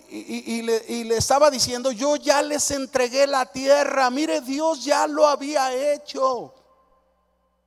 y, 0.08 0.62
le, 0.62 0.84
y, 0.86 1.02
le, 1.02 1.16
estaba 1.16 1.50
diciendo, 1.50 1.90
yo 1.90 2.14
ya 2.14 2.42
les 2.42 2.70
entregué 2.70 3.26
la 3.26 3.44
tierra, 3.46 4.08
mire, 4.08 4.40
Dios 4.40 4.84
ya 4.84 5.08
lo 5.08 5.26
había 5.26 5.74
hecho. 5.74 6.54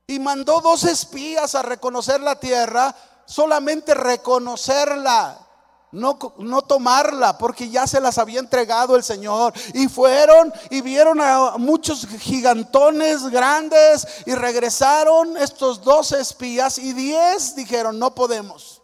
Y 0.06 0.20
mandó 0.20 0.62
dos 0.62 0.84
espías 0.84 1.54
a 1.54 1.60
reconocer 1.60 2.22
la 2.22 2.40
tierra, 2.40 2.96
solamente 3.26 3.92
reconocerla 3.92 5.45
no, 5.96 6.18
no 6.38 6.62
tomarla, 6.62 7.38
porque 7.38 7.68
ya 7.68 7.86
se 7.86 8.00
las 8.00 8.18
había 8.18 8.38
entregado 8.38 8.96
el 8.96 9.02
Señor. 9.02 9.52
Y 9.74 9.88
fueron 9.88 10.52
y 10.70 10.80
vieron 10.80 11.20
a 11.20 11.56
muchos 11.56 12.06
gigantones 12.06 13.26
grandes 13.28 14.06
y 14.26 14.34
regresaron 14.34 15.36
estos 15.36 15.82
dos 15.82 16.12
espías 16.12 16.78
y 16.78 16.92
diez 16.92 17.54
dijeron, 17.56 17.98
no 17.98 18.14
podemos. 18.14 18.82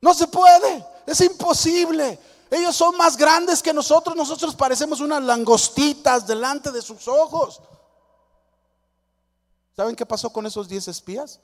No 0.00 0.14
se 0.14 0.26
puede, 0.26 0.86
es 1.06 1.20
imposible. 1.20 2.18
Ellos 2.50 2.76
son 2.76 2.96
más 2.96 3.16
grandes 3.16 3.62
que 3.62 3.72
nosotros, 3.72 4.14
nosotros 4.14 4.54
parecemos 4.54 5.00
unas 5.00 5.22
langostitas 5.22 6.26
delante 6.26 6.70
de 6.70 6.82
sus 6.82 7.08
ojos. 7.08 7.60
¿Saben 9.76 9.96
qué 9.96 10.06
pasó 10.06 10.30
con 10.30 10.46
esos 10.46 10.68
diez 10.68 10.86
espías? 10.86 11.40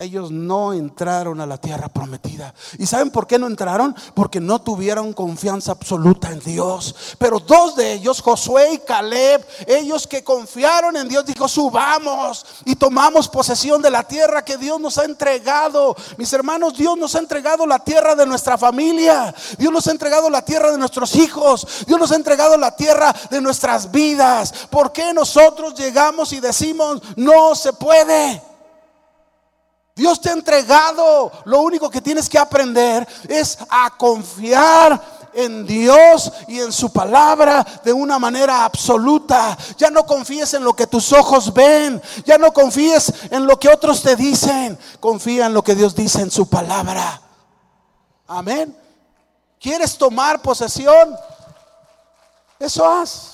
Ellos 0.00 0.32
no 0.32 0.72
entraron 0.72 1.40
a 1.40 1.46
la 1.46 1.56
tierra 1.56 1.88
prometida. 1.88 2.52
¿Y 2.78 2.86
saben 2.86 3.10
por 3.10 3.28
qué 3.28 3.38
no 3.38 3.46
entraron? 3.46 3.94
Porque 4.14 4.40
no 4.40 4.60
tuvieron 4.60 5.12
confianza 5.12 5.70
absoluta 5.70 6.32
en 6.32 6.40
Dios. 6.40 7.16
Pero 7.16 7.38
dos 7.38 7.76
de 7.76 7.92
ellos, 7.92 8.20
Josué 8.20 8.72
y 8.72 8.78
Caleb, 8.78 9.46
ellos 9.68 10.08
que 10.08 10.24
confiaron 10.24 10.96
en 10.96 11.08
Dios, 11.08 11.24
dijo, 11.24 11.46
subamos 11.46 12.44
y 12.64 12.74
tomamos 12.74 13.28
posesión 13.28 13.80
de 13.80 13.90
la 13.90 14.02
tierra 14.02 14.44
que 14.44 14.56
Dios 14.56 14.80
nos 14.80 14.98
ha 14.98 15.04
entregado. 15.04 15.94
Mis 16.18 16.32
hermanos, 16.32 16.76
Dios 16.76 16.98
nos 16.98 17.14
ha 17.14 17.20
entregado 17.20 17.64
la 17.64 17.78
tierra 17.78 18.16
de 18.16 18.26
nuestra 18.26 18.58
familia. 18.58 19.32
Dios 19.58 19.72
nos 19.72 19.86
ha 19.86 19.92
entregado 19.92 20.28
la 20.28 20.44
tierra 20.44 20.72
de 20.72 20.78
nuestros 20.78 21.14
hijos. 21.14 21.84
Dios 21.86 22.00
nos 22.00 22.10
ha 22.10 22.16
entregado 22.16 22.56
la 22.56 22.74
tierra 22.74 23.14
de 23.30 23.40
nuestras 23.40 23.92
vidas. 23.92 24.52
¿Por 24.70 24.90
qué 24.90 25.14
nosotros 25.14 25.74
llegamos 25.74 26.32
y 26.32 26.40
decimos, 26.40 27.00
no 27.14 27.54
se 27.54 27.72
puede? 27.72 28.53
Dios 29.94 30.20
te 30.20 30.30
ha 30.30 30.32
entregado. 30.32 31.30
Lo 31.44 31.60
único 31.60 31.88
que 31.88 32.00
tienes 32.00 32.28
que 32.28 32.38
aprender 32.38 33.06
es 33.28 33.58
a 33.68 33.96
confiar 33.96 35.30
en 35.34 35.66
Dios 35.66 36.32
y 36.48 36.60
en 36.60 36.72
su 36.72 36.92
palabra 36.92 37.64
de 37.84 37.92
una 37.92 38.18
manera 38.18 38.64
absoluta. 38.64 39.56
Ya 39.76 39.90
no 39.90 40.04
confíes 40.04 40.54
en 40.54 40.64
lo 40.64 40.74
que 40.74 40.86
tus 40.86 41.12
ojos 41.12 41.52
ven. 41.52 42.02
Ya 42.24 42.38
no 42.38 42.52
confíes 42.52 43.12
en 43.30 43.46
lo 43.46 43.58
que 43.58 43.68
otros 43.68 44.02
te 44.02 44.16
dicen. 44.16 44.78
Confía 44.98 45.46
en 45.46 45.54
lo 45.54 45.62
que 45.62 45.74
Dios 45.74 45.94
dice 45.94 46.20
en 46.20 46.30
su 46.30 46.48
palabra. 46.48 47.20
Amén. 48.26 48.76
¿Quieres 49.60 49.96
tomar 49.96 50.42
posesión? 50.42 51.16
Eso 52.58 52.88
haz. 52.88 53.33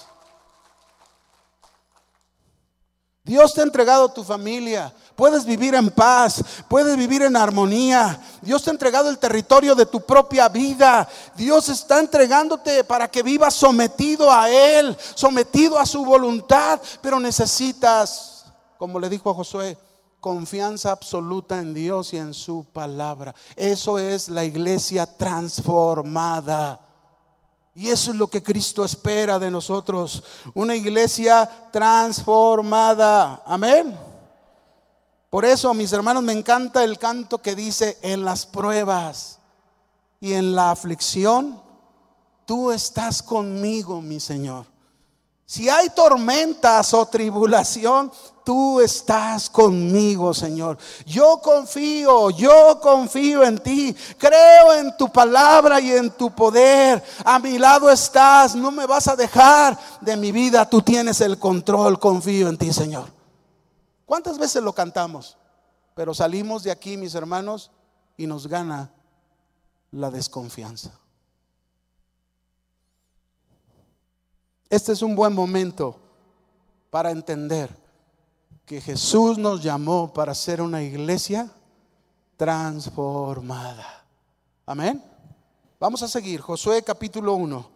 Dios 3.23 3.53
te 3.53 3.61
ha 3.61 3.65
entregado 3.65 4.09
tu 4.09 4.25
familia. 4.25 4.93
Puedes 5.15 5.45
vivir 5.45 5.75
en 5.75 5.91
paz, 5.91 6.43
puedes 6.69 6.97
vivir 6.97 7.23
en 7.23 7.37
armonía. 7.37 8.19
Dios 8.41 8.63
te 8.63 8.71
ha 8.71 8.73
entregado 8.73 9.11
el 9.11 9.19
territorio 9.19 9.75
de 9.75 9.85
tu 9.85 10.01
propia 10.01 10.49
vida. 10.49 11.07
Dios 11.37 11.69
está 11.69 12.01
entregándote 12.01 12.83
para 12.85 13.11
que 13.11 13.23
vivas 13.23 13.55
sometido 13.55 14.33
a 14.33 14.49
Él, 14.49 14.97
sometido 15.15 15.79
a 15.79 15.85
su 15.85 16.05
voluntad. 16.05 16.81
Pero 17.03 17.21
necesitas, 17.21 18.47
como 18.79 18.99
le 18.99 19.11
dijo 19.11 19.31
a 19.31 19.35
Josué, 19.35 19.77
confianza 20.21 20.93
absoluta 20.93 21.59
en 21.59 21.75
Dios 21.75 22.15
y 22.15 22.17
en 22.17 22.33
su 22.33 22.65
palabra. 22.73 23.35
Eso 23.55 23.99
es 23.99 24.31
la 24.31 24.45
iglesia 24.45 25.05
transformada. 25.05 26.81
Y 27.81 27.89
eso 27.89 28.11
es 28.11 28.19
lo 28.19 28.27
que 28.27 28.43
Cristo 28.43 28.85
espera 28.85 29.39
de 29.39 29.51
nosotros. 29.51 30.23
Una 30.53 30.77
iglesia 30.77 31.49
transformada. 31.73 33.43
Amén. 33.47 33.99
Por 35.31 35.47
eso, 35.47 35.73
mis 35.73 35.91
hermanos, 35.91 36.23
me 36.23 36.35
encanta 36.35 36.85
el 36.85 36.99
canto 36.99 37.41
que 37.41 37.55
dice, 37.55 37.97
en 38.03 38.23
las 38.23 38.45
pruebas 38.45 39.39
y 40.21 40.35
en 40.35 40.55
la 40.55 40.73
aflicción, 40.73 41.59
tú 42.45 42.71
estás 42.71 43.23
conmigo, 43.23 44.03
mi 44.03 44.21
Señor. 44.21 44.67
Si 45.47 45.71
hay 45.71 45.89
tormentas 45.89 46.93
o 46.93 47.07
tribulación, 47.07 48.13
tú 48.51 48.81
estás 48.81 49.49
conmigo, 49.49 50.35
Señor. 50.35 50.77
Yo 51.07 51.41
confío, 51.41 52.31
yo 52.31 52.81
confío 52.83 53.45
en 53.45 53.59
ti. 53.59 53.95
Creo 54.19 54.75
en 54.75 54.97
tu 54.97 55.09
palabra 55.09 55.81
y 55.81 55.93
en 55.93 56.11
tu 56.11 56.35
poder. 56.35 57.01
A 57.25 57.39
mi 57.39 57.61
lado 57.61 57.89
estás, 57.89 58.57
no 58.57 58.73
me 58.73 58.87
vas 58.87 59.07
a 59.07 59.15
dejar 59.15 59.79
de 60.01 60.17
mi 60.17 60.33
vida. 60.33 60.69
Tú 60.69 60.83
tienes 60.83 61.21
el 61.21 61.39
control, 61.39 62.01
confío 62.01 62.49
en 62.49 62.59
ti, 62.59 62.73
Señor. 62.73 63.05
¿Cuántas 64.05 64.37
veces 64.37 64.65
lo 64.65 64.73
cantamos? 64.73 65.39
Pero 65.95 66.13
salimos 66.13 66.65
de 66.65 66.73
aquí, 66.73 66.97
mis 66.97 67.15
hermanos, 67.15 67.71
y 68.17 68.27
nos 68.27 68.49
gana 68.49 68.91
la 69.93 70.11
desconfianza. 70.11 70.91
Este 74.69 74.91
es 74.91 75.03
un 75.03 75.15
buen 75.15 75.37
momento 75.37 76.01
para 76.91 77.13
entender 77.13 77.79
que 78.71 78.81
Jesús 78.81 79.37
nos 79.37 79.61
llamó 79.61 80.13
para 80.13 80.33
ser 80.33 80.63
una 80.63 80.81
iglesia 80.81 81.51
transformada. 82.37 84.05
Amén. 84.65 85.03
Vamos 85.81 86.05
a 86.05 86.07
seguir. 86.07 86.41
Josué 86.41 86.81
capítulo 86.85 87.35
1, 87.35 87.69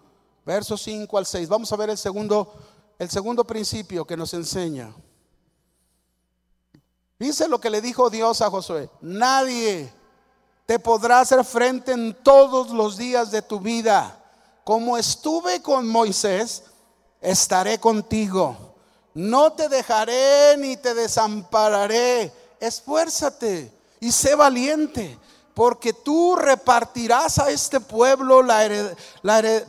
versos 0.46 0.80
5 0.83 1.18
al 1.18 1.26
6. 1.26 1.48
Vamos 1.48 1.72
a 1.72 1.76
ver 1.76 1.90
el 1.90 1.98
segundo, 1.98 2.54
el 2.96 3.11
segundo 3.11 3.42
principio 3.42 4.07
que 4.07 4.16
nos 4.16 4.35
enseña. 4.35 4.94
Dice 7.18 7.48
lo 7.48 7.61
que 7.61 7.70
le 7.70 7.80
dijo 7.80 8.09
Dios 8.09 8.40
a 8.40 8.48
Josué. 8.48 8.88
Nadie 9.00 9.92
te 10.64 10.78
podrá 10.78 11.18
hacer 11.18 11.44
frente 11.44 11.90
en 11.90 12.14
todos 12.22 12.70
los 12.70 12.96
días 12.96 13.33
de 13.33 13.42
tu 13.42 13.59
vida. 13.59 14.24
Como 14.62 14.96
estuve 14.96 15.61
con 15.61 15.88
Moisés, 15.88 16.62
estaré 17.20 17.80
contigo. 17.80 18.63
No 19.14 19.53
te 19.53 19.68
dejaré 19.68 20.57
ni 20.59 20.77
te 20.77 20.92
desampararé. 20.92 22.33
Esfuérzate 22.59 23.72
y 24.00 24.11
sé 24.11 24.35
valiente, 24.35 25.16
porque 25.55 25.92
tú 25.92 26.35
repartirás 26.35 27.38
a 27.38 27.50
este 27.50 27.79
pueblo 27.79 28.42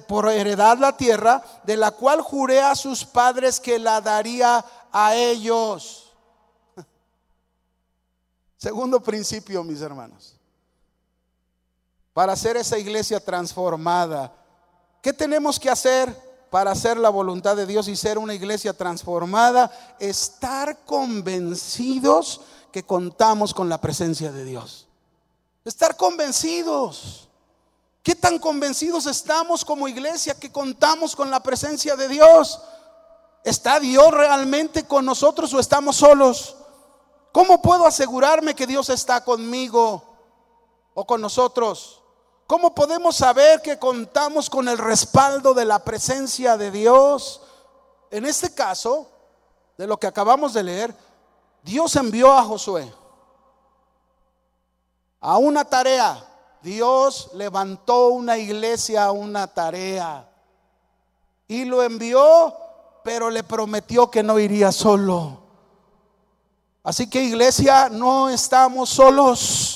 por 0.08 0.30
heredad 0.30 0.80
la 0.80 0.98
tierra, 0.98 1.44
de 1.64 1.78
la 1.78 1.92
cual 1.92 2.22
juré 2.22 2.60
a 2.60 2.76
sus 2.76 3.06
padres 3.06 3.60
que 3.60 3.78
la 3.78 4.02
daría 4.02 4.66
a 4.92 5.16
ellos. 5.16 6.12
Segundo 8.58 9.00
principio, 9.00 9.64
mis 9.64 9.82
hermanos. 9.82 10.36
Para 12.14 12.34
hacer 12.34 12.58
esa 12.58 12.80
iglesia 12.80 13.20
transformada, 13.20 14.34
¿qué 15.04 15.14
tenemos 15.14 15.60
que 15.60 15.70
hacer? 15.70 16.25
Para 16.56 16.72
hacer 16.72 16.96
la 16.96 17.10
voluntad 17.10 17.58
de 17.58 17.66
Dios 17.66 17.90
y 17.90 17.98
ser 17.98 18.18
una 18.18 18.34
iglesia 18.34 18.72
transformada, 18.72 19.70
estar 20.00 20.86
convencidos 20.86 22.40
que 22.72 22.86
contamos 22.86 23.54
con 23.54 23.68
la 23.68 23.82
presencia 23.82 24.32
de 24.32 24.46
Dios. 24.46 24.88
Estar 25.66 25.98
convencidos. 25.98 27.28
¿Qué 28.02 28.16
tan 28.16 28.40
convencidos 28.40 29.06
estamos 29.06 29.66
como 29.66 29.90
iglesia 29.90 30.34
que 30.34 30.50
contamos 30.50 31.14
con 31.14 31.30
la 31.30 31.44
presencia 31.44 31.98
de 31.98 32.08
Dios? 32.08 32.62
¿Está 33.44 33.82
Dios 33.82 34.10
realmente 34.12 34.86
con 34.88 35.04
nosotros 35.04 35.54
o 35.54 35.60
estamos 35.60 35.98
solos? 35.98 36.56
¿Cómo 37.34 37.62
puedo 37.62 37.86
asegurarme 37.86 38.56
que 38.56 38.66
Dios 38.66 38.88
está 38.88 39.26
conmigo 39.26 40.02
o 40.94 41.06
con 41.06 41.20
nosotros? 41.20 42.02
¿Cómo 42.48 42.76
podemos 42.76 43.16
saber 43.16 43.62
que 43.62 43.80
contamos 43.80 44.50
con 44.50 44.68
el 44.68 44.78
respaldo 44.78 45.54
de 45.54 45.66
la 45.66 45.80
presencia 45.80 46.58
de 46.58 46.70
Dios? 46.70 47.42
En 48.12 48.26
este 48.26 48.54
caso, 48.54 49.10
de 49.78 49.88
lo 49.88 49.98
que 49.98 50.06
acabamos 50.06 50.54
de 50.54 50.64
leer, 50.64 50.96
Dios 51.64 51.96
envió 51.96 52.32
a 52.32 52.44
Josué 52.44 52.94
a 55.22 55.38
una 55.40 55.66
tarea. 55.66 56.24
Dios 56.62 57.32
levantó 57.34 58.10
una 58.10 58.38
iglesia 58.38 59.06
a 59.06 59.12
una 59.12 59.48
tarea. 59.48 60.30
Y 61.48 61.66
lo 61.66 61.82
envió, 61.82 62.56
pero 63.04 63.32
le 63.32 63.44
prometió 63.44 64.12
que 64.12 64.22
no 64.22 64.38
iría 64.38 64.72
solo. 64.72 65.40
Así 66.84 67.10
que 67.10 67.24
iglesia, 67.24 67.90
no 67.90 68.30
estamos 68.30 68.90
solos 68.90 69.75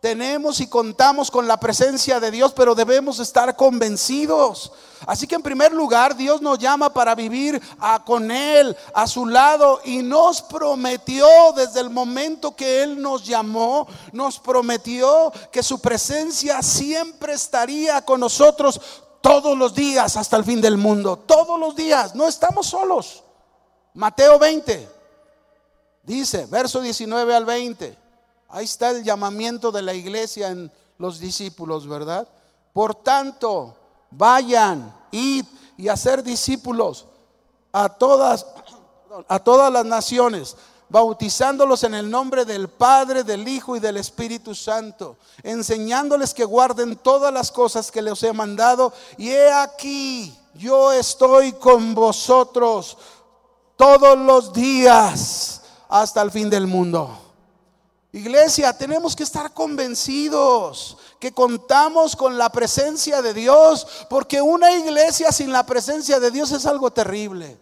tenemos 0.00 0.60
y 0.60 0.68
contamos 0.68 1.30
con 1.30 1.48
la 1.48 1.58
presencia 1.58 2.20
de 2.20 2.30
Dios, 2.30 2.52
pero 2.52 2.74
debemos 2.74 3.18
estar 3.18 3.56
convencidos. 3.56 4.72
Así 5.06 5.26
que 5.26 5.34
en 5.34 5.42
primer 5.42 5.72
lugar, 5.72 6.16
Dios 6.16 6.40
nos 6.40 6.58
llama 6.58 6.92
para 6.92 7.14
vivir 7.14 7.60
a, 7.78 8.04
con 8.04 8.30
Él, 8.30 8.76
a 8.94 9.06
su 9.06 9.26
lado, 9.26 9.80
y 9.84 10.02
nos 10.02 10.42
prometió 10.42 11.26
desde 11.56 11.80
el 11.80 11.90
momento 11.90 12.54
que 12.54 12.82
Él 12.82 13.00
nos 13.00 13.24
llamó, 13.24 13.88
nos 14.12 14.38
prometió 14.38 15.32
que 15.50 15.62
su 15.62 15.80
presencia 15.80 16.62
siempre 16.62 17.32
estaría 17.32 18.02
con 18.02 18.20
nosotros 18.20 18.80
todos 19.20 19.58
los 19.58 19.74
días 19.74 20.16
hasta 20.16 20.36
el 20.36 20.44
fin 20.44 20.60
del 20.60 20.76
mundo. 20.76 21.16
Todos 21.16 21.58
los 21.58 21.74
días, 21.74 22.14
no 22.14 22.28
estamos 22.28 22.66
solos. 22.66 23.24
Mateo 23.94 24.38
20 24.38 24.88
dice, 26.04 26.46
verso 26.46 26.80
19 26.80 27.34
al 27.34 27.44
20. 27.44 28.07
Ahí 28.48 28.64
está 28.64 28.90
el 28.90 29.04
llamamiento 29.04 29.70
de 29.70 29.82
la 29.82 29.94
iglesia 29.94 30.48
en 30.48 30.72
los 30.96 31.20
discípulos, 31.20 31.86
¿verdad? 31.86 32.26
Por 32.72 32.94
tanto, 32.94 33.76
vayan, 34.10 34.94
id 35.10 35.44
y 35.76 35.88
hacer 35.88 36.22
discípulos 36.22 37.06
a 37.72 37.88
todas, 37.88 38.46
a 39.28 39.38
todas 39.38 39.70
las 39.72 39.84
naciones, 39.84 40.56
bautizándolos 40.88 41.84
en 41.84 41.94
el 41.94 42.10
nombre 42.10 42.46
del 42.46 42.68
Padre, 42.68 43.22
del 43.22 43.46
Hijo 43.46 43.76
y 43.76 43.80
del 43.80 43.98
Espíritu 43.98 44.54
Santo, 44.54 45.16
enseñándoles 45.42 46.32
que 46.32 46.44
guarden 46.44 46.96
todas 46.96 47.32
las 47.32 47.52
cosas 47.52 47.90
que 47.90 48.00
les 48.00 48.22
he 48.22 48.32
mandado. 48.32 48.92
Y 49.18 49.28
he 49.28 49.52
aquí, 49.52 50.34
yo 50.54 50.90
estoy 50.92 51.52
con 51.52 51.94
vosotros 51.94 52.96
todos 53.76 54.18
los 54.18 54.52
días 54.54 55.62
hasta 55.88 56.22
el 56.22 56.30
fin 56.30 56.48
del 56.48 56.66
mundo. 56.66 57.27
Iglesia, 58.12 58.72
tenemos 58.72 59.14
que 59.14 59.22
estar 59.22 59.52
convencidos 59.52 60.96
que 61.20 61.32
contamos 61.32 62.16
con 62.16 62.38
la 62.38 62.50
presencia 62.50 63.20
de 63.20 63.34
Dios, 63.34 63.86
porque 64.08 64.40
una 64.40 64.72
iglesia 64.72 65.30
sin 65.30 65.52
la 65.52 65.66
presencia 65.66 66.18
de 66.18 66.30
Dios 66.30 66.50
es 66.52 66.64
algo 66.64 66.90
terrible. 66.90 67.58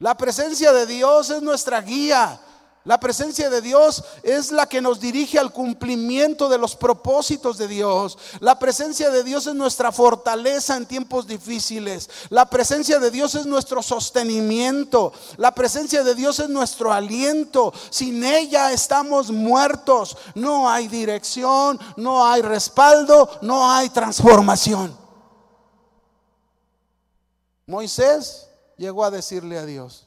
La 0.00 0.16
presencia 0.16 0.72
de 0.72 0.86
Dios 0.86 1.30
es 1.30 1.42
nuestra 1.42 1.80
guía, 1.80 2.40
la 2.84 3.00
presencia 3.00 3.48
de 3.48 3.62
Dios 3.62 4.04
es 4.22 4.52
la 4.52 4.66
que 4.66 4.82
nos 4.82 5.00
dirige 5.00 5.38
al 5.38 5.52
cumplimiento 5.52 6.50
de 6.50 6.58
los 6.58 6.76
propósitos 6.76 7.56
de 7.56 7.66
Dios. 7.66 8.18
La 8.40 8.58
presencia 8.58 9.08
de 9.08 9.24
Dios 9.24 9.46
es 9.46 9.54
nuestra 9.54 9.90
fortaleza 9.90 10.76
en 10.76 10.84
tiempos 10.84 11.26
difíciles. 11.26 12.10
La 12.28 12.44
presencia 12.44 12.98
de 12.98 13.10
Dios 13.10 13.36
es 13.36 13.46
nuestro 13.46 13.82
sostenimiento. 13.82 15.14
La 15.38 15.54
presencia 15.54 16.04
de 16.04 16.14
Dios 16.14 16.40
es 16.40 16.50
nuestro 16.50 16.92
aliento. 16.92 17.72
Sin 17.88 18.22
ella 18.22 18.70
estamos 18.70 19.30
muertos. 19.30 20.18
No 20.34 20.68
hay 20.68 20.86
dirección, 20.86 21.80
no 21.96 22.26
hay 22.26 22.42
respaldo, 22.42 23.30
no 23.40 23.70
hay 23.72 23.88
transformación. 23.88 24.94
Moisés 27.66 28.46
llegó 28.76 29.06
a 29.06 29.10
decirle 29.10 29.56
a 29.56 29.64
Dios, 29.64 30.03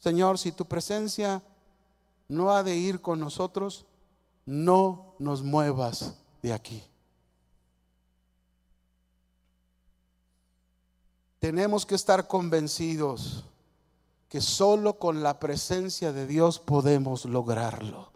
Señor, 0.00 0.38
si 0.38 0.50
tu 0.52 0.64
presencia 0.64 1.42
no 2.28 2.50
ha 2.50 2.62
de 2.62 2.74
ir 2.76 3.00
con 3.00 3.20
nosotros, 3.20 3.86
no 4.46 5.14
nos 5.18 5.42
muevas 5.42 6.14
de 6.42 6.52
aquí. 6.52 6.82
Tenemos 11.38 11.86
que 11.86 11.94
estar 11.94 12.26
convencidos 12.26 13.44
que 14.28 14.40
solo 14.40 14.98
con 14.98 15.22
la 15.22 15.38
presencia 15.38 16.12
de 16.12 16.26
Dios 16.26 16.58
podemos 16.58 17.24
lograrlo. 17.24 18.10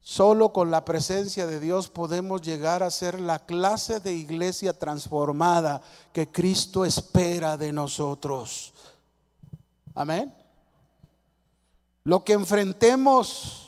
Solo 0.00 0.52
con 0.52 0.70
la 0.70 0.84
presencia 0.84 1.46
de 1.46 1.58
Dios 1.58 1.88
podemos 1.88 2.40
llegar 2.42 2.82
a 2.82 2.90
ser 2.90 3.20
la 3.20 3.44
clase 3.44 4.00
de 4.00 4.14
iglesia 4.14 4.72
transformada 4.72 5.82
que 6.12 6.30
Cristo 6.30 6.84
espera 6.84 7.56
de 7.56 7.72
nosotros. 7.72 8.72
Amén. 9.94 10.32
Lo 12.06 12.22
que 12.22 12.34
enfrentemos, 12.34 13.66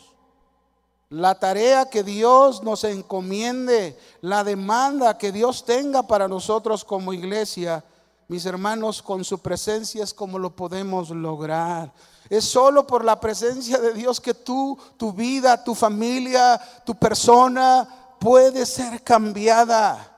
la 1.08 1.40
tarea 1.40 1.90
que 1.90 2.04
Dios 2.04 2.62
nos 2.62 2.84
encomiende, 2.84 3.98
la 4.20 4.44
demanda 4.44 5.18
que 5.18 5.32
Dios 5.32 5.64
tenga 5.64 6.04
para 6.04 6.28
nosotros 6.28 6.84
como 6.84 7.12
iglesia, 7.12 7.82
mis 8.28 8.46
hermanos, 8.46 9.02
con 9.02 9.24
su 9.24 9.40
presencia 9.40 10.04
es 10.04 10.14
como 10.14 10.38
lo 10.38 10.54
podemos 10.54 11.10
lograr. 11.10 11.92
Es 12.30 12.44
solo 12.44 12.86
por 12.86 13.04
la 13.04 13.18
presencia 13.18 13.76
de 13.78 13.92
Dios 13.92 14.20
que 14.20 14.34
tú, 14.34 14.78
tu 14.96 15.12
vida, 15.12 15.64
tu 15.64 15.74
familia, 15.74 16.60
tu 16.86 16.94
persona 16.94 17.88
puede 18.20 18.64
ser 18.66 19.02
cambiada. 19.02 20.16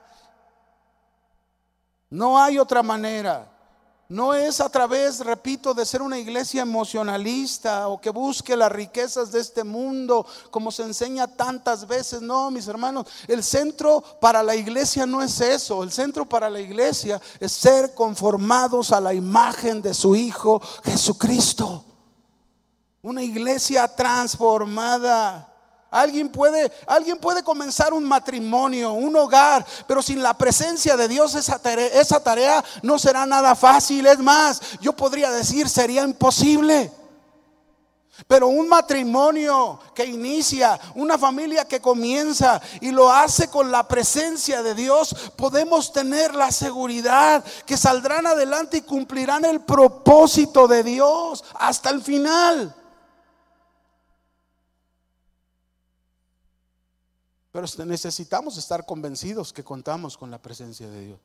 No 2.11 2.37
hay 2.37 2.59
otra 2.59 2.83
manera. 2.83 3.50
No 4.11 4.33
es 4.33 4.59
a 4.59 4.67
través, 4.67 5.21
repito, 5.21 5.73
de 5.73 5.85
ser 5.85 6.01
una 6.01 6.19
iglesia 6.19 6.63
emocionalista 6.63 7.87
o 7.87 8.01
que 8.01 8.09
busque 8.09 8.57
las 8.57 8.69
riquezas 8.69 9.31
de 9.31 9.39
este 9.39 9.63
mundo, 9.63 10.25
como 10.49 10.69
se 10.69 10.83
enseña 10.83 11.27
tantas 11.27 11.87
veces. 11.87 12.21
No, 12.21 12.51
mis 12.51 12.67
hermanos, 12.67 13.07
el 13.25 13.41
centro 13.41 14.03
para 14.19 14.43
la 14.43 14.53
iglesia 14.53 15.05
no 15.05 15.21
es 15.21 15.39
eso. 15.39 15.81
El 15.81 15.93
centro 15.93 16.25
para 16.27 16.49
la 16.49 16.59
iglesia 16.59 17.21
es 17.39 17.53
ser 17.53 17.93
conformados 17.93 18.91
a 18.91 18.99
la 18.99 19.13
imagen 19.13 19.81
de 19.81 19.93
su 19.93 20.13
Hijo 20.13 20.61
Jesucristo. 20.83 21.85
Una 23.01 23.23
iglesia 23.23 23.87
transformada. 23.87 25.50
Alguien 25.91 26.29
puede, 26.29 26.71
alguien 26.87 27.17
puede 27.17 27.43
comenzar 27.43 27.93
un 27.93 28.05
matrimonio, 28.05 28.93
un 28.93 29.13
hogar, 29.17 29.65
pero 29.87 30.01
sin 30.01 30.23
la 30.23 30.33
presencia 30.33 30.95
de 30.95 31.09
Dios 31.09 31.35
esa 31.35 31.59
tarea, 31.59 31.87
esa 31.87 32.23
tarea 32.23 32.63
no 32.81 32.97
será 32.97 33.25
nada 33.25 33.55
fácil. 33.55 34.07
Es 34.07 34.19
más, 34.19 34.61
yo 34.79 34.93
podría 34.93 35.29
decir 35.31 35.67
sería 35.67 36.03
imposible. 36.03 36.89
Pero 38.27 38.47
un 38.47 38.69
matrimonio 38.69 39.79
que 39.93 40.05
inicia, 40.05 40.79
una 40.95 41.17
familia 41.17 41.65
que 41.65 41.81
comienza 41.81 42.61
y 42.79 42.91
lo 42.91 43.11
hace 43.11 43.49
con 43.49 43.69
la 43.69 43.85
presencia 43.85 44.63
de 44.63 44.75
Dios, 44.75 45.13
podemos 45.35 45.91
tener 45.91 46.35
la 46.35 46.53
seguridad 46.53 47.43
que 47.65 47.75
saldrán 47.75 48.27
adelante 48.27 48.77
y 48.77 48.81
cumplirán 48.81 49.43
el 49.43 49.59
propósito 49.59 50.69
de 50.69 50.83
Dios 50.83 51.43
hasta 51.55 51.89
el 51.89 52.01
final. 52.01 52.75
Pero 57.51 57.67
necesitamos 57.85 58.57
estar 58.57 58.85
convencidos 58.85 59.51
que 59.51 59.63
contamos 59.63 60.17
con 60.17 60.31
la 60.31 60.41
presencia 60.41 60.89
de 60.89 61.07
Dios, 61.07 61.19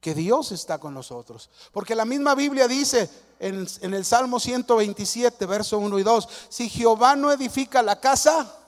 que 0.00 0.14
Dios 0.14 0.52
está 0.52 0.78
con 0.78 0.94
nosotros. 0.94 1.50
Porque 1.72 1.94
la 1.94 2.04
misma 2.04 2.34
Biblia 2.34 2.68
dice 2.68 3.10
en, 3.40 3.66
el 3.94 4.04
Salmo 4.04 4.38
127, 4.38 5.46
verso 5.46 5.78
1 5.78 5.98
y 5.98 6.02
2, 6.02 6.28
si 6.48 6.68
Jehová 6.68 7.16
no 7.16 7.32
edifica 7.32 7.82
la 7.82 7.98
casa, 7.98 8.63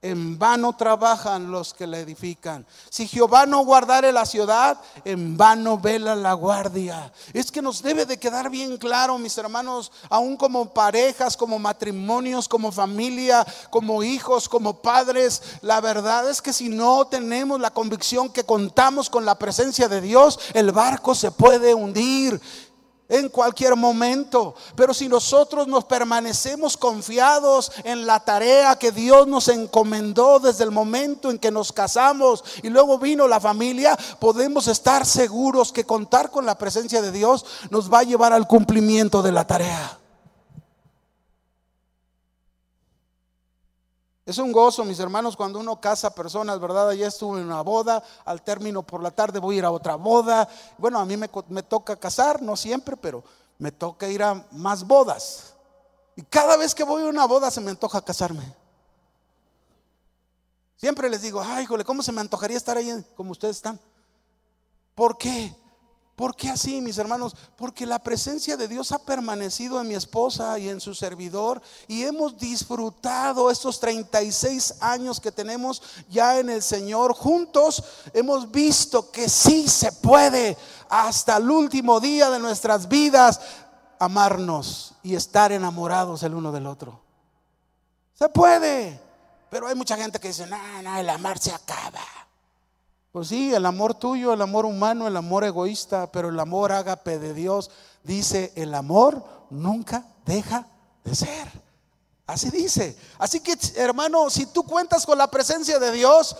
en 0.00 0.38
vano 0.38 0.76
trabajan 0.76 1.50
los 1.50 1.74
que 1.74 1.86
la 1.86 1.98
edifican. 1.98 2.64
Si 2.88 3.08
Jehová 3.08 3.46
no 3.46 3.64
guardare 3.64 4.12
la 4.12 4.26
ciudad, 4.26 4.78
en 5.04 5.36
vano 5.36 5.76
vela 5.76 6.14
la 6.14 6.34
guardia. 6.34 7.12
Es 7.32 7.50
que 7.50 7.60
nos 7.60 7.82
debe 7.82 8.06
de 8.06 8.16
quedar 8.16 8.48
bien 8.48 8.76
claro, 8.76 9.18
mis 9.18 9.36
hermanos, 9.38 9.90
aún 10.08 10.36
como 10.36 10.72
parejas, 10.72 11.36
como 11.36 11.58
matrimonios, 11.58 12.48
como 12.48 12.70
familia, 12.70 13.44
como 13.70 14.04
hijos, 14.04 14.48
como 14.48 14.80
padres. 14.80 15.42
La 15.62 15.80
verdad 15.80 16.30
es 16.30 16.40
que 16.40 16.52
si 16.52 16.68
no 16.68 17.06
tenemos 17.06 17.60
la 17.60 17.70
convicción 17.70 18.28
que 18.28 18.44
contamos 18.44 19.10
con 19.10 19.24
la 19.24 19.36
presencia 19.36 19.88
de 19.88 20.00
Dios, 20.00 20.38
el 20.54 20.70
barco 20.70 21.16
se 21.16 21.32
puede 21.32 21.74
hundir 21.74 22.40
en 23.08 23.28
cualquier 23.28 23.76
momento. 23.76 24.54
Pero 24.76 24.92
si 24.92 25.08
nosotros 25.08 25.66
nos 25.66 25.84
permanecemos 25.84 26.76
confiados 26.76 27.72
en 27.84 28.06
la 28.06 28.20
tarea 28.20 28.76
que 28.76 28.92
Dios 28.92 29.26
nos 29.26 29.48
encomendó 29.48 30.38
desde 30.38 30.64
el 30.64 30.70
momento 30.70 31.30
en 31.30 31.38
que 31.38 31.50
nos 31.50 31.72
casamos 31.72 32.44
y 32.62 32.68
luego 32.68 32.98
vino 32.98 33.26
la 33.26 33.40
familia, 33.40 33.96
podemos 34.18 34.68
estar 34.68 35.06
seguros 35.06 35.72
que 35.72 35.84
contar 35.84 36.30
con 36.30 36.46
la 36.46 36.58
presencia 36.58 37.02
de 37.02 37.12
Dios 37.12 37.44
nos 37.70 37.92
va 37.92 38.00
a 38.00 38.04
llevar 38.04 38.32
al 38.32 38.46
cumplimiento 38.46 39.22
de 39.22 39.32
la 39.32 39.46
tarea. 39.46 39.98
Es 44.28 44.36
un 44.36 44.52
gozo, 44.52 44.84
mis 44.84 45.00
hermanos, 45.00 45.38
cuando 45.38 45.58
uno 45.58 45.80
casa 45.80 46.14
personas, 46.14 46.60
¿verdad? 46.60 46.92
Ya 46.92 47.06
estuve 47.06 47.40
en 47.40 47.46
una 47.46 47.62
boda, 47.62 48.04
al 48.26 48.42
término 48.42 48.82
por 48.82 49.02
la 49.02 49.10
tarde 49.10 49.38
voy 49.38 49.54
a 49.54 49.58
ir 49.60 49.64
a 49.64 49.70
otra 49.70 49.94
boda. 49.94 50.46
Bueno, 50.76 50.98
a 50.98 51.06
mí 51.06 51.16
me, 51.16 51.30
me 51.48 51.62
toca 51.62 51.96
casar, 51.96 52.42
no 52.42 52.54
siempre, 52.54 52.94
pero 52.98 53.24
me 53.56 53.72
toca 53.72 54.06
ir 54.06 54.22
a 54.22 54.46
más 54.50 54.86
bodas. 54.86 55.54
Y 56.14 56.20
cada 56.20 56.58
vez 56.58 56.74
que 56.74 56.84
voy 56.84 57.04
a 57.04 57.06
una 57.06 57.24
boda 57.24 57.50
se 57.50 57.62
me 57.62 57.70
antoja 57.70 58.02
casarme. 58.02 58.54
Siempre 60.76 61.08
les 61.08 61.22
digo, 61.22 61.40
ay, 61.40 61.64
híjole, 61.64 61.82
¿cómo 61.82 62.02
se 62.02 62.12
me 62.12 62.20
antojaría 62.20 62.58
estar 62.58 62.76
ahí 62.76 63.02
como 63.16 63.30
ustedes 63.30 63.56
están? 63.56 63.80
¿Por 64.94 65.16
qué? 65.16 65.56
¿Por 66.18 66.34
qué 66.34 66.50
así, 66.50 66.80
mis 66.80 66.98
hermanos? 66.98 67.36
Porque 67.54 67.86
la 67.86 68.00
presencia 68.00 68.56
de 68.56 68.66
Dios 68.66 68.90
ha 68.90 68.98
permanecido 68.98 69.80
en 69.80 69.86
mi 69.86 69.94
esposa 69.94 70.58
y 70.58 70.68
en 70.68 70.80
su 70.80 70.92
servidor 70.92 71.62
y 71.86 72.02
hemos 72.02 72.36
disfrutado 72.36 73.52
estos 73.52 73.78
36 73.78 74.74
años 74.80 75.20
que 75.20 75.30
tenemos 75.30 75.80
ya 76.10 76.40
en 76.40 76.50
el 76.50 76.60
Señor 76.60 77.14
juntos. 77.14 77.84
Hemos 78.12 78.50
visto 78.50 79.12
que 79.12 79.28
sí 79.28 79.68
se 79.68 79.92
puede 79.92 80.56
hasta 80.88 81.36
el 81.36 81.48
último 81.48 82.00
día 82.00 82.30
de 82.30 82.40
nuestras 82.40 82.88
vidas 82.88 83.40
amarnos 84.00 84.94
y 85.04 85.14
estar 85.14 85.52
enamorados 85.52 86.24
el 86.24 86.34
uno 86.34 86.50
del 86.50 86.66
otro. 86.66 87.00
Se 88.14 88.28
puede, 88.28 89.00
pero 89.48 89.68
hay 89.68 89.76
mucha 89.76 89.96
gente 89.96 90.18
que 90.18 90.26
dice, 90.26 90.48
no, 90.48 90.82
no, 90.82 90.98
el 90.98 91.08
amar 91.10 91.38
se 91.38 91.52
acaba. 91.52 92.00
Pues 93.18 93.30
sí, 93.30 93.52
el 93.52 93.66
amor 93.66 93.94
tuyo, 93.94 94.32
el 94.32 94.40
amor 94.40 94.64
humano, 94.64 95.08
el 95.08 95.16
amor 95.16 95.42
egoísta, 95.42 96.12
pero 96.12 96.28
el 96.28 96.38
amor 96.38 96.70
ágape 96.70 97.18
de 97.18 97.34
Dios 97.34 97.68
dice, 98.04 98.52
el 98.54 98.72
amor 98.72 99.24
nunca 99.50 100.04
deja 100.24 100.68
de 101.02 101.16
ser. 101.16 101.50
Así 102.28 102.48
dice. 102.48 102.96
Así 103.18 103.40
que, 103.40 103.58
hermano, 103.74 104.30
si 104.30 104.46
tú 104.46 104.62
cuentas 104.62 105.04
con 105.04 105.18
la 105.18 105.28
presencia 105.28 105.80
de 105.80 105.90
Dios, 105.90 106.36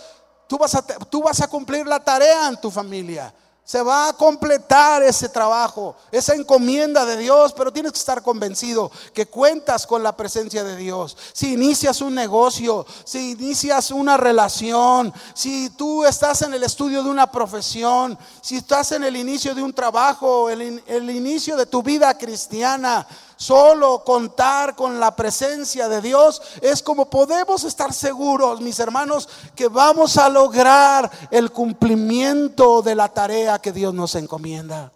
tú 0.47 0.57
vas 0.57 0.73
a, 0.73 0.81
tú 0.81 1.21
vas 1.21 1.41
a 1.41 1.49
cumplir 1.49 1.85
la 1.85 2.01
tarea 2.01 2.47
en 2.47 2.61
tu 2.61 2.71
familia. 2.71 3.33
Se 3.69 3.83
va 3.83 4.09
a 4.09 4.13
completar 4.13 5.03
ese 5.03 5.29
trabajo, 5.29 5.95
esa 6.11 6.33
encomienda 6.33 7.05
de 7.05 7.17
Dios, 7.17 7.53
pero 7.53 7.71
tienes 7.71 7.91
que 7.91 7.99
estar 7.99 8.23
convencido 8.23 8.89
que 9.13 9.27
cuentas 9.27 9.85
con 9.85 10.01
la 10.01 10.17
presencia 10.17 10.63
de 10.63 10.75
Dios. 10.75 11.15
Si 11.33 11.53
inicias 11.53 12.01
un 12.01 12.15
negocio, 12.15 12.83
si 13.03 13.33
inicias 13.33 13.91
una 13.91 14.17
relación, 14.17 15.13
si 15.35 15.69
tú 15.69 16.03
estás 16.03 16.41
en 16.41 16.55
el 16.55 16.63
estudio 16.63 17.03
de 17.03 17.11
una 17.11 17.31
profesión, 17.31 18.17
si 18.41 18.57
estás 18.57 18.91
en 18.93 19.03
el 19.03 19.15
inicio 19.15 19.53
de 19.53 19.61
un 19.61 19.71
trabajo, 19.71 20.49
el, 20.49 21.11
inicio 21.11 21.55
de 21.55 21.67
tu 21.67 21.83
vida 21.83 22.17
cristiana, 22.17 23.05
Solo 23.39 24.03
contar 24.03 24.75
con 24.75 24.99
la 24.99 25.15
presencia 25.15 25.87
de 25.87 26.01
Dios 26.01 26.41
es 26.61 26.83
como 26.83 27.09
podemos 27.09 27.63
estar 27.63 27.93
seguros, 27.93 28.59
mis 28.59 28.77
hermanos, 28.79 29.29
que 29.55 29.69
vamos 29.69 30.17
a 30.17 30.27
lograr 30.27 31.09
el 31.31 31.49
cumplimiento 31.49 32.81
de 32.81 32.95
la 32.95 33.07
tarea 33.07 33.57
que 33.59 33.71
Dios 33.71 33.93
nos 33.93 34.15
encomienda. 34.15 34.91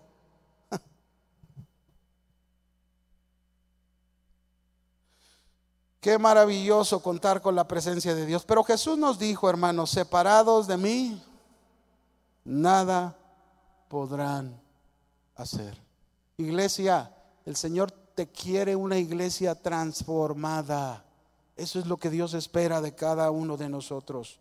Qué 6.01 6.17
maravilloso 6.17 7.01
contar 7.01 7.41
con 7.41 7.55
la 7.55 7.65
presencia 7.65 8.13
de 8.13 8.25
Dios. 8.25 8.43
Pero 8.43 8.65
Jesús 8.65 8.97
nos 8.97 9.17
dijo, 9.17 9.49
hermanos, 9.49 9.89
separados 9.89 10.67
de 10.67 10.75
mí, 10.75 11.23
nada 12.43 13.15
podrán 13.87 14.61
hacer. 15.33 15.81
Iglesia, 16.35 17.09
el 17.45 17.55
Señor 17.55 18.02
te 18.15 18.27
quiere 18.27 18.75
una 18.75 18.97
iglesia 18.97 19.55
transformada. 19.55 21.03
Eso 21.55 21.79
es 21.79 21.85
lo 21.85 21.97
que 21.97 22.09
Dios 22.09 22.33
espera 22.33 22.81
de 22.81 22.95
cada 22.95 23.31
uno 23.31 23.57
de 23.57 23.69
nosotros. 23.69 24.39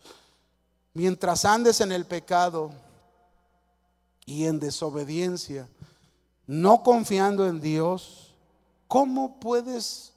Mientras 0.94 1.44
andes 1.44 1.80
en 1.80 1.92
el 1.92 2.06
pecado 2.06 2.70
y 4.26 4.44
en 4.44 4.60
desobediencia, 4.60 5.68
no 6.46 6.82
confiando 6.82 7.46
en 7.46 7.60
Dios, 7.60 8.34
¿cómo 8.88 9.40
puedes 9.40 10.12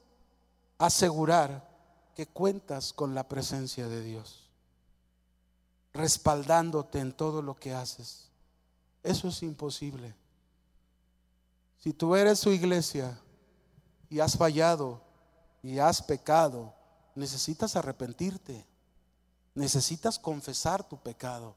asegurar 0.77 1.67
que 2.15 2.27
cuentas 2.27 2.93
con 2.93 3.15
la 3.15 3.27
presencia 3.27 3.87
de 3.87 4.03
Dios? 4.03 4.49
Respaldándote 5.93 6.99
en 6.99 7.13
todo 7.13 7.41
lo 7.41 7.55
que 7.55 7.73
haces. 7.73 8.29
Eso 9.01 9.29
es 9.29 9.43
imposible. 9.43 10.13
Si 11.77 11.93
tú 11.93 12.15
eres 12.15 12.39
su 12.39 12.51
iglesia, 12.51 13.17
y 14.15 14.21
has 14.21 14.37
fallado 14.37 15.01
y 15.61 15.79
has 15.79 16.01
pecado, 16.01 16.73
necesitas 17.15 17.75
arrepentirte. 17.75 18.65
Necesitas 19.53 20.17
confesar 20.17 20.87
tu 20.87 20.95
pecado. 20.95 21.53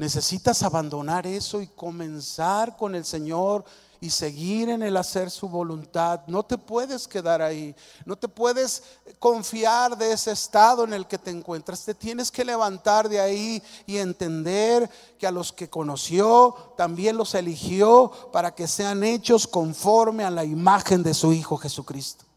Necesitas 0.00 0.62
abandonar 0.62 1.26
eso 1.26 1.60
y 1.60 1.66
comenzar 1.66 2.74
con 2.74 2.94
el 2.94 3.04
Señor 3.04 3.66
y 4.00 4.08
seguir 4.08 4.70
en 4.70 4.82
el 4.82 4.96
hacer 4.96 5.30
su 5.30 5.46
voluntad. 5.46 6.22
No 6.26 6.42
te 6.42 6.56
puedes 6.56 7.06
quedar 7.06 7.42
ahí. 7.42 7.76
No 8.06 8.16
te 8.16 8.26
puedes 8.26 8.82
confiar 9.18 9.98
de 9.98 10.12
ese 10.12 10.32
estado 10.32 10.84
en 10.84 10.94
el 10.94 11.06
que 11.06 11.18
te 11.18 11.30
encuentras. 11.30 11.84
Te 11.84 11.92
tienes 11.92 12.30
que 12.30 12.46
levantar 12.46 13.10
de 13.10 13.20
ahí 13.20 13.62
y 13.84 13.98
entender 13.98 14.88
que 15.18 15.26
a 15.26 15.30
los 15.30 15.52
que 15.52 15.68
conoció 15.68 16.54
también 16.78 17.18
los 17.18 17.34
eligió 17.34 18.10
para 18.32 18.54
que 18.54 18.68
sean 18.68 19.04
hechos 19.04 19.46
conforme 19.46 20.24
a 20.24 20.30
la 20.30 20.46
imagen 20.46 21.02
de 21.02 21.12
su 21.12 21.34
Hijo 21.34 21.58
Jesucristo. 21.58 22.29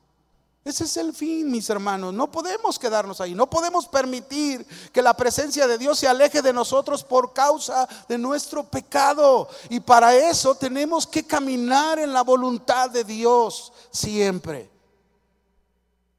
Ese 0.65 0.85
es 0.85 0.95
el 0.95 1.13
fin, 1.13 1.51
mis 1.51 1.69
hermanos. 1.69 2.13
No 2.13 2.31
podemos 2.31 2.79
quedarnos 2.79 3.19
ahí. 3.19 3.35
No 3.35 3.49
podemos 3.49 3.85
permitir 3.85 4.65
que 4.93 5.01
la 5.01 5.13
presencia 5.13 5.67
de 5.67 5.77
Dios 5.77 5.99
se 5.99 6.07
aleje 6.07 6.41
de 6.41 6.53
nosotros 6.53 7.03
por 7.03 7.33
causa 7.33 7.87
de 8.07 8.17
nuestro 8.17 8.63
pecado. 8.63 9.49
Y 9.69 9.81
para 9.81 10.15
eso 10.15 10.55
tenemos 10.55 11.05
que 11.05 11.27
caminar 11.27 11.99
en 11.99 12.13
la 12.13 12.21
voluntad 12.21 12.89
de 12.89 13.03
Dios 13.03 13.73
siempre. 13.91 14.71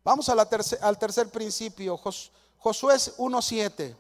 Vamos 0.05 0.29
al 0.29 0.47
tercer 0.99 1.31
principio, 1.31 1.97
Josué 1.97 2.97
1.7. 2.97 3.97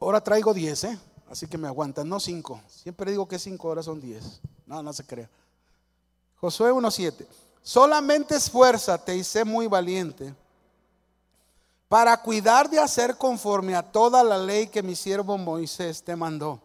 Ahora 0.00 0.24
traigo 0.24 0.54
10, 0.54 0.84
¿eh? 0.84 0.98
así 1.28 1.46
que 1.46 1.58
me 1.58 1.68
aguantan, 1.68 2.08
no 2.08 2.18
5. 2.18 2.62
Siempre 2.66 3.10
digo 3.10 3.28
que 3.28 3.38
5 3.38 3.68
horas 3.68 3.84
son 3.84 4.00
10. 4.00 4.40
No, 4.66 4.82
no 4.82 4.92
se 4.94 5.04
crea. 5.04 5.28
Josué 6.42 6.72
1.7. 6.72 7.24
Solamente 7.62 8.34
esfuérzate 8.34 9.14
y 9.14 9.22
sé 9.22 9.44
muy 9.44 9.68
valiente 9.68 10.34
para 11.88 12.16
cuidar 12.16 12.68
de 12.68 12.80
hacer 12.80 13.16
conforme 13.16 13.76
a 13.76 13.82
toda 13.82 14.24
la 14.24 14.36
ley 14.36 14.66
que 14.66 14.82
mi 14.82 14.96
siervo 14.96 15.38
Moisés 15.38 16.02
te 16.02 16.16
mandó. 16.16 16.60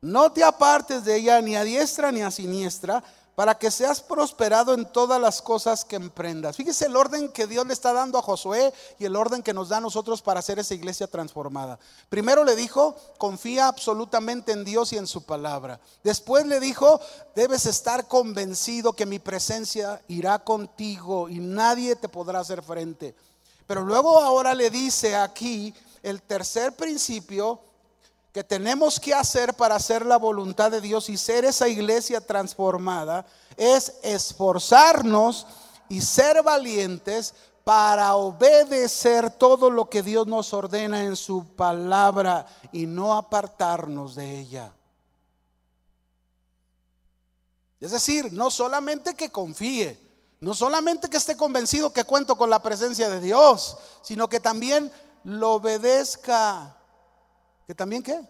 No 0.00 0.32
te 0.32 0.42
apartes 0.42 1.04
de 1.04 1.14
ella 1.14 1.40
ni 1.40 1.54
a 1.54 1.62
diestra 1.62 2.10
ni 2.10 2.22
a 2.22 2.30
siniestra 2.32 3.04
para 3.34 3.56
que 3.58 3.70
seas 3.70 4.00
prosperado 4.00 4.74
en 4.74 4.84
todas 4.84 5.20
las 5.20 5.42
cosas 5.42 5.84
que 5.84 5.96
emprendas. 5.96 6.56
Fíjese 6.56 6.86
el 6.86 6.96
orden 6.96 7.28
que 7.28 7.46
Dios 7.46 7.66
le 7.66 7.72
está 7.72 7.92
dando 7.92 8.18
a 8.18 8.22
Josué 8.22 8.72
y 8.98 9.04
el 9.04 9.16
orden 9.16 9.42
que 9.42 9.52
nos 9.52 9.68
da 9.68 9.78
a 9.78 9.80
nosotros 9.80 10.22
para 10.22 10.40
hacer 10.40 10.58
esa 10.58 10.74
iglesia 10.74 11.06
transformada. 11.06 11.78
Primero 12.08 12.44
le 12.44 12.54
dijo, 12.54 12.96
confía 13.18 13.68
absolutamente 13.68 14.52
en 14.52 14.64
Dios 14.64 14.92
y 14.92 14.98
en 14.98 15.06
su 15.06 15.24
palabra. 15.24 15.80
Después 16.02 16.46
le 16.46 16.60
dijo, 16.60 17.00
debes 17.34 17.66
estar 17.66 18.06
convencido 18.06 18.92
que 18.92 19.06
mi 19.06 19.18
presencia 19.18 20.00
irá 20.08 20.38
contigo 20.38 21.28
y 21.28 21.38
nadie 21.38 21.96
te 21.96 22.08
podrá 22.08 22.40
hacer 22.40 22.62
frente. 22.62 23.14
Pero 23.66 23.82
luego 23.82 24.20
ahora 24.20 24.54
le 24.54 24.70
dice 24.70 25.16
aquí 25.16 25.74
el 26.02 26.22
tercer 26.22 26.76
principio 26.76 27.60
que 28.34 28.42
tenemos 28.42 28.98
que 28.98 29.14
hacer 29.14 29.54
para 29.54 29.76
hacer 29.76 30.04
la 30.04 30.16
voluntad 30.16 30.68
de 30.68 30.80
Dios 30.80 31.08
y 31.08 31.16
ser 31.16 31.44
esa 31.44 31.68
iglesia 31.68 32.20
transformada 32.20 33.24
es 33.56 33.94
esforzarnos 34.02 35.46
y 35.88 36.00
ser 36.00 36.42
valientes 36.42 37.32
para 37.62 38.16
obedecer 38.16 39.30
todo 39.30 39.70
lo 39.70 39.88
que 39.88 40.02
Dios 40.02 40.26
nos 40.26 40.52
ordena 40.52 41.04
en 41.04 41.14
su 41.14 41.46
palabra 41.54 42.44
y 42.72 42.86
no 42.86 43.14
apartarnos 43.14 44.16
de 44.16 44.40
ella. 44.40 44.72
Es 47.78 47.92
decir, 47.92 48.32
no 48.32 48.50
solamente 48.50 49.14
que 49.14 49.30
confíe, 49.30 49.96
no 50.40 50.54
solamente 50.54 51.08
que 51.08 51.18
esté 51.18 51.36
convencido 51.36 51.92
que 51.92 52.02
cuento 52.02 52.34
con 52.34 52.50
la 52.50 52.60
presencia 52.60 53.08
de 53.08 53.20
Dios, 53.20 53.76
sino 54.02 54.28
que 54.28 54.40
también 54.40 54.90
lo 55.22 55.52
obedezca. 55.52 56.78
¿Que 57.66 57.74
también 57.74 58.02
qué? 58.02 58.20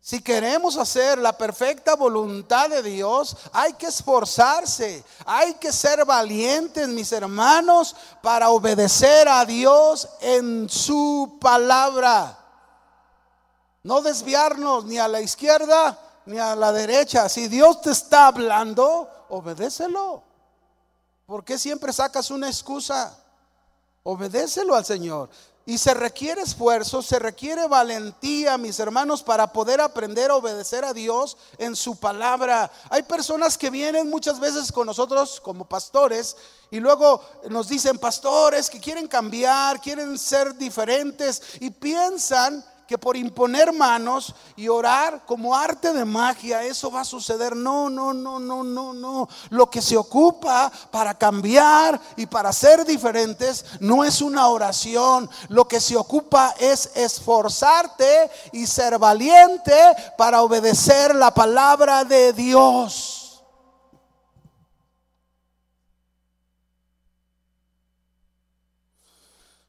Si 0.00 0.20
queremos 0.20 0.76
hacer 0.76 1.18
la 1.18 1.38
perfecta 1.38 1.94
voluntad 1.94 2.68
de 2.68 2.82
Dios, 2.82 3.36
hay 3.52 3.74
que 3.74 3.86
esforzarse, 3.86 5.04
hay 5.24 5.54
que 5.54 5.70
ser 5.70 6.04
valientes, 6.04 6.88
mis 6.88 7.12
hermanos, 7.12 7.94
para 8.20 8.50
obedecer 8.50 9.28
a 9.28 9.44
Dios 9.44 10.08
en 10.20 10.68
su 10.68 11.38
palabra. 11.40 12.36
No 13.84 14.02
desviarnos 14.02 14.84
ni 14.86 14.98
a 14.98 15.06
la 15.06 15.20
izquierda 15.20 15.96
ni 16.26 16.36
a 16.36 16.56
la 16.56 16.72
derecha. 16.72 17.28
Si 17.28 17.46
Dios 17.46 17.80
te 17.80 17.92
está 17.92 18.26
hablando, 18.26 19.08
obedécelo. 19.28 20.24
¿Por 21.26 21.44
qué 21.44 21.58
siempre 21.58 21.92
sacas 21.92 22.30
una 22.32 22.48
excusa? 22.48 23.16
Obedécelo 24.02 24.74
al 24.74 24.84
Señor. 24.84 25.30
Y 25.64 25.78
se 25.78 25.94
requiere 25.94 26.42
esfuerzo, 26.42 27.02
se 27.02 27.20
requiere 27.20 27.68
valentía, 27.68 28.58
mis 28.58 28.80
hermanos, 28.80 29.22
para 29.22 29.52
poder 29.52 29.80
aprender 29.80 30.30
a 30.30 30.36
obedecer 30.36 30.84
a 30.84 30.92
Dios 30.92 31.36
en 31.58 31.76
su 31.76 31.96
palabra. 31.96 32.70
Hay 32.90 33.04
personas 33.04 33.56
que 33.56 33.70
vienen 33.70 34.10
muchas 34.10 34.40
veces 34.40 34.72
con 34.72 34.86
nosotros 34.88 35.40
como 35.40 35.64
pastores 35.64 36.36
y 36.70 36.80
luego 36.80 37.22
nos 37.48 37.68
dicen, 37.68 37.98
pastores, 37.98 38.68
que 38.68 38.80
quieren 38.80 39.06
cambiar, 39.06 39.80
quieren 39.80 40.18
ser 40.18 40.56
diferentes 40.56 41.40
y 41.60 41.70
piensan 41.70 42.64
que 42.86 42.98
por 42.98 43.16
imponer 43.16 43.72
manos 43.72 44.34
y 44.56 44.68
orar 44.68 45.24
como 45.26 45.54
arte 45.54 45.92
de 45.92 46.04
magia, 46.04 46.62
eso 46.64 46.90
va 46.90 47.00
a 47.00 47.04
suceder. 47.04 47.56
No, 47.56 47.88
no, 47.88 48.12
no, 48.12 48.38
no, 48.38 48.62
no, 48.62 48.92
no. 48.92 49.28
Lo 49.50 49.70
que 49.70 49.80
se 49.80 49.96
ocupa 49.96 50.70
para 50.90 51.14
cambiar 51.14 52.00
y 52.16 52.26
para 52.26 52.52
ser 52.52 52.84
diferentes 52.84 53.64
no 53.80 54.04
es 54.04 54.20
una 54.20 54.48
oración. 54.48 55.28
Lo 55.48 55.66
que 55.66 55.80
se 55.80 55.96
ocupa 55.96 56.54
es 56.58 56.90
esforzarte 56.94 58.30
y 58.52 58.66
ser 58.66 58.98
valiente 58.98 59.74
para 60.18 60.42
obedecer 60.42 61.14
la 61.14 61.32
palabra 61.32 62.04
de 62.04 62.32
Dios. 62.32 63.22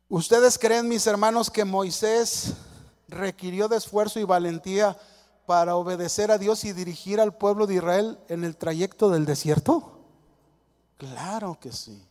¿Ustedes 0.10 0.60
creen, 0.60 0.88
mis 0.88 1.08
hermanos, 1.08 1.50
que 1.50 1.66
Moisés 1.66 2.54
requirió 3.14 3.68
de 3.68 3.78
esfuerzo 3.78 4.20
y 4.20 4.24
valentía 4.24 4.98
para 5.46 5.76
obedecer 5.76 6.32
a 6.32 6.38
Dios 6.38 6.64
y 6.64 6.74
dirigir 6.74 7.20
al 7.20 7.34
pueblo 7.36 7.68
de 7.68 7.76
Israel 7.76 8.20
en 8.28 8.44
el 8.44 8.58
trayecto 8.58 9.10
del 9.10 9.26
desierto? 9.26 10.00
Claro 10.98 11.58
que 11.60 11.72
sí. 11.72 12.06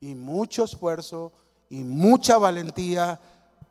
Y 0.00 0.14
mucho 0.14 0.64
esfuerzo 0.64 1.32
y 1.68 1.78
mucha 1.84 2.38
valentía 2.38 3.20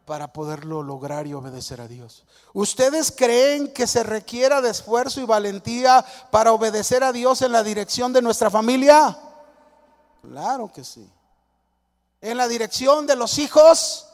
para 0.06 0.34
poderlo 0.34 0.82
lograr 0.82 1.28
y 1.28 1.36
obedecer 1.36 1.82
a 1.82 1.88
Dios. 1.88 2.26
¿Ustedes 2.54 3.14
creen 3.16 3.72
que 3.72 3.86
se 3.86 4.02
requiera 4.02 4.60
de 4.60 4.72
esfuerzo 4.72 5.22
y 5.22 5.26
valentía 5.26 6.04
para 6.32 6.52
obedecer 6.52 7.04
a 7.04 7.12
Dios 7.12 7.44
en 7.44 7.52
la 7.52 7.62
dirección 7.62 8.12
de 8.12 8.24
nuestra 8.24 8.50
familia? 8.50 9.16
Claro 10.24 10.72
que 10.74 10.84
sí. 10.84 11.08
En 12.22 12.38
la 12.38 12.48
dirección 12.48 13.06
de 13.06 13.16
los 13.16 13.38
hijos, 13.38 14.09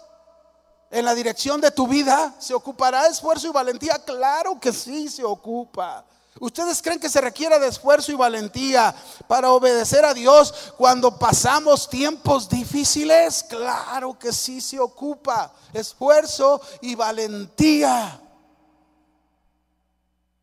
en 0.95 1.03
la 1.03 1.13
dirección 1.13 1.59
de 1.59 1.71
tu 1.71 1.87
vida? 1.89 2.33
¿Se 2.39 2.53
ocupará 2.53 3.07
esfuerzo 3.07 3.47
y 3.47 3.51
valentía? 3.51 3.99
Claro 3.99 4.57
que 4.57 4.71
sí 4.71 5.09
se 5.09 5.25
ocupa. 5.25 6.05
¿Ustedes 6.39 6.81
creen 6.81 7.01
que 7.01 7.09
se 7.09 7.19
requiere 7.19 7.59
de 7.59 7.67
esfuerzo 7.67 8.13
y 8.13 8.15
valentía 8.15 8.95
para 9.27 9.51
obedecer 9.51 10.05
a 10.05 10.13
Dios 10.13 10.73
cuando 10.77 11.19
pasamos 11.19 11.89
tiempos 11.89 12.47
difíciles? 12.47 13.43
Claro 13.43 14.17
que 14.17 14.31
sí 14.31 14.61
se 14.61 14.79
ocupa. 14.79 15.51
Esfuerzo 15.73 16.61
y 16.79 16.95
valentía. 16.95 18.21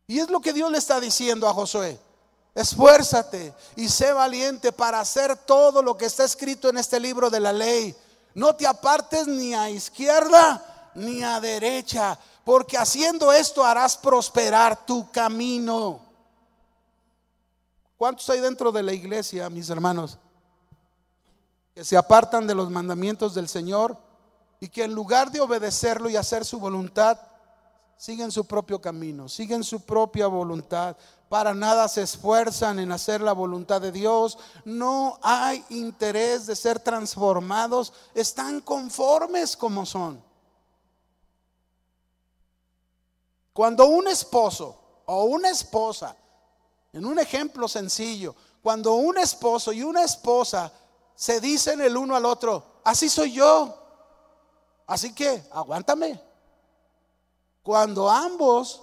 Y 0.07 0.19
es 0.19 0.29
lo 0.29 0.41
que 0.43 0.53
Dios 0.53 0.71
le 0.71 0.77
está 0.77 1.01
diciendo 1.01 1.49
a 1.49 1.55
Josué. 1.55 1.99
Esfuérzate 2.55 3.55
y 3.77 3.89
sé 3.89 4.13
valiente 4.13 4.71
para 4.71 5.01
hacer 5.01 5.35
todo 5.35 5.83
lo 5.83 5.97
que 5.97 6.05
está 6.05 6.25
escrito 6.25 6.69
en 6.69 6.77
este 6.77 7.01
libro 7.01 7.31
de 7.31 7.41
la 7.41 7.55
ley 7.55 7.97
no 8.35 8.55
te 8.55 8.67
apartes 8.67 9.27
ni 9.27 9.55
a 9.55 9.71
izquierda 9.71 10.91
ni 10.95 11.23
a 11.23 11.41
derecha, 11.41 12.19
porque 12.45 12.77
haciendo 12.77 13.33
esto 13.33 13.65
harás 13.65 13.97
prosperar 13.97 14.85
tu 14.85 15.11
camino. 15.11 16.01
¿Cuántos 17.97 18.29
hay 18.31 18.41
dentro 18.41 18.73
de 18.73 18.83
la 18.83 18.93
iglesia, 18.93 19.49
mis 19.49 19.71
hermanos, 19.71 20.19
que 21.75 21.85
se 21.85 21.97
apartan 21.97 22.47
de 22.47 22.55
los 22.55 22.69
mandamientos 22.71 23.35
del 23.35 23.49
Señor 23.49 23.97
y 24.61 24.69
que 24.69 24.85
en 24.85 24.95
lugar 24.95 25.31
de 25.31 25.41
obedecerlo 25.41 26.09
y 26.11 26.17
hacer 26.17 26.45
su 26.45 26.59
voluntad, 26.59 27.19
siguen 27.97 28.33
su 28.33 28.45
propio 28.45 28.81
camino, 28.81 29.29
siguen 29.29 29.63
su 29.63 29.81
propia 29.81 30.27
voluntad, 30.27 30.97
para 31.33 31.55
nada 31.55 31.89
se 31.89 32.03
esfuerzan 32.03 32.79
en 32.79 32.93
hacer 32.93 33.23
la 33.23 33.33
voluntad 33.33 33.81
de 33.81 33.91
Dios, 33.91 34.37
no 34.67 35.19
hay 35.23 35.65
interés 35.71 36.45
de 36.45 36.55
ser 36.55 36.79
transformados, 36.79 37.95
están 38.13 38.61
conformes 38.61 39.57
como 39.57 39.87
son. 39.87 40.23
Cuando 43.55 43.87
un 43.87 44.09
esposo 44.09 44.79
o 45.07 45.25
una 45.25 45.49
esposa 45.49 46.15
en 46.93 47.07
un 47.07 47.19
ejemplo 47.19 47.67
sencillo, 47.67 48.35
cuando 48.63 48.93
un 48.97 49.17
esposo 49.17 49.73
y 49.73 49.83
una 49.83 50.05
esposa 50.05 50.71
se 51.15 51.41
dicen 51.41 51.81
el 51.81 51.97
uno 51.97 52.15
al 52.15 52.27
otro, 52.27 52.63
así 52.85 53.09
soy 53.09 53.33
yo, 53.33 53.75
así 54.87 55.15
que 55.15 55.49
aguántame. 55.51 56.21
Cuando 57.63 58.11
ambos 58.11 58.83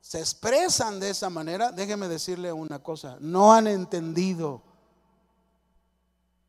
se 0.00 0.18
expresan 0.18 0.98
de 0.98 1.10
esa 1.10 1.30
manera, 1.30 1.72
déjeme 1.72 2.08
decirle 2.08 2.52
una 2.52 2.80
cosa, 2.80 3.16
no 3.20 3.52
han 3.52 3.66
entendido 3.66 4.62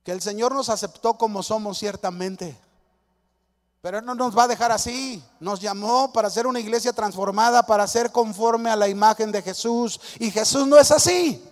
que 0.04 0.12
el 0.12 0.22
Señor 0.22 0.54
nos 0.54 0.70
aceptó 0.70 1.18
como 1.18 1.44
somos 1.44 1.78
ciertamente. 1.78 2.58
Pero 3.82 3.98
Él 3.98 4.06
no 4.06 4.16
nos 4.16 4.38
va 4.38 4.44
a 4.44 4.48
dejar 4.48 4.72
así. 4.72 5.24
Nos 5.40 5.60
llamó 5.60 6.14
para 6.14 6.30
ser 6.30 6.46
una 6.46 6.60
iglesia 6.60 6.94
transformada, 6.94 7.64
para 7.64 7.88
ser 7.88 8.12
conforme 8.12 8.70
a 8.70 8.76
la 8.76 8.88
imagen 8.88 9.32
de 9.32 9.42
Jesús. 9.42 10.00
Y 10.20 10.30
Jesús 10.30 10.68
no 10.68 10.78
es 10.78 10.92
así. 10.92 11.44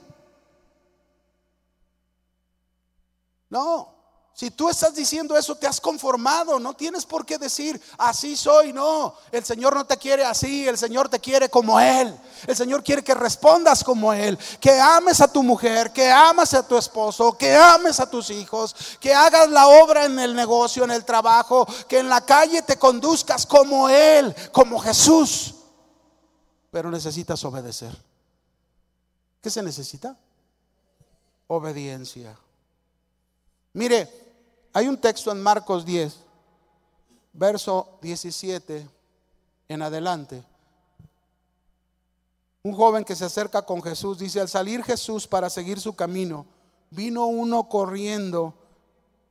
No. 3.49 3.98
Si 4.39 4.51
tú 4.51 4.69
estás 4.69 4.95
diciendo 4.95 5.35
eso, 5.35 5.53
te 5.55 5.67
has 5.67 5.81
conformado. 5.81 6.61
No 6.61 6.73
tienes 6.73 7.05
por 7.05 7.25
qué 7.25 7.37
decir, 7.37 7.77
así 7.97 8.37
soy. 8.37 8.71
No, 8.71 9.13
el 9.33 9.43
Señor 9.43 9.75
no 9.75 9.85
te 9.85 9.97
quiere 9.97 10.23
así. 10.23 10.65
El 10.65 10.77
Señor 10.77 11.09
te 11.09 11.19
quiere 11.19 11.49
como 11.49 11.77
Él. 11.77 12.17
El 12.47 12.55
Señor 12.55 12.81
quiere 12.81 13.03
que 13.03 13.13
respondas 13.13 13.83
como 13.83 14.13
Él. 14.13 14.39
Que 14.61 14.79
ames 14.79 15.19
a 15.19 15.29
tu 15.29 15.43
mujer, 15.43 15.91
que 15.91 16.09
ames 16.09 16.53
a 16.53 16.65
tu 16.65 16.77
esposo, 16.77 17.37
que 17.37 17.53
ames 17.53 17.99
a 17.99 18.09
tus 18.09 18.29
hijos, 18.29 18.73
que 19.01 19.13
hagas 19.13 19.49
la 19.49 19.67
obra 19.67 20.05
en 20.05 20.17
el 20.17 20.33
negocio, 20.33 20.85
en 20.85 20.91
el 20.91 21.03
trabajo, 21.03 21.67
que 21.89 21.99
en 21.99 22.07
la 22.07 22.25
calle 22.25 22.61
te 22.61 22.79
conduzcas 22.79 23.45
como 23.45 23.89
Él, 23.89 24.33
como 24.53 24.79
Jesús. 24.79 25.55
Pero 26.71 26.89
necesitas 26.89 27.43
obedecer. 27.43 27.93
¿Qué 29.41 29.49
se 29.49 29.61
necesita? 29.61 30.17
Obediencia. 31.47 32.37
Mire, 33.73 34.28
hay 34.73 34.87
un 34.87 34.97
texto 34.97 35.31
en 35.31 35.41
Marcos 35.41 35.85
10, 35.85 36.19
verso 37.33 37.97
17 38.01 38.87
en 39.67 39.81
adelante. 39.81 40.43
Un 42.63 42.73
joven 42.73 43.05
que 43.05 43.15
se 43.15 43.25
acerca 43.25 43.61
con 43.61 43.81
Jesús 43.81 44.19
dice, 44.19 44.41
al 44.41 44.49
salir 44.49 44.83
Jesús 44.83 45.27
para 45.27 45.49
seguir 45.49 45.79
su 45.79 45.95
camino, 45.95 46.45
vino 46.91 47.27
uno 47.27 47.69
corriendo 47.69 48.53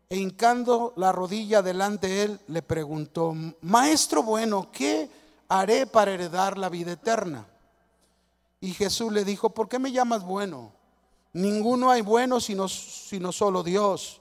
e 0.09 0.17
hincando 0.17 0.95
la 0.97 1.13
rodilla 1.13 1.61
delante 1.61 2.09
de 2.09 2.23
él, 2.23 2.41
le 2.47 2.63
preguntó, 2.63 3.35
Maestro 3.61 4.23
bueno, 4.23 4.71
¿qué 4.73 5.11
haré 5.49 5.87
para 5.87 6.13
heredar 6.13 6.57
la 6.57 6.71
vida 6.71 6.93
eterna? 6.93 7.47
Y 8.61 8.73
Jesús 8.73 9.13
le 9.13 9.25
dijo, 9.25 9.51
¿por 9.51 9.69
qué 9.69 9.79
me 9.79 9.93
llamas 9.93 10.25
bueno? 10.25 10.73
Ninguno 11.35 11.91
hay 11.91 12.01
bueno 12.01 12.41
sino, 12.41 12.69
sino 12.69 13.31
solo 13.33 13.63
Dios. 13.63 14.21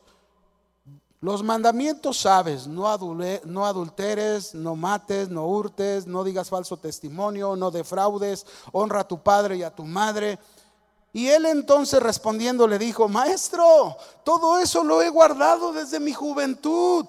Los 1.28 1.44
mandamientos 1.44 2.20
sabes, 2.20 2.68
no, 2.68 2.88
adulteres, 2.88 4.56
no 4.56 4.78
mates, 4.78 5.28
no 5.28 5.46
hurtes, 5.46 6.08
no 6.08 6.24
digas 6.24 6.48
falso 6.48 6.78
testimonio, 6.78 7.58
no 7.58 7.70
defraudes, 7.70 8.46
honra 8.72 9.02
a 9.02 9.08
tu 9.10 9.22
padre 9.22 9.58
y 9.58 9.64
a 9.64 9.76
tu 9.76 9.84
madre. 9.84 10.40
Y 11.12 11.28
él 11.28 11.46
entonces 11.48 12.02
respondiendo 12.02 12.66
le 12.66 12.80
dijo, 12.80 13.10
maestro, 13.10 13.98
todo 14.24 14.58
eso 14.58 14.86
lo 14.86 15.02
he 15.02 15.10
guardado 15.10 15.74
desde 15.74 16.00
mi 16.00 16.14
juventud. 16.14 17.06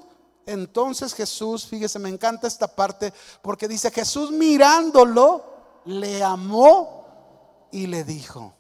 Entonces 0.46 1.14
Jesús, 1.14 1.64
fíjese, 1.64 2.00
me 2.00 2.08
encanta 2.08 2.48
esta 2.48 2.66
parte, 2.66 3.12
porque 3.40 3.68
dice, 3.68 3.88
Jesús 3.92 4.32
mirándolo, 4.32 5.44
le 5.84 6.24
amó 6.24 7.68
y 7.70 7.86
le 7.86 8.02
dijo, 8.02 8.52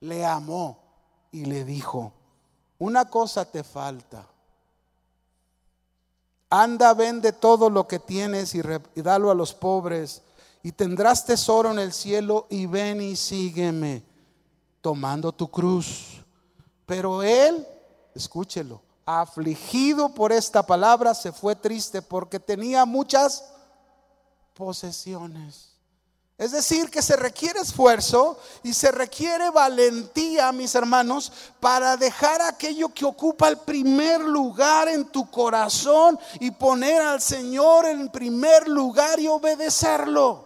le 0.00 0.26
amó 0.26 0.76
y 1.32 1.46
le 1.46 1.64
dijo, 1.64 2.12
una 2.76 3.08
cosa 3.08 3.50
te 3.50 3.64
falta 3.64 4.28
Anda, 6.62 6.94
vende 6.94 7.32
todo 7.32 7.68
lo 7.68 7.88
que 7.88 7.98
tienes 7.98 8.54
y, 8.54 8.62
dalo 8.94 9.30
a 9.30 9.34
los 9.34 9.52
pobres, 9.52 10.22
y 10.62 10.70
tendrás 10.70 11.26
tesoro 11.26 11.72
en 11.72 11.80
el 11.80 11.92
cielo, 11.92 12.46
y 12.48 12.66
ven 12.66 13.00
y 13.00 13.16
sígueme, 13.16 14.04
tomando 14.80 15.32
tu 15.32 15.48
cruz. 15.48 16.22
Pero 16.86 17.24
él, 17.24 17.66
escúchelo, 18.14 18.80
afligido 19.04 20.14
por 20.14 20.30
esta 20.30 20.64
palabra, 20.64 21.12
se 21.12 21.32
fue 21.32 21.56
triste 21.56 22.00
porque 22.00 22.38
tenía 22.38 22.84
muchas 22.84 23.44
posesiones. 24.54 25.73
Es 26.36 26.50
decir, 26.50 26.90
que 26.90 27.00
se 27.00 27.14
requiere 27.14 27.60
esfuerzo 27.60 28.38
y 28.64 28.74
se 28.74 28.90
requiere 28.90 29.50
valentía, 29.50 30.50
mis 30.50 30.74
hermanos, 30.74 31.30
para 31.60 31.96
dejar 31.96 32.42
aquello 32.42 32.88
que 32.88 33.04
ocupa 33.04 33.48
el 33.48 33.58
primer 33.58 34.20
lugar 34.20 34.88
en 34.88 35.04
tu 35.06 35.30
corazón 35.30 36.18
y 36.40 36.50
poner 36.50 37.00
al 37.02 37.20
Señor 37.20 37.86
en 37.86 38.08
primer 38.08 38.66
lugar 38.66 39.20
y 39.20 39.28
obedecerlo. 39.28 40.44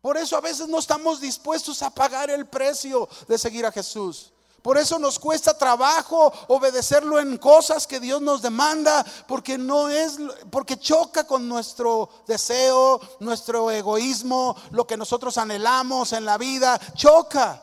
Por 0.00 0.16
eso 0.16 0.36
a 0.36 0.40
veces 0.40 0.68
no 0.68 0.78
estamos 0.78 1.20
dispuestos 1.20 1.82
a 1.82 1.90
pagar 1.90 2.30
el 2.30 2.46
precio 2.46 3.08
de 3.26 3.36
seguir 3.36 3.66
a 3.66 3.72
Jesús. 3.72 4.31
Por 4.62 4.78
eso 4.78 4.98
nos 5.00 5.18
cuesta 5.18 5.58
trabajo 5.58 6.32
obedecerlo 6.46 7.18
en 7.18 7.36
cosas 7.36 7.86
que 7.86 7.98
Dios 7.98 8.22
nos 8.22 8.42
demanda, 8.42 9.04
porque 9.26 9.58
no 9.58 9.88
es 9.88 10.18
porque 10.50 10.78
choca 10.78 11.26
con 11.26 11.48
nuestro 11.48 12.08
deseo, 12.28 13.00
nuestro 13.18 13.72
egoísmo, 13.72 14.56
lo 14.70 14.86
que 14.86 14.96
nosotros 14.96 15.36
anhelamos 15.36 16.12
en 16.12 16.24
la 16.24 16.38
vida, 16.38 16.80
choca. 16.94 17.60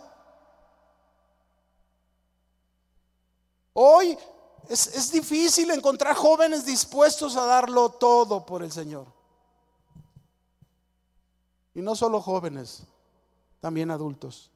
Hoy 3.73 4.17
es, 4.67 4.87
es 4.87 5.11
difícil 5.11 5.71
encontrar 5.71 6.15
jóvenes 6.15 6.65
dispuestos 6.65 7.37
a 7.37 7.45
darlo 7.45 7.91
todo 7.91 8.45
por 8.45 8.61
el 8.61 8.73
Señor. 8.73 9.07
Y 11.73 11.81
no 11.81 11.95
solo 11.95 12.19
jóvenes, 12.19 12.83
también 13.61 13.89
adultos. 13.89 14.48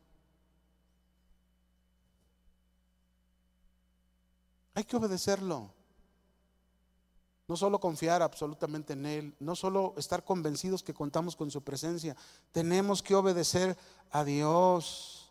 Hay 4.74 4.84
que 4.84 4.96
obedecerlo. 4.96 5.72
No 7.48 7.58
solo 7.58 7.80
confiar 7.80 8.22
absolutamente 8.22 8.94
en 8.94 9.06
Él, 9.06 9.36
no 9.40 9.56
solo 9.56 9.94
estar 9.98 10.24
convencidos 10.24 10.82
que 10.82 10.94
contamos 10.94 11.36
con 11.36 11.52
su 11.52 11.62
presencia, 11.62 12.16
tenemos 12.52 13.04
que 13.04 13.16
obedecer 13.16 13.78
a 14.12 14.24
Dios. 14.24 15.23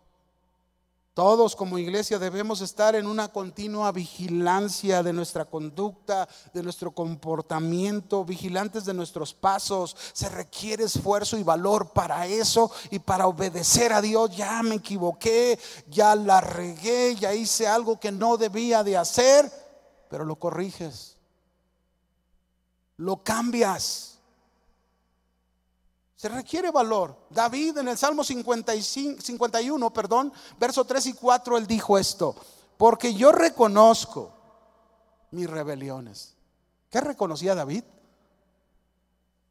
Todos 1.14 1.54
como 1.56 1.78
iglesia 1.78 2.18
debemos 2.18 2.62
estar 2.62 2.96
en 2.96 3.06
una 3.06 3.28
continua 3.28 3.92
vigilancia 3.92 5.02
de 5.02 5.12
nuestra 5.12 5.44
conducta, 5.44 6.26
de 6.54 6.62
nuestro 6.62 6.92
comportamiento, 6.92 8.24
vigilantes 8.24 8.86
de 8.86 8.94
nuestros 8.94 9.34
pasos. 9.34 9.94
Se 10.14 10.30
requiere 10.30 10.84
esfuerzo 10.84 11.36
y 11.36 11.42
valor 11.42 11.90
para 11.90 12.26
eso 12.26 12.70
y 12.90 12.98
para 12.98 13.26
obedecer 13.26 13.92
a 13.92 14.00
Dios. 14.00 14.34
Ya 14.34 14.62
me 14.62 14.76
equivoqué, 14.76 15.58
ya 15.86 16.14
la 16.14 16.40
regué, 16.40 17.14
ya 17.14 17.34
hice 17.34 17.68
algo 17.68 18.00
que 18.00 18.10
no 18.10 18.38
debía 18.38 18.82
de 18.82 18.96
hacer, 18.96 19.52
pero 20.08 20.24
lo 20.24 20.36
corriges, 20.36 21.18
lo 22.96 23.22
cambias. 23.22 24.11
Se 26.22 26.28
requiere 26.28 26.70
valor. 26.70 27.16
David 27.30 27.78
en 27.78 27.88
el 27.88 27.98
Salmo 27.98 28.22
55, 28.22 29.20
51, 29.20 29.92
perdón, 29.92 30.32
verso 30.56 30.84
3 30.84 31.06
y 31.06 31.12
4, 31.14 31.58
él 31.58 31.66
dijo 31.66 31.98
esto, 31.98 32.36
porque 32.76 33.12
yo 33.12 33.32
reconozco 33.32 34.32
mis 35.32 35.50
rebeliones. 35.50 36.36
¿Qué 36.90 37.00
reconocía 37.00 37.56
David? 37.56 37.82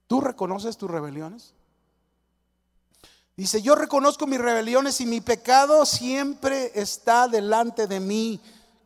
¿Tú 0.08 0.22
reconoces 0.22 0.78
tus 0.78 0.90
rebeliones? 0.90 1.54
Dice, 3.36 3.62
yo 3.62 3.76
reconozco 3.76 4.26
mis 4.26 4.40
rebeliones 4.40 5.02
y 5.02 5.06
mi 5.06 5.20
pecado 5.20 5.86
siempre 5.86 6.72
está 6.74 7.28
delante 7.28 7.86
de 7.86 8.00
mí. 8.00 8.40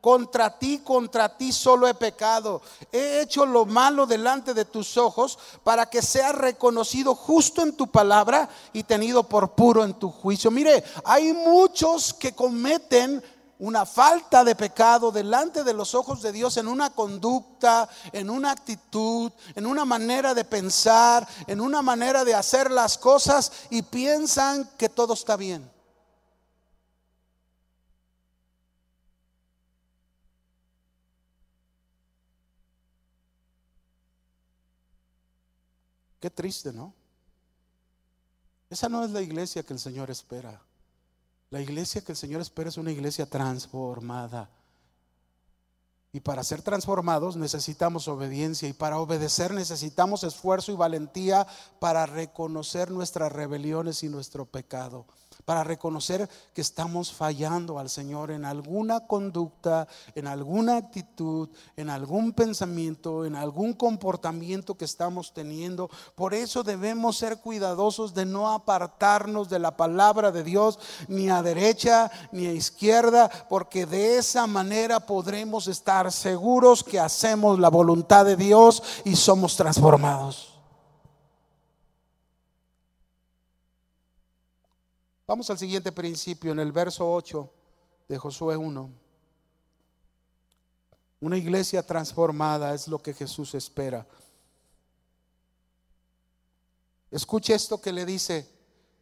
Contra 0.06 0.52
ti, 0.52 0.82
contra 0.84 1.36
ti 1.36 1.52
solo 1.52 1.88
he 1.88 1.96
pecado. 1.96 2.62
He 2.92 3.22
hecho 3.22 3.44
lo 3.44 3.66
malo 3.66 4.06
delante 4.06 4.54
de 4.54 4.64
tus 4.64 4.98
ojos 4.98 5.40
para 5.64 5.88
que 5.88 6.04
sea 6.04 6.32
reconocido 6.32 7.16
justo 7.16 7.64
en 7.64 7.76
tu 7.76 7.88
palabra 7.88 8.48
y 8.72 8.84
tenido 8.84 9.24
por 9.24 9.56
puro 9.56 9.84
en 9.84 9.96
tu 9.96 10.12
juicio. 10.12 10.52
Mire, 10.52 10.84
hay 11.06 11.34
muchos 11.34 12.14
que 12.14 12.36
cometen 12.36 13.24
una 13.58 13.88
falta 13.88 14.44
de 14.44 14.54
pecado 14.54 15.12
delante 15.12 15.64
de 15.64 15.74
los 15.74 15.96
ojos 15.96 16.22
de 16.22 16.32
Dios 16.32 16.56
en 16.58 16.68
una 16.68 16.92
conducta, 16.92 17.90
en 18.12 18.30
una 18.30 18.52
actitud, 18.52 19.32
en 19.56 19.66
una 19.66 19.86
manera 19.86 20.36
de 20.36 20.46
pensar, 20.46 21.28
en 21.48 21.60
una 21.60 21.82
manera 21.82 22.24
de 22.24 22.36
hacer 22.36 22.70
las 22.70 23.00
cosas 23.00 23.52
y 23.72 23.82
piensan 23.82 24.70
que 24.78 24.88
todo 24.88 25.16
está 25.16 25.36
bien. 25.36 25.75
Qué 36.26 36.32
triste, 36.32 36.74
¿no? 36.74 36.92
Esa 38.68 38.90
no 38.90 39.06
es 39.06 39.12
la 39.12 39.22
iglesia 39.22 39.62
que 39.62 39.74
el 39.74 39.80
Señor 39.80 40.10
espera. 40.10 40.60
La 41.52 41.62
iglesia 41.62 42.02
que 42.02 42.14
el 42.14 42.18
Señor 42.18 42.42
espera 42.42 42.70
es 42.70 42.78
una 42.78 42.92
iglesia 42.92 43.28
transformada. 43.28 44.50
Y 46.12 46.22
para 46.22 46.44
ser 46.44 46.64
transformados 46.64 47.36
necesitamos 47.36 48.08
obediencia 48.08 48.68
y 48.68 48.74
para 48.74 48.98
obedecer 48.98 49.54
necesitamos 49.54 50.24
esfuerzo 50.24 50.72
y 50.72 50.76
valentía 50.76 51.46
para 51.80 52.08
reconocer 52.08 52.90
nuestras 52.90 53.32
rebeliones 53.32 54.02
y 54.02 54.10
nuestro 54.10 54.48
pecado 54.48 55.06
para 55.46 55.64
reconocer 55.64 56.28
que 56.54 56.62
estamos 56.62 57.14
fallando 57.14 57.78
al 57.80 57.90
Señor 57.90 58.32
en 58.32 58.46
alguna 58.46 59.08
conducta, 59.08 59.88
en 60.16 60.28
alguna 60.28 60.78
actitud, 60.78 61.50
en 61.78 61.90
algún 61.90 62.34
pensamiento, 62.34 63.26
en 63.26 63.36
algún 63.36 63.74
comportamiento 63.74 64.76
que 64.76 64.86
estamos 64.86 65.34
teniendo. 65.34 65.90
Por 66.16 66.34
eso 66.34 66.64
debemos 66.64 67.18
ser 67.18 67.38
cuidadosos 67.38 68.14
de 68.14 68.26
no 68.26 68.52
apartarnos 68.52 69.48
de 69.50 69.60
la 69.60 69.78
palabra 69.78 70.32
de 70.32 70.44
Dios 70.44 70.80
ni 71.08 71.30
a 71.30 71.44
derecha 71.44 72.12
ni 72.32 72.48
a 72.48 72.52
izquierda, 72.52 73.30
porque 73.48 73.86
de 73.86 74.18
esa 74.18 74.48
manera 74.48 75.00
podremos 75.00 75.68
estar 75.68 76.12
seguros 76.12 76.84
que 76.84 77.00
hacemos 77.00 77.60
la 77.60 77.70
voluntad 77.70 78.26
de 78.26 78.36
Dios 78.36 78.82
y 79.04 79.16
somos 79.16 79.56
transformados. 79.56 80.55
Vamos 85.28 85.50
al 85.50 85.58
siguiente 85.58 85.92
principio, 85.92 86.52
en 86.52 86.60
el 86.60 86.72
verso 86.72 87.12
8 87.12 87.50
de 88.08 88.18
Josué 88.20 88.56
1. 88.56 88.90
Una 91.22 91.38
iglesia 91.38 91.82
transformada 91.82 92.76
es 92.76 92.88
lo 92.88 93.00
que 93.00 93.12
Jesús 93.12 93.56
espera. 93.56 94.06
Escuche 97.10 97.56
esto 97.56 97.82
que 97.82 97.92
le 97.92 98.06
dice, 98.06 98.48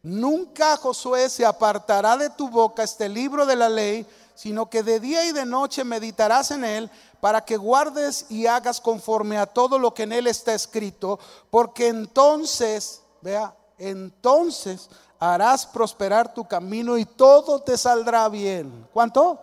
nunca 0.02 0.78
Josué 0.78 1.28
se 1.28 1.44
apartará 1.44 2.16
de 2.16 2.30
tu 2.30 2.48
boca 2.48 2.82
este 2.82 3.06
libro 3.06 3.44
de 3.44 3.56
la 3.56 3.68
ley, 3.68 4.06
sino 4.34 4.70
que 4.70 4.82
de 4.82 5.00
día 5.00 5.28
y 5.28 5.32
de 5.32 5.44
noche 5.44 5.84
meditarás 5.84 6.50
en 6.52 6.64
él 6.64 6.90
para 7.20 7.44
que 7.44 7.58
guardes 7.58 8.24
y 8.30 8.46
hagas 8.46 8.80
conforme 8.80 9.36
a 9.36 9.44
todo 9.44 9.78
lo 9.78 9.92
que 9.92 10.04
en 10.04 10.12
él 10.12 10.26
está 10.26 10.54
escrito, 10.54 11.18
porque 11.50 11.88
entonces, 11.88 13.02
vea, 13.20 13.54
entonces 13.76 14.88
harás 15.18 15.66
prosperar 15.66 16.32
tu 16.32 16.46
camino 16.46 16.98
y 16.98 17.04
todo 17.04 17.60
te 17.60 17.76
saldrá 17.76 18.28
bien. 18.28 18.86
¿Cuánto? 18.92 19.38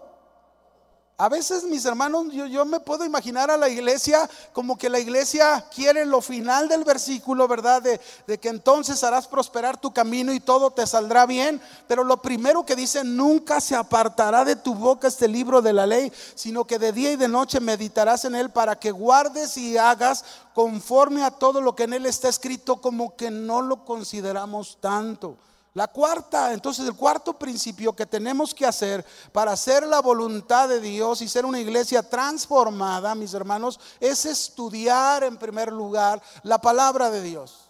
A 1.21 1.29
veces, 1.29 1.63
mis 1.65 1.85
hermanos, 1.85 2.33
yo, 2.33 2.65
me 2.65 2.79
puedo 2.79 3.05
imaginar 3.05 3.51
a 3.51 3.55
la 3.55 3.69
iglesia 3.69 4.27
como 4.53 4.75
que 4.75 4.89
la 4.89 4.99
iglesia 4.99 5.63
quiere 5.71 6.03
lo 6.03 6.19
final 6.19 6.67
del 6.67 6.83
versículo, 6.83 7.47
¿verdad? 7.47 7.79
De, 7.79 8.01
de, 8.25 8.39
que 8.39 8.49
entonces 8.49 9.03
harás 9.03 9.27
prosperar 9.27 9.79
tu 9.79 9.93
camino 9.93 10.33
y 10.33 10.39
todo 10.39 10.71
te 10.71 10.87
saldrá 10.87 11.27
bien. 11.27 11.61
Pero 11.87 12.03
lo 12.03 12.23
primero 12.23 12.65
que 12.65 12.75
dice, 12.75 13.03
nunca 13.03 13.61
se 13.61 13.75
apartará 13.75 14.43
de 14.43 14.55
tu 14.55 14.73
boca 14.73 15.07
este 15.07 15.27
libro 15.27 15.61
de 15.61 15.73
la 15.73 15.85
ley, 15.85 16.11
sino 16.33 16.65
que 16.65 16.79
de 16.79 16.91
día 16.91 17.11
y 17.11 17.17
de 17.17 17.27
noche 17.27 17.59
meditarás 17.59 18.25
en 18.25 18.33
él 18.33 18.49
para 18.49 18.79
que 18.79 18.89
guardes 18.89 19.57
y 19.57 19.77
hagas 19.77 20.25
conforme 20.55 21.23
a 21.23 21.29
todo 21.29 21.61
lo 21.61 21.75
que 21.75 21.83
en 21.83 21.93
él 21.93 22.07
está 22.07 22.29
escrito, 22.29 22.81
como 22.81 23.15
que 23.15 23.29
no 23.29 23.61
lo 23.61 23.85
consideramos 23.85 24.79
tanto. 24.81 25.37
La 25.73 25.87
cuarta, 25.87 26.51
entonces 26.51 26.85
el 26.85 26.95
cuarto 26.95 27.33
principio 27.39 27.93
que 27.93 28.05
tenemos 28.05 28.53
que 28.53 28.65
hacer 28.65 29.05
para 29.31 29.53
hacer 29.53 29.87
la 29.87 30.01
voluntad 30.01 30.67
de 30.67 30.81
Dios 30.81 31.21
y 31.21 31.29
ser 31.29 31.45
una 31.45 31.61
iglesia 31.61 32.03
transformada, 32.03 33.15
mis 33.15 33.33
hermanos, 33.33 33.79
es 33.99 34.25
estudiar 34.25 35.23
en 35.23 35.37
primer 35.37 35.71
lugar 35.71 36.21
la 36.43 36.59
palabra 36.59 37.09
de 37.09 37.21
Dios. 37.21 37.69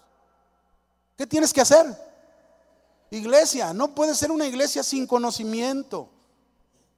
¿Qué 1.16 1.28
tienes 1.28 1.54
que 1.54 1.62
hacer? 1.62 1.86
Iglesia, 3.12 3.72
no 3.72 3.94
puede 3.94 4.16
ser 4.16 4.32
una 4.32 4.48
iglesia 4.48 4.82
sin 4.82 5.06
conocimiento. 5.06 6.10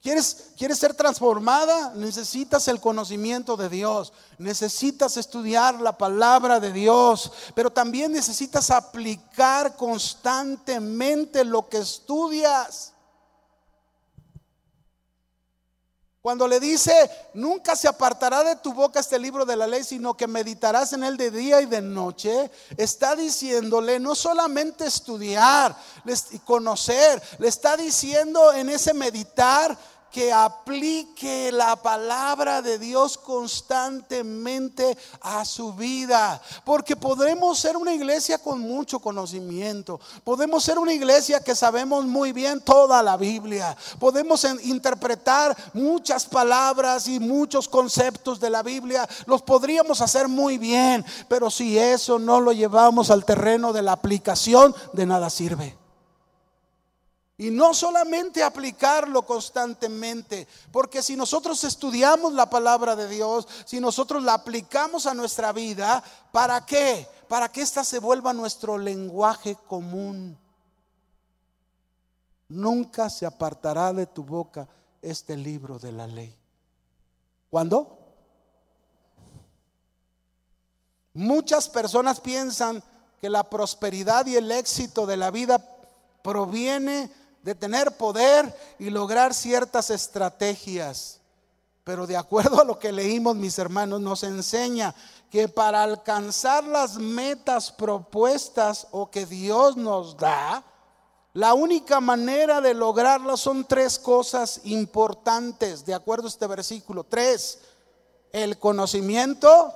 ¿Quieres, 0.03 0.49
¿Quieres, 0.57 0.79
ser 0.79 0.93
transformada? 0.93 1.93
Necesitas 1.95 2.67
el 2.67 2.81
conocimiento 2.81 3.55
de 3.55 3.69
Dios. 3.69 4.11
Necesitas 4.37 5.15
estudiar 5.15 5.79
la 5.79 5.97
palabra 5.97 6.59
de 6.59 6.73
Dios. 6.73 7.31
Pero 7.55 7.71
también 7.71 8.11
necesitas 8.11 8.69
aplicar 8.69 9.77
constantemente 9.77 11.45
lo 11.45 11.69
que 11.69 11.77
estudias. 11.77 12.93
Cuando 16.23 16.47
le 16.47 16.61
dice, 16.61 16.93
nunca 17.33 17.75
se 17.75 17.85
apartará 17.85 18.45
de 18.45 18.55
tu 18.55 18.73
boca 18.73 19.01
este 19.01 19.19
libro 19.19 19.45
de 19.45 19.57
la 19.57 19.67
ley, 19.67 19.83
sino 19.83 20.15
que 20.15 20.25
meditarás 20.25 20.93
en 20.93 21.03
él 21.03 21.17
de 21.17 21.29
día 21.29 21.59
y 21.59 21.65
de 21.65 21.81
noche, 21.81 22.49
está 22.77 23.13
diciéndole 23.13 23.99
no 23.99 24.15
solamente 24.15 24.85
estudiar 24.85 25.75
y 26.31 26.39
conocer, 26.39 27.21
le 27.39 27.49
está 27.49 27.75
diciendo 27.75 28.53
en 28.53 28.69
ese 28.69 28.93
meditar 28.93 29.77
que 30.13 30.31
aplique 30.31 31.51
la 31.51 31.75
palabra 31.75 32.61
de 32.61 32.77
Dios 32.77 33.17
constantemente 33.17 34.95
a 35.19 35.43
su 35.43 35.73
vida. 35.73 36.39
Porque 36.63 36.95
podremos 36.95 37.57
ser 37.57 37.75
una 37.75 37.95
iglesia 37.95 38.37
con 38.37 38.59
mucho 38.61 38.99
conocimiento. 38.99 39.99
Podemos 40.23 40.63
ser 40.63 40.77
una 40.77 40.93
iglesia 40.93 41.43
que 41.43 41.55
sabemos 41.55 42.05
muy 42.05 42.31
bien 42.31 42.61
toda 42.61 43.01
la 43.01 43.17
Biblia. 43.17 43.75
Podemos 43.99 44.45
interpretar 44.63 45.57
muchas 45.73 46.25
palabras 46.25 47.07
y 47.07 47.19
muchos 47.19 47.67
conceptos 47.67 48.39
de 48.39 48.51
la 48.51 48.61
Biblia. 48.61 49.09
Los 49.25 49.41
podríamos 49.41 49.99
hacer 49.99 50.27
muy 50.27 50.59
bien. 50.59 51.03
Pero 51.27 51.49
si 51.49 51.79
eso 51.79 52.19
no 52.19 52.39
lo 52.39 52.51
llevamos 52.51 53.09
al 53.09 53.25
terreno 53.25 53.73
de 53.73 53.81
la 53.81 53.93
aplicación, 53.93 54.75
de 54.93 55.07
nada 55.07 55.31
sirve. 55.31 55.82
Y 57.37 57.49
no 57.49 57.73
solamente 57.73 58.43
aplicarlo 58.43 59.25
constantemente, 59.25 60.47
porque 60.71 61.01
si 61.01 61.15
nosotros 61.15 61.63
estudiamos 61.63 62.33
la 62.33 62.47
palabra 62.49 62.95
de 62.95 63.07
Dios, 63.07 63.47
si 63.65 63.79
nosotros 63.79 64.21
la 64.21 64.35
aplicamos 64.35 65.07
a 65.07 65.15
nuestra 65.15 65.51
vida, 65.51 66.03
¿para 66.31 66.63
qué? 66.65 67.07
Para 67.27 67.49
que 67.49 67.61
ésta 67.61 67.83
se 67.83 67.97
vuelva 67.97 68.33
nuestro 68.33 68.77
lenguaje 68.77 69.57
común. 69.67 70.37
Nunca 72.49 73.09
se 73.09 73.25
apartará 73.25 73.91
de 73.93 74.05
tu 74.05 74.23
boca 74.23 74.67
este 75.01 75.35
libro 75.35 75.79
de 75.79 75.91
la 75.91 76.05
ley. 76.05 76.35
¿Cuándo? 77.49 77.97
Muchas 81.13 81.67
personas 81.67 82.19
piensan 82.19 82.83
que 83.19 83.29
la 83.29 83.43
prosperidad 83.49 84.27
y 84.27 84.35
el 84.35 84.51
éxito 84.51 85.07
de 85.07 85.17
la 85.17 85.31
vida 85.31 85.57
proviene 86.21 87.11
de 87.43 87.53
tener 87.53 87.91
poder 87.97 88.51
y 88.79 88.89
lograr 88.89 89.33
ciertas 89.33 89.89
estrategias. 89.89 91.19
Pero 91.83 92.07
de 92.07 92.15
acuerdo 92.17 92.61
a 92.61 92.65
lo 92.65 92.79
que 92.79 92.91
leímos, 92.91 93.35
mis 93.35 93.59
hermanos, 93.59 93.99
nos 94.01 94.23
enseña 94.23 94.95
que 95.29 95.49
para 95.49 95.83
alcanzar 95.83 96.63
las 96.63 96.95
metas 96.95 97.71
propuestas 97.71 98.87
o 98.91 99.11
que 99.11 99.25
Dios 99.25 99.75
nos 99.75 100.15
da, 100.15 100.63
la 101.33 101.53
única 101.53 101.99
manera 101.99 102.61
de 102.61 102.73
lograrlas 102.73 103.39
son 103.39 103.65
tres 103.65 103.99
cosas 103.99 104.61
importantes, 104.63 105.83
de 105.83 105.95
acuerdo 105.95 106.27
a 106.27 106.29
este 106.29 106.47
versículo. 106.47 107.03
Tres, 107.03 107.59
el 108.31 108.57
conocimiento, 108.59 109.73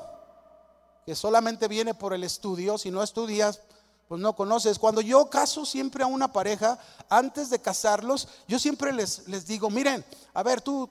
que 1.05 1.15
solamente 1.15 1.67
viene 1.67 1.95
por 1.95 2.13
el 2.13 2.23
estudio, 2.23 2.77
si 2.77 2.91
no 2.91 3.01
estudias, 3.01 3.61
pues 4.07 4.21
no 4.21 4.35
conoces. 4.35 4.79
Cuando 4.79 5.01
yo 5.01 5.29
caso 5.29 5.65
siempre 5.65 6.03
a 6.03 6.07
una 6.07 6.31
pareja, 6.31 6.79
antes 7.09 7.49
de 7.49 7.59
casarlos, 7.59 8.27
yo 8.47 8.57
siempre 8.59 8.93
les, 8.93 9.27
les 9.27 9.45
digo, 9.45 9.69
miren, 9.69 10.05
a 10.33 10.43
ver, 10.43 10.61
tú 10.61 10.89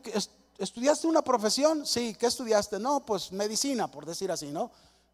estudiaste 0.59 1.07
una 1.07 1.23
profesión, 1.23 1.87
sí, 1.87 2.15
¿qué 2.19 2.27
estudiaste? 2.27 2.79
No, 2.79 3.05
pues 3.05 3.33
medicina, 3.33 3.91
por 3.91 4.05
decir 4.05 4.31
así, 4.31 4.47
¿no? 4.47 4.71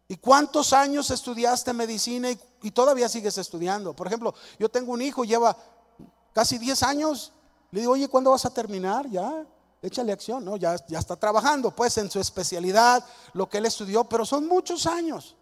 ¿Y 0.07 0.17
cuántos 0.17 0.73
años 0.73 1.09
estudiaste 1.11 1.71
medicina 1.71 2.29
y, 2.61 2.71
todavía 2.71 3.07
sigues 3.07 3.37
estudiando? 3.37 3.95
Por 3.95 4.07
ejemplo, 4.07 4.33
yo 4.59 4.69
tengo 4.69 4.91
un 4.91 5.01
hijo, 5.01 5.23
lleva 5.23 5.55
casi 6.33 6.57
10 6.57 6.83
años. 6.83 7.31
Le 7.71 7.79
digo, 7.81 7.93
oye, 7.93 8.07
¿cuándo 8.09 8.31
vas 8.31 8.45
a 8.45 8.53
terminar? 8.53 9.09
Ya, 9.09 9.45
échale 9.81 10.11
acción, 10.11 10.43
¿no? 10.43 10.57
Ya, 10.57 10.75
ya 10.87 10.99
está 10.99 11.15
trabajando, 11.15 11.71
pues, 11.71 11.97
en 11.97 12.11
su 12.11 12.19
especialidad, 12.19 13.03
lo 13.33 13.47
que 13.49 13.59
él 13.59 13.65
estudió, 13.65 14.03
pero 14.03 14.25
son 14.25 14.45
muchos 14.45 14.85
años. 14.85 15.35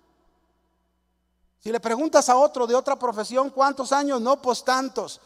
Si 1.62 1.72
le 1.72 1.80
preguntas 1.80 2.28
a 2.28 2.36
otro 2.38 2.66
de 2.66 2.74
otra 2.74 2.98
profesión, 2.98 3.52
¿cuántos 3.52 3.92
años? 3.92 4.20
No, 4.20 4.42
pues 4.42 4.64
tantos. 4.64 5.22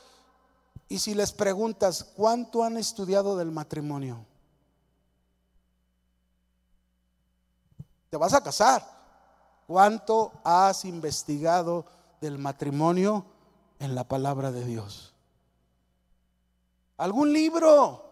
Y 0.89 0.99
si 0.99 1.15
les 1.15 1.31
preguntas, 1.31 2.03
¿cuánto 2.03 2.61
han 2.61 2.75
estudiado 2.75 3.37
del 3.37 3.51
matrimonio? 3.51 4.25
Te 8.09 8.17
vas 8.17 8.33
a 8.33 8.43
casar. 8.43 8.85
¿Cuánto 9.65 10.33
has 10.43 10.83
investigado 10.83 11.85
del 12.19 12.37
matrimonio 12.37 13.25
en 13.79 13.95
la 13.95 14.03
palabra 14.03 14.51
de 14.51 14.65
Dios? 14.65 15.13
¿Algún 16.97 17.31
libro? 17.31 18.03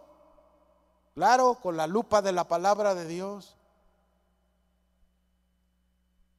Claro, 1.13 1.55
con 1.55 1.75
la 1.75 1.87
lupa 1.87 2.21
de 2.21 2.31
la 2.31 2.47
palabra 2.47 2.95
de 2.95 3.05
Dios. 3.05 3.57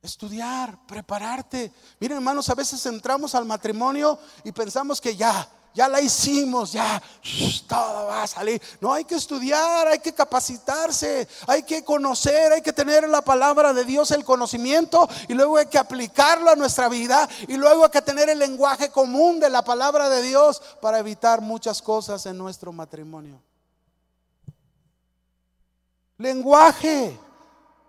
Estudiar, 0.04 0.86
prepararte. 0.86 1.72
Miren, 1.98 2.18
hermanos, 2.18 2.50
a 2.50 2.54
veces 2.54 2.84
entramos 2.84 3.34
al 3.34 3.46
matrimonio 3.46 4.18
y 4.44 4.52
pensamos 4.52 5.00
que 5.00 5.16
ya, 5.16 5.48
ya 5.72 5.88
la 5.88 5.98
hicimos, 5.98 6.72
ya 6.72 7.02
todo 7.66 8.08
va 8.08 8.24
a 8.24 8.26
salir. 8.26 8.60
No, 8.82 8.92
hay 8.92 9.06
que 9.06 9.14
estudiar, 9.14 9.88
hay 9.88 10.00
que 10.00 10.12
capacitarse, 10.12 11.26
hay 11.46 11.62
que 11.62 11.82
conocer, 11.82 12.52
hay 12.52 12.60
que 12.60 12.74
tener 12.74 13.08
la 13.08 13.22
palabra 13.22 13.72
de 13.72 13.82
Dios, 13.86 14.10
el 14.10 14.26
conocimiento, 14.26 15.08
y 15.26 15.32
luego 15.32 15.56
hay 15.56 15.68
que 15.68 15.78
aplicarlo 15.78 16.50
a 16.50 16.54
nuestra 16.54 16.90
vida, 16.90 17.26
y 17.48 17.56
luego 17.56 17.84
hay 17.84 17.90
que 17.90 18.02
tener 18.02 18.28
el 18.28 18.38
lenguaje 18.38 18.90
común 18.90 19.40
de 19.40 19.48
la 19.48 19.64
palabra 19.64 20.10
de 20.10 20.20
Dios 20.20 20.60
para 20.82 20.98
evitar 20.98 21.40
muchas 21.40 21.80
cosas 21.80 22.26
en 22.26 22.36
nuestro 22.36 22.74
matrimonio. 22.74 23.40
Lenguaje. 26.18 27.18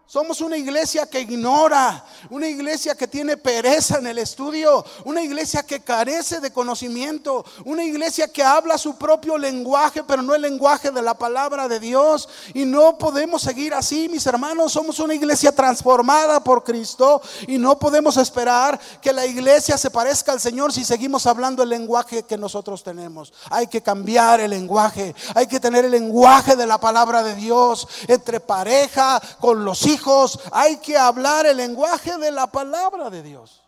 Somos 0.07 0.39
una 0.39 0.55
iglesia 0.55 1.07
que 1.07 1.21
ignora, 1.21 2.05
una 2.29 2.47
iglesia 2.47 2.93
que 2.93 3.07
tiene 3.07 3.37
pereza 3.37 3.97
en 3.97 4.05
el 4.05 4.19
estudio, 4.19 4.85
una 5.03 5.23
iglesia 5.23 5.63
que 5.63 5.79
carece 5.79 6.39
de 6.39 6.53
conocimiento, 6.53 7.43
una 7.65 7.83
iglesia 7.83 8.27
que 8.27 8.43
habla 8.43 8.77
su 8.77 8.97
propio 8.97 9.35
lenguaje, 9.35 10.03
pero 10.03 10.21
no 10.21 10.35
el 10.35 10.43
lenguaje 10.43 10.91
de 10.91 11.01
la 11.01 11.15
palabra 11.15 11.67
de 11.67 11.79
Dios. 11.79 12.29
Y 12.53 12.65
no 12.65 12.99
podemos 12.99 13.41
seguir 13.41 13.73
así, 13.73 14.07
mis 14.07 14.27
hermanos. 14.27 14.73
Somos 14.73 14.99
una 14.99 15.15
iglesia 15.15 15.51
transformada 15.55 16.39
por 16.39 16.63
Cristo 16.63 17.19
y 17.47 17.57
no 17.57 17.79
podemos 17.79 18.17
esperar 18.17 18.79
que 19.01 19.11
la 19.11 19.25
iglesia 19.25 19.75
se 19.75 19.89
parezca 19.89 20.31
al 20.31 20.39
Señor 20.39 20.71
si 20.71 20.85
seguimos 20.85 21.25
hablando 21.25 21.63
el 21.63 21.69
lenguaje 21.69 22.21
que 22.21 22.37
nosotros 22.37 22.83
tenemos. 22.83 23.33
Hay 23.49 23.65
que 23.65 23.81
cambiar 23.81 24.39
el 24.39 24.51
lenguaje, 24.51 25.15
hay 25.33 25.47
que 25.47 25.59
tener 25.59 25.83
el 25.83 25.91
lenguaje 25.91 26.55
de 26.55 26.67
la 26.67 26.79
palabra 26.79 27.23
de 27.23 27.33
Dios 27.33 27.87
entre 28.07 28.39
pareja, 28.39 29.19
con 29.39 29.65
los 29.65 29.83
hijos 29.87 29.94
hijos, 29.95 30.39
hay 30.51 30.77
que 30.77 30.97
hablar 30.97 31.45
el 31.45 31.57
lenguaje 31.57 32.17
de 32.17 32.31
la 32.31 32.47
palabra 32.47 33.09
de 33.09 33.23
Dios. 33.23 33.63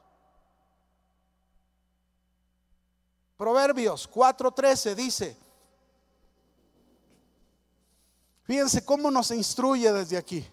Proverbios 3.38 4.10
4:13 4.10 4.96
dice, 4.96 5.38
fíjense 8.44 8.84
cómo 8.84 9.12
nos 9.12 9.32
instruye 9.32 9.92
desde 9.92 10.18
aquí. 10.18 10.48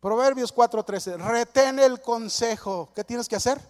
Proverbios 0.00 0.54
4:13, 0.54 1.16
retén 1.16 1.78
el 1.78 2.00
consejo. 2.00 2.90
¿Qué 2.94 3.04
tienes 3.04 3.28
que 3.28 3.36
hacer? 3.36 3.60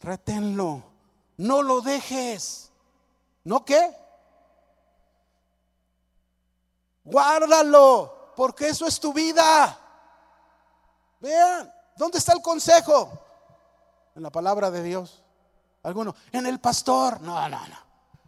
Reténlo. 0.00 0.82
No 1.36 1.62
lo 1.62 1.80
dejes. 1.80 2.72
¿No 3.44 3.64
qué? 3.64 3.96
Guárdalo 7.04 8.17
porque 8.38 8.68
eso 8.68 8.86
es 8.86 9.00
tu 9.00 9.12
vida. 9.12 9.76
Vean, 11.18 11.74
¿dónde 11.96 12.18
está 12.18 12.34
el 12.34 12.40
consejo? 12.40 13.10
En 14.14 14.22
la 14.22 14.30
palabra 14.30 14.70
de 14.70 14.80
Dios. 14.80 15.24
Alguno, 15.82 16.14
en 16.30 16.46
el 16.46 16.60
pastor. 16.60 17.20
No, 17.20 17.48
no, 17.48 17.58
no. 17.66 17.76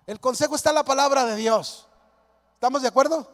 El 0.09 0.19
consejo 0.19 0.57
está 0.57 0.71
en 0.71 0.75
la 0.75 0.85
palabra 0.85 1.27
de 1.27 1.37
Dios. 1.37 1.87
¿Estamos 2.55 2.83
de 2.83 2.89
acuerdo? 2.89 3.31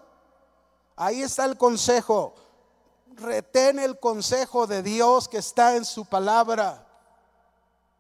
Ahí 0.97 1.23
está 1.23 1.47
el 1.47 1.57
consejo. 1.57 2.35
Retén 3.15 3.79
el 3.79 3.99
consejo 3.99 4.67
de 4.67 4.83
Dios 4.83 5.31
que 5.31 5.39
está 5.39 5.77
en 5.77 5.85
su 5.87 6.05
palabra. 6.05 6.86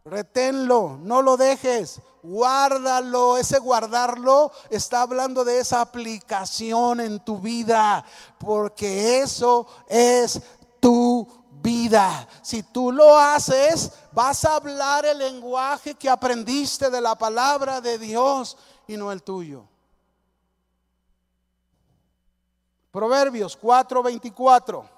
Reténlo, 0.07 1.01
no 1.03 1.21
lo 1.21 1.37
dejes, 1.37 2.01
guárdalo. 2.23 3.37
Ese 3.39 3.59
guardarlo 3.59 4.53
está 4.71 5.03
hablando 5.03 5.45
de 5.45 5.59
esa 5.59 5.81
aplicación 5.81 7.01
en 7.01 7.19
tu 7.25 7.41
vida, 7.41 8.05
porque 8.39 9.19
eso 9.19 9.67
es 9.89 10.41
tu 10.79 11.27
vida. 11.61 12.29
Si 12.41 12.63
tú 12.63 12.93
lo 12.93 13.19
haces, 13.19 13.91
vas 14.13 14.45
a 14.45 14.55
hablar 14.55 15.05
el 15.07 15.19
lenguaje 15.19 15.95
que 15.95 16.09
aprendiste 16.09 16.89
de 16.89 17.01
la 17.01 17.17
palabra 17.17 17.81
de 17.81 17.99
Dios 17.99 18.57
y 18.87 18.97
no 18.97 19.11
el 19.11 19.25
tuyo. 19.25 19.65
Proverbios 22.93 23.59
4:24. 23.61 24.96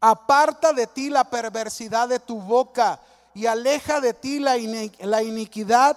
Aparta 0.00 0.72
de 0.72 0.86
ti 0.86 1.10
la 1.10 1.24
perversidad 1.24 2.08
de 2.08 2.18
tu 2.18 2.40
boca 2.40 2.98
y 3.34 3.46
aleja 3.46 4.00
de 4.00 4.14
ti 4.14 4.38
la, 4.38 4.56
iniquidad 5.22 5.96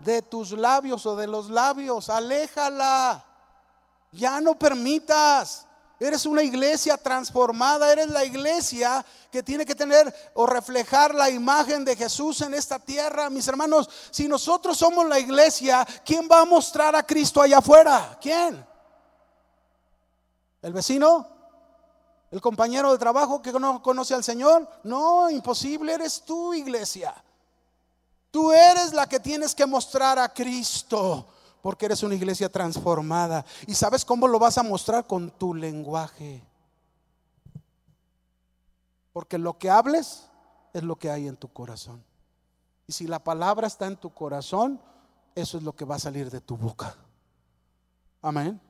de 0.00 0.20
tus 0.22 0.52
labios 0.52 1.06
o 1.06 1.16
de 1.16 1.26
los 1.26 1.48
labios. 1.48 2.10
Aléjala. 2.10 3.24
Ya 4.12 4.40
no 4.40 4.58
permitas. 4.58 5.66
Eres 6.00 6.26
una 6.26 6.44
iglesia 6.44 6.96
transformada, 6.96 7.90
eres 7.90 8.08
la 8.08 8.24
iglesia 8.24 9.04
que 9.32 9.42
tiene 9.42 9.66
que 9.66 9.74
tener 9.74 10.14
o 10.34 10.46
reflejar 10.46 11.12
la 11.12 11.28
imagen 11.28 11.84
de 11.84 11.96
Jesús 11.96 12.40
en 12.42 12.54
esta 12.54 12.78
tierra. 12.78 13.28
Mis 13.30 13.48
hermanos, 13.48 13.90
si 14.10 14.28
nosotros 14.28 14.78
somos 14.78 15.08
la 15.08 15.18
iglesia, 15.18 15.84
¿quién 16.04 16.28
va 16.30 16.42
a 16.42 16.44
mostrar 16.44 16.94
a 16.94 17.02
Cristo 17.02 17.42
allá 17.42 17.58
afuera? 17.58 18.16
¿Quién? 18.20 18.64
¿El 20.62 20.72
vecino? 20.72 21.37
¿El 22.30 22.40
compañero 22.40 22.92
de 22.92 22.98
trabajo 22.98 23.40
que 23.40 23.52
no 23.52 23.82
conoce 23.82 24.14
al 24.14 24.22
Señor? 24.22 24.68
No, 24.84 25.30
imposible, 25.30 25.94
eres 25.94 26.22
tú, 26.24 26.52
iglesia. 26.52 27.14
Tú 28.30 28.52
eres 28.52 28.92
la 28.92 29.06
que 29.06 29.18
tienes 29.18 29.54
que 29.54 29.64
mostrar 29.64 30.18
a 30.18 30.28
Cristo, 30.28 31.26
porque 31.62 31.86
eres 31.86 32.02
una 32.02 32.14
iglesia 32.14 32.50
transformada. 32.50 33.44
¿Y 33.66 33.74
sabes 33.74 34.04
cómo 34.04 34.28
lo 34.28 34.38
vas 34.38 34.58
a 34.58 34.62
mostrar? 34.62 35.06
Con 35.06 35.30
tu 35.30 35.54
lenguaje. 35.54 36.44
Porque 39.12 39.38
lo 39.38 39.58
que 39.58 39.70
hables 39.70 40.28
es 40.74 40.82
lo 40.82 40.96
que 40.96 41.10
hay 41.10 41.26
en 41.26 41.36
tu 41.36 41.50
corazón. 41.50 42.04
Y 42.86 42.92
si 42.92 43.06
la 43.06 43.18
palabra 43.18 43.66
está 43.66 43.86
en 43.86 43.96
tu 43.96 44.10
corazón, 44.10 44.80
eso 45.34 45.56
es 45.56 45.64
lo 45.64 45.74
que 45.74 45.86
va 45.86 45.96
a 45.96 46.00
salir 46.00 46.30
de 46.30 46.40
tu 46.40 46.56
boca. 46.56 46.94
Amén. 48.20 48.60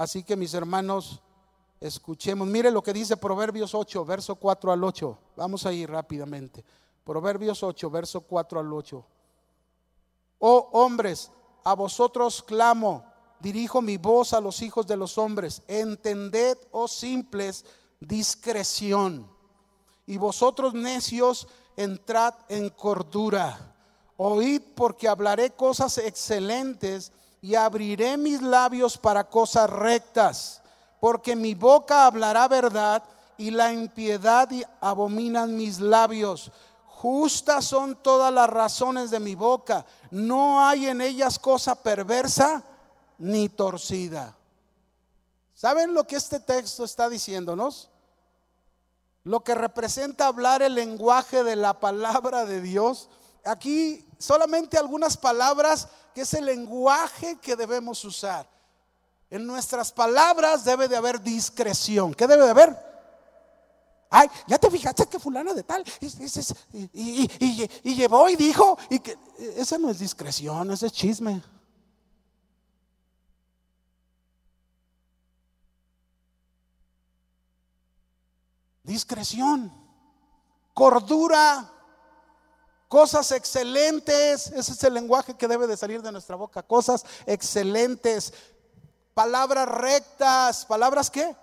Así 0.00 0.22
que 0.22 0.34
mis 0.34 0.54
hermanos, 0.54 1.20
escuchemos. 1.78 2.48
Mire 2.48 2.70
lo 2.70 2.82
que 2.82 2.94
dice 2.94 3.18
Proverbios 3.18 3.74
8, 3.74 4.02
verso 4.06 4.34
4 4.34 4.72
al 4.72 4.82
8. 4.82 5.18
Vamos 5.36 5.66
a 5.66 5.74
ir 5.74 5.90
rápidamente. 5.90 6.64
Proverbios 7.04 7.62
8, 7.62 7.90
verso 7.90 8.22
4 8.22 8.60
al 8.60 8.72
8. 8.72 9.06
Oh 10.38 10.70
hombres, 10.72 11.30
a 11.64 11.74
vosotros 11.74 12.42
clamo, 12.42 13.04
dirijo 13.40 13.82
mi 13.82 13.98
voz 13.98 14.32
a 14.32 14.40
los 14.40 14.62
hijos 14.62 14.86
de 14.86 14.96
los 14.96 15.18
hombres. 15.18 15.60
Entended, 15.68 16.56
oh 16.70 16.88
simples, 16.88 17.66
discreción. 18.00 19.30
Y 20.06 20.16
vosotros 20.16 20.72
necios, 20.72 21.46
entrad 21.76 22.32
en 22.48 22.70
cordura. 22.70 23.76
Oíd 24.16 24.62
porque 24.74 25.08
hablaré 25.08 25.50
cosas 25.50 25.98
excelentes 25.98 27.12
y 27.42 27.54
abriré 27.54 28.16
mis 28.16 28.42
labios 28.42 28.98
para 28.98 29.24
cosas 29.24 29.70
rectas, 29.70 30.62
porque 31.00 31.34
mi 31.34 31.54
boca 31.54 32.06
hablará 32.06 32.48
verdad 32.48 33.02
y 33.38 33.50
la 33.50 33.72
impiedad 33.72 34.48
abominan 34.80 35.56
mis 35.56 35.80
labios. 35.80 36.52
Justas 36.86 37.64
son 37.64 37.96
todas 37.96 38.32
las 38.32 38.50
razones 38.50 39.10
de 39.10 39.20
mi 39.20 39.34
boca, 39.34 39.86
no 40.10 40.66
hay 40.66 40.86
en 40.86 41.00
ellas 41.00 41.38
cosa 41.38 41.74
perversa 41.74 42.62
ni 43.16 43.48
torcida. 43.48 44.36
¿Saben 45.54 45.94
lo 45.94 46.06
que 46.06 46.16
este 46.16 46.40
texto 46.40 46.84
está 46.84 47.08
diciéndonos? 47.08 47.90
Lo 49.24 49.40
que 49.40 49.54
representa 49.54 50.26
hablar 50.26 50.62
el 50.62 50.74
lenguaje 50.74 51.44
de 51.44 51.54
la 51.54 51.78
palabra 51.78 52.46
de 52.46 52.62
Dios. 52.62 53.10
Aquí 53.44 54.06
solamente 54.18 54.78
algunas 54.78 55.18
palabras 55.18 55.88
que 56.14 56.22
es 56.22 56.34
el 56.34 56.46
lenguaje 56.46 57.38
que 57.40 57.56
debemos 57.56 58.04
usar. 58.04 58.48
En 59.30 59.46
nuestras 59.46 59.92
palabras 59.92 60.64
debe 60.64 60.88
de 60.88 60.96
haber 60.96 61.20
discreción. 61.20 62.14
¿Qué 62.14 62.26
debe 62.26 62.44
de 62.44 62.50
haber? 62.50 62.90
Ay, 64.12 64.28
ya 64.48 64.58
te 64.58 64.68
fijaste 64.68 65.06
que 65.06 65.20
fulano 65.20 65.54
de 65.54 65.62
tal 65.62 65.84
y, 66.72 67.94
llevó 67.94 68.28
y 68.28 68.34
dijo 68.34 68.76
y 68.90 68.98
que 68.98 69.16
esa 69.56 69.78
no 69.78 69.88
es 69.88 70.00
discreción, 70.00 70.72
ese 70.72 70.86
es 70.88 70.92
chisme. 70.92 71.40
Discreción, 78.82 79.72
cordura, 80.74 81.72
Cosas 82.90 83.30
excelentes, 83.30 84.48
ese 84.48 84.72
es 84.72 84.82
el 84.82 84.94
lenguaje 84.94 85.34
que 85.34 85.46
debe 85.46 85.68
de 85.68 85.76
salir 85.76 86.02
de 86.02 86.10
nuestra 86.10 86.34
boca. 86.34 86.60
Cosas 86.60 87.06
excelentes, 87.24 88.32
palabras 89.14 89.68
rectas, 89.68 90.66
palabras 90.66 91.08
qué? 91.08 91.36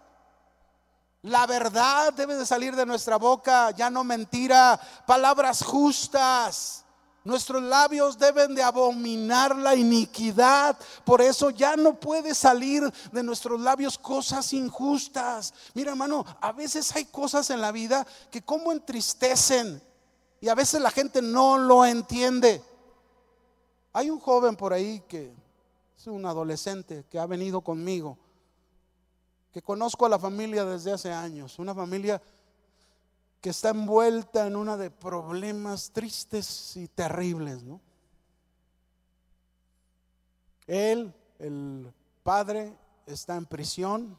La 1.21 1.47
verdad 1.47 2.11
debe 2.11 2.35
de 2.35 2.45
salir 2.45 2.75
de 2.75 2.85
nuestra 2.85 3.15
boca, 3.15 3.71
ya 3.71 3.89
no 3.89 4.03
mentira, 4.03 4.77
palabras 5.05 5.63
justas. 5.63 6.83
Nuestros 7.23 7.63
labios 7.63 8.19
deben 8.19 8.53
de 8.53 8.63
abominar 8.63 9.55
la 9.55 9.73
iniquidad. 9.73 10.77
Por 11.05 11.21
eso 11.21 11.49
ya 11.49 11.77
no 11.77 11.97
puede 11.97 12.35
salir 12.35 12.83
de 13.13 13.23
nuestros 13.23 13.61
labios 13.61 13.97
cosas 13.97 14.51
injustas. 14.51 15.53
Mira, 15.73 15.91
hermano, 15.91 16.25
a 16.41 16.51
veces 16.51 16.93
hay 16.93 17.05
cosas 17.05 17.49
en 17.51 17.61
la 17.61 17.71
vida 17.71 18.05
que 18.31 18.41
como 18.41 18.73
entristecen 18.73 19.86
y 20.39 20.49
a 20.49 20.55
veces 20.55 20.81
la 20.81 20.91
gente 20.91 21.21
no 21.21 21.57
lo 21.57 21.85
entiende. 21.85 22.61
Hay 23.93 24.09
un 24.09 24.19
joven 24.19 24.55
por 24.55 24.73
ahí 24.73 25.01
que 25.07 25.33
es 25.97 26.07
un 26.07 26.25
adolescente 26.25 27.05
que 27.09 27.19
ha 27.19 27.25
venido 27.25 27.61
conmigo, 27.61 28.17
que 29.51 29.61
conozco 29.61 30.05
a 30.05 30.09
la 30.09 30.19
familia 30.19 30.65
desde 30.65 30.93
hace 30.93 31.11
años, 31.11 31.57
una 31.57 31.73
familia 31.73 32.21
que 33.41 33.49
está 33.49 33.69
envuelta 33.69 34.45
en 34.45 34.55
una 34.55 34.77
de 34.77 34.91
problemas 34.91 35.91
tristes 35.91 36.75
y 36.77 36.87
terribles, 36.87 37.63
¿no? 37.63 37.81
Él, 40.67 41.13
el 41.39 41.91
padre, 42.23 42.75
está 43.05 43.37
en 43.37 43.45
prisión. 43.45 44.17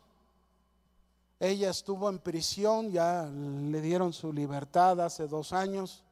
Ella 1.39 1.71
estuvo 1.71 2.09
en 2.09 2.19
prisión, 2.19 2.91
ya 2.91 3.27
le 3.27 3.81
dieron 3.81 4.13
su 4.13 4.33
libertad 4.33 5.01
hace 5.01 5.29
dos 5.29 5.53
años. 5.53 6.05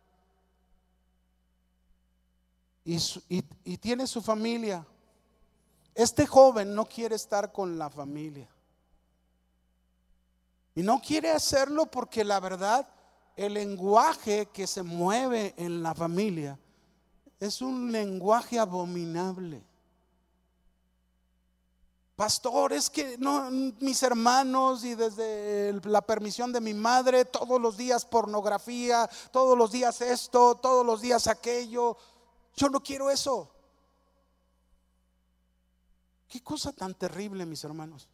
Y, 2.87 2.99
y 3.65 3.77
tiene 3.77 4.07
su 4.07 4.23
familia. 4.23 4.87
Este 5.95 6.27
joven 6.27 6.75
no 6.75 6.87
quiere 6.87 7.17
estar 7.17 7.53
con 7.53 7.77
la 7.77 7.91
familia. 7.91 8.49
Y 10.75 10.83
no 10.83 11.01
quiere 11.01 11.31
hacerlo 11.31 11.87
porque 11.87 12.25
la 12.25 12.41
verdad 12.41 12.89
el 13.37 13.55
lenguaje 13.55 14.47
que 14.47 14.67
se 14.67 14.83
mueve 14.83 15.55
en 15.57 15.83
la 15.83 15.95
familia 15.95 16.59
es 17.39 17.61
un 17.61 17.93
lenguaje 17.93 18.59
abominable. 18.59 19.63
Pastor, 22.17 22.73
es 22.73 22.89
que 22.89 23.19
no, 23.19 23.51
mis 23.51 24.03
hermanos 24.03 24.85
y 24.85 24.95
desde 24.95 25.79
la 25.85 26.01
permisión 26.01 26.51
de 26.51 26.63
mi 26.63 26.73
madre, 26.73 27.27
todos 27.27 27.61
los 27.61 27.77
días 27.77 28.07
pornografía, 28.07 29.09
todos 29.31 29.57
los 29.57 29.71
días 29.71 30.01
esto, 30.01 30.55
todos 30.55 30.85
los 30.85 31.03
días 31.03 31.27
aquello. 31.27 31.99
Yo 32.57 32.69
no 32.69 32.83
quiero 32.83 33.11
eso. 33.11 33.53
Qué 36.29 36.43
cosa 36.43 36.73
tan 36.73 36.95
terrible, 36.95 37.47
mis 37.47 37.63
hermanos 37.63 38.09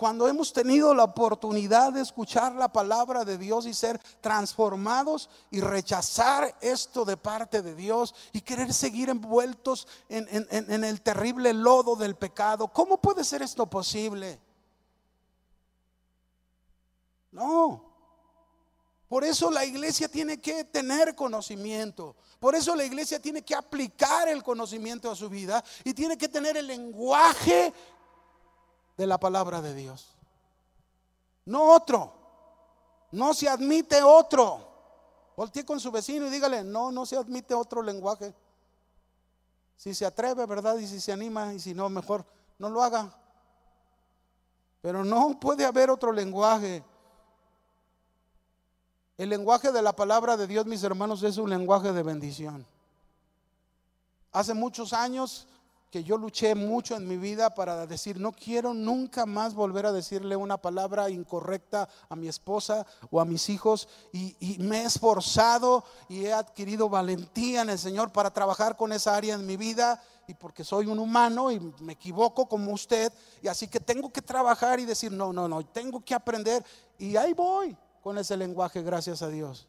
cuando 0.00 0.26
hemos 0.26 0.54
tenido 0.54 0.94
la 0.94 1.04
oportunidad 1.04 1.92
de 1.92 2.00
escuchar 2.00 2.54
la 2.54 2.72
palabra 2.72 3.22
de 3.22 3.36
Dios 3.36 3.66
y 3.66 3.74
ser 3.74 3.98
transformados 4.22 5.28
y 5.50 5.60
rechazar 5.60 6.56
esto 6.62 7.04
de 7.04 7.18
parte 7.18 7.60
de 7.60 7.74
Dios 7.74 8.14
y 8.32 8.40
querer 8.40 8.72
seguir 8.72 9.10
envueltos 9.10 9.86
en, 10.08 10.84
el 10.84 11.02
terrible 11.02 11.52
lodo 11.52 11.96
del 11.96 12.16
pecado, 12.16 12.68
¿cómo 12.68 12.98
puede 12.98 13.24
ser 13.24 13.42
esto 13.42 13.66
posible? 13.66 14.40
No. 17.30 17.84
Por 19.06 19.22
eso 19.22 19.50
la 19.50 19.66
iglesia 19.66 20.08
tiene 20.08 20.40
que 20.40 20.64
tener 20.64 21.14
conocimiento. 21.14 22.16
Por 22.40 22.54
eso 22.54 22.74
la 22.74 22.84
iglesia 22.84 23.20
tiene 23.20 23.42
que 23.42 23.54
aplicar 23.54 24.26
el 24.28 24.42
conocimiento 24.42 25.10
a 25.10 25.14
su 25.14 25.28
vida 25.28 25.62
y 25.84 25.92
tiene 25.92 26.16
que 26.16 26.26
tener 26.26 26.56
el 26.56 26.66
lenguaje 26.66 27.72
de 28.96 29.06
la 29.06 29.20
palabra 29.20 29.60
de 29.60 29.74
Dios. 29.74 30.08
No 31.44 31.74
otro. 31.74 32.14
No 33.12 33.34
se 33.34 33.46
admite 33.46 34.02
otro. 34.02 34.66
Voltee 35.36 35.66
con 35.66 35.78
su 35.78 35.90
vecino 35.90 36.26
y 36.26 36.30
dígale, 36.30 36.64
no, 36.64 36.90
no 36.90 37.04
se 37.04 37.16
admite 37.16 37.54
otro 37.54 37.82
lenguaje. 37.82 38.34
Si 39.76 39.94
se 39.94 40.06
atreve, 40.06 40.46
¿verdad? 40.46 40.78
Y 40.78 40.86
si 40.86 40.98
se 40.98 41.12
anima, 41.12 41.52
y 41.52 41.60
si 41.60 41.74
no, 41.74 41.90
mejor 41.90 42.24
no 42.58 42.70
lo 42.70 42.82
haga. 42.82 43.14
Pero 44.80 45.04
no 45.04 45.38
puede 45.38 45.66
haber 45.66 45.90
otro 45.90 46.10
lenguaje. 46.10 46.82
El 49.20 49.28
lenguaje 49.28 49.70
de 49.70 49.82
la 49.82 49.94
palabra 49.94 50.38
de 50.38 50.46
Dios, 50.46 50.64
mis 50.64 50.82
hermanos, 50.82 51.22
es 51.22 51.36
un 51.36 51.50
lenguaje 51.50 51.92
de 51.92 52.02
bendición. 52.02 52.66
Hace 54.32 54.54
muchos 54.54 54.94
años 54.94 55.46
que 55.90 56.02
yo 56.02 56.16
luché 56.16 56.54
mucho 56.54 56.96
en 56.96 57.06
mi 57.06 57.18
vida 57.18 57.50
para 57.54 57.86
decir, 57.86 58.18
no 58.18 58.32
quiero 58.32 58.72
nunca 58.72 59.26
más 59.26 59.52
volver 59.52 59.84
a 59.84 59.92
decirle 59.92 60.36
una 60.36 60.56
palabra 60.56 61.10
incorrecta 61.10 61.86
a 62.08 62.16
mi 62.16 62.28
esposa 62.28 62.86
o 63.10 63.20
a 63.20 63.26
mis 63.26 63.50
hijos. 63.50 63.88
Y, 64.10 64.56
me 64.58 64.84
he 64.84 64.84
esforzado 64.86 65.84
y 66.08 66.24
he 66.24 66.32
adquirido 66.32 66.88
valentía 66.88 67.60
en 67.60 67.68
el 67.68 67.78
Señor 67.78 68.12
para 68.12 68.30
trabajar 68.30 68.74
con 68.74 68.90
esa 68.90 69.14
área 69.14 69.34
en 69.34 69.44
mi 69.44 69.58
vida. 69.58 70.02
Y 70.28 70.32
porque 70.32 70.64
soy 70.64 70.86
un 70.86 70.98
humano 70.98 71.52
y 71.52 71.60
me 71.80 71.92
equivoco 71.92 72.48
como 72.48 72.72
usted. 72.72 73.12
Y 73.42 73.48
así 73.48 73.68
que 73.68 73.80
tengo 73.80 74.10
que 74.10 74.22
trabajar 74.22 74.80
y 74.80 74.86
decir, 74.86 75.12
no, 75.12 75.30
no, 75.30 75.46
no, 75.46 75.62
tengo 75.66 76.02
que 76.02 76.14
aprender. 76.14 76.64
Y 76.98 77.16
ahí 77.16 77.34
voy 77.34 77.76
con 78.02 78.18
ese 78.18 78.36
lenguaje, 78.36 78.82
gracias 78.82 79.22
a 79.22 79.28
Dios. 79.28 79.66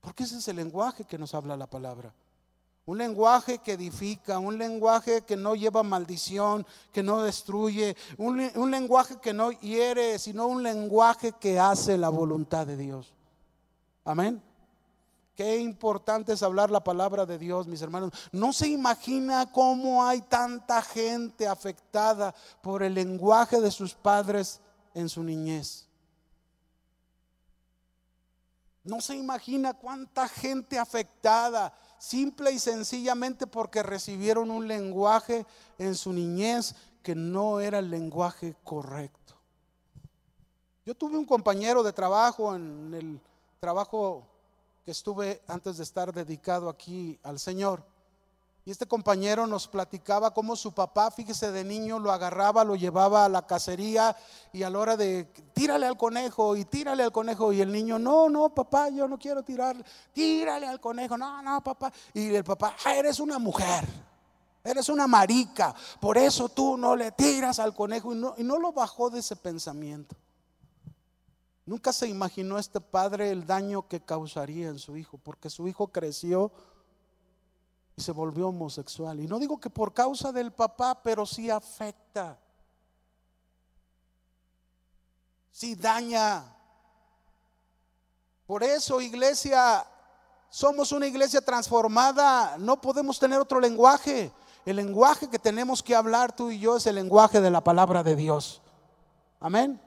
Porque 0.00 0.24
ese 0.24 0.38
es 0.38 0.48
el 0.48 0.56
lenguaje 0.56 1.04
que 1.04 1.18
nos 1.18 1.34
habla 1.34 1.56
la 1.56 1.66
palabra. 1.66 2.12
Un 2.86 2.98
lenguaje 2.98 3.58
que 3.58 3.72
edifica, 3.72 4.38
un 4.38 4.58
lenguaje 4.58 5.22
que 5.22 5.36
no 5.36 5.54
lleva 5.54 5.82
maldición, 5.82 6.66
que 6.92 7.02
no 7.02 7.22
destruye, 7.22 7.96
un, 8.16 8.70
lenguaje 8.70 9.18
que 9.20 9.32
no 9.32 9.52
hiere, 9.52 10.18
sino 10.18 10.46
un 10.46 10.62
lenguaje 10.62 11.32
que 11.32 11.58
hace 11.58 11.96
la 11.98 12.08
voluntad 12.08 12.66
de 12.66 12.76
Dios. 12.76 13.12
Amén. 14.04 14.42
Qué 15.36 15.58
importante 15.58 16.32
es 16.32 16.42
hablar 16.42 16.70
la 16.70 16.82
palabra 16.82 17.24
de 17.26 17.38
Dios, 17.38 17.66
mis 17.66 17.80
hermanos. 17.80 18.12
No 18.32 18.52
se 18.52 18.68
imagina 18.68 19.50
cómo 19.52 20.04
hay 20.04 20.22
tanta 20.22 20.82
gente 20.82 21.46
afectada 21.46 22.34
por 22.62 22.82
el 22.82 22.94
lenguaje 22.94 23.60
de 23.60 23.70
sus 23.70 23.94
padres 23.94 24.60
en 24.94 25.08
su 25.08 25.22
niñez. 25.22 25.86
No 28.82 29.00
se 29.00 29.14
imagina 29.14 29.74
cuánta 29.74 30.26
gente 30.28 30.78
afectada 30.78 31.72
simple 31.98 32.50
y 32.50 32.58
sencillamente 32.58 33.46
porque 33.46 33.82
recibieron 33.82 34.50
un 34.50 34.66
lenguaje 34.66 35.46
en 35.78 35.94
su 35.94 36.12
niñez 36.12 36.74
que 37.02 37.14
no 37.14 37.60
era 37.60 37.78
el 37.78 37.90
lenguaje 37.90 38.56
correcto. 38.64 39.34
Yo 40.86 40.94
tuve 40.94 41.18
un 41.18 41.26
compañero 41.26 41.82
de 41.82 41.92
trabajo 41.92 42.54
en 42.54 42.94
el 42.94 43.20
trabajo 43.60 44.26
que 44.84 44.90
estuve 44.90 45.42
antes 45.46 45.76
de 45.76 45.82
estar 45.82 46.12
dedicado 46.12 46.68
aquí 46.70 47.18
al 47.22 47.38
Señor. 47.38 47.84
Y 48.64 48.70
este 48.70 48.86
compañero 48.86 49.46
nos 49.46 49.66
platicaba 49.66 50.34
cómo 50.34 50.54
su 50.54 50.72
papá, 50.72 51.10
fíjese, 51.10 51.50
de 51.50 51.64
niño 51.64 51.98
lo 51.98 52.12
agarraba, 52.12 52.62
lo 52.62 52.76
llevaba 52.76 53.24
a 53.24 53.28
la 53.28 53.46
cacería 53.46 54.14
y 54.52 54.62
a 54.62 54.70
la 54.70 54.78
hora 54.78 54.96
de 54.98 55.24
tírale 55.54 55.86
al 55.86 55.96
conejo 55.96 56.54
y 56.56 56.66
tírale 56.66 57.02
al 57.02 57.10
conejo. 57.10 57.54
Y 57.54 57.62
el 57.62 57.72
niño, 57.72 57.98
no, 57.98 58.28
no, 58.28 58.54
papá, 58.54 58.90
yo 58.90 59.08
no 59.08 59.18
quiero 59.18 59.42
tirar, 59.42 59.82
tírale 60.12 60.66
al 60.66 60.78
conejo, 60.78 61.16
no, 61.16 61.40
no, 61.40 61.64
papá. 61.64 61.90
Y 62.12 62.34
el 62.34 62.44
papá, 62.44 62.76
ah, 62.84 62.94
eres 62.94 63.18
una 63.18 63.38
mujer, 63.38 63.86
eres 64.62 64.90
una 64.90 65.06
marica, 65.06 65.74
por 65.98 66.18
eso 66.18 66.50
tú 66.50 66.76
no 66.76 66.94
le 66.94 67.12
tiras 67.12 67.58
al 67.60 67.74
conejo. 67.74 68.12
Y 68.12 68.16
no, 68.16 68.34
y 68.36 68.44
no 68.44 68.58
lo 68.58 68.72
bajó 68.72 69.08
de 69.08 69.20
ese 69.20 69.36
pensamiento. 69.36 70.14
Nunca 71.64 71.92
se 71.92 72.08
imaginó 72.08 72.58
este 72.58 72.80
padre 72.80 73.30
el 73.30 73.46
daño 73.46 73.86
que 73.88 74.00
causaría 74.00 74.68
en 74.68 74.78
su 74.78 74.96
hijo, 74.96 75.18
porque 75.18 75.48
su 75.48 75.66
hijo 75.68 75.88
creció 75.88 76.52
se 78.00 78.12
volvió 78.12 78.48
homosexual. 78.48 79.20
Y 79.20 79.26
no 79.26 79.38
digo 79.38 79.60
que 79.60 79.70
por 79.70 79.92
causa 79.92 80.32
del 80.32 80.52
papá, 80.52 81.00
pero 81.02 81.26
sí 81.26 81.50
afecta. 81.50 82.38
Sí 85.50 85.74
daña. 85.74 86.44
Por 88.46 88.62
eso, 88.62 89.00
iglesia, 89.00 89.86
somos 90.48 90.92
una 90.92 91.06
iglesia 91.06 91.40
transformada. 91.40 92.56
No 92.58 92.80
podemos 92.80 93.18
tener 93.18 93.38
otro 93.38 93.60
lenguaje. 93.60 94.32
El 94.64 94.76
lenguaje 94.76 95.28
que 95.28 95.38
tenemos 95.38 95.82
que 95.82 95.94
hablar 95.94 96.34
tú 96.34 96.50
y 96.50 96.58
yo 96.58 96.76
es 96.76 96.86
el 96.86 96.96
lenguaje 96.96 97.40
de 97.40 97.50
la 97.50 97.62
palabra 97.62 98.02
de 98.02 98.16
Dios. 98.16 98.60
Amén. 99.38 99.80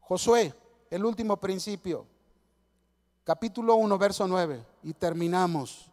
Josué, 0.00 0.54
el 0.90 1.04
último 1.04 1.38
principio 1.38 2.11
capítulo 3.24 3.76
1, 3.76 3.98
verso 3.98 4.26
9, 4.26 4.64
y 4.82 4.94
terminamos. 4.94 5.90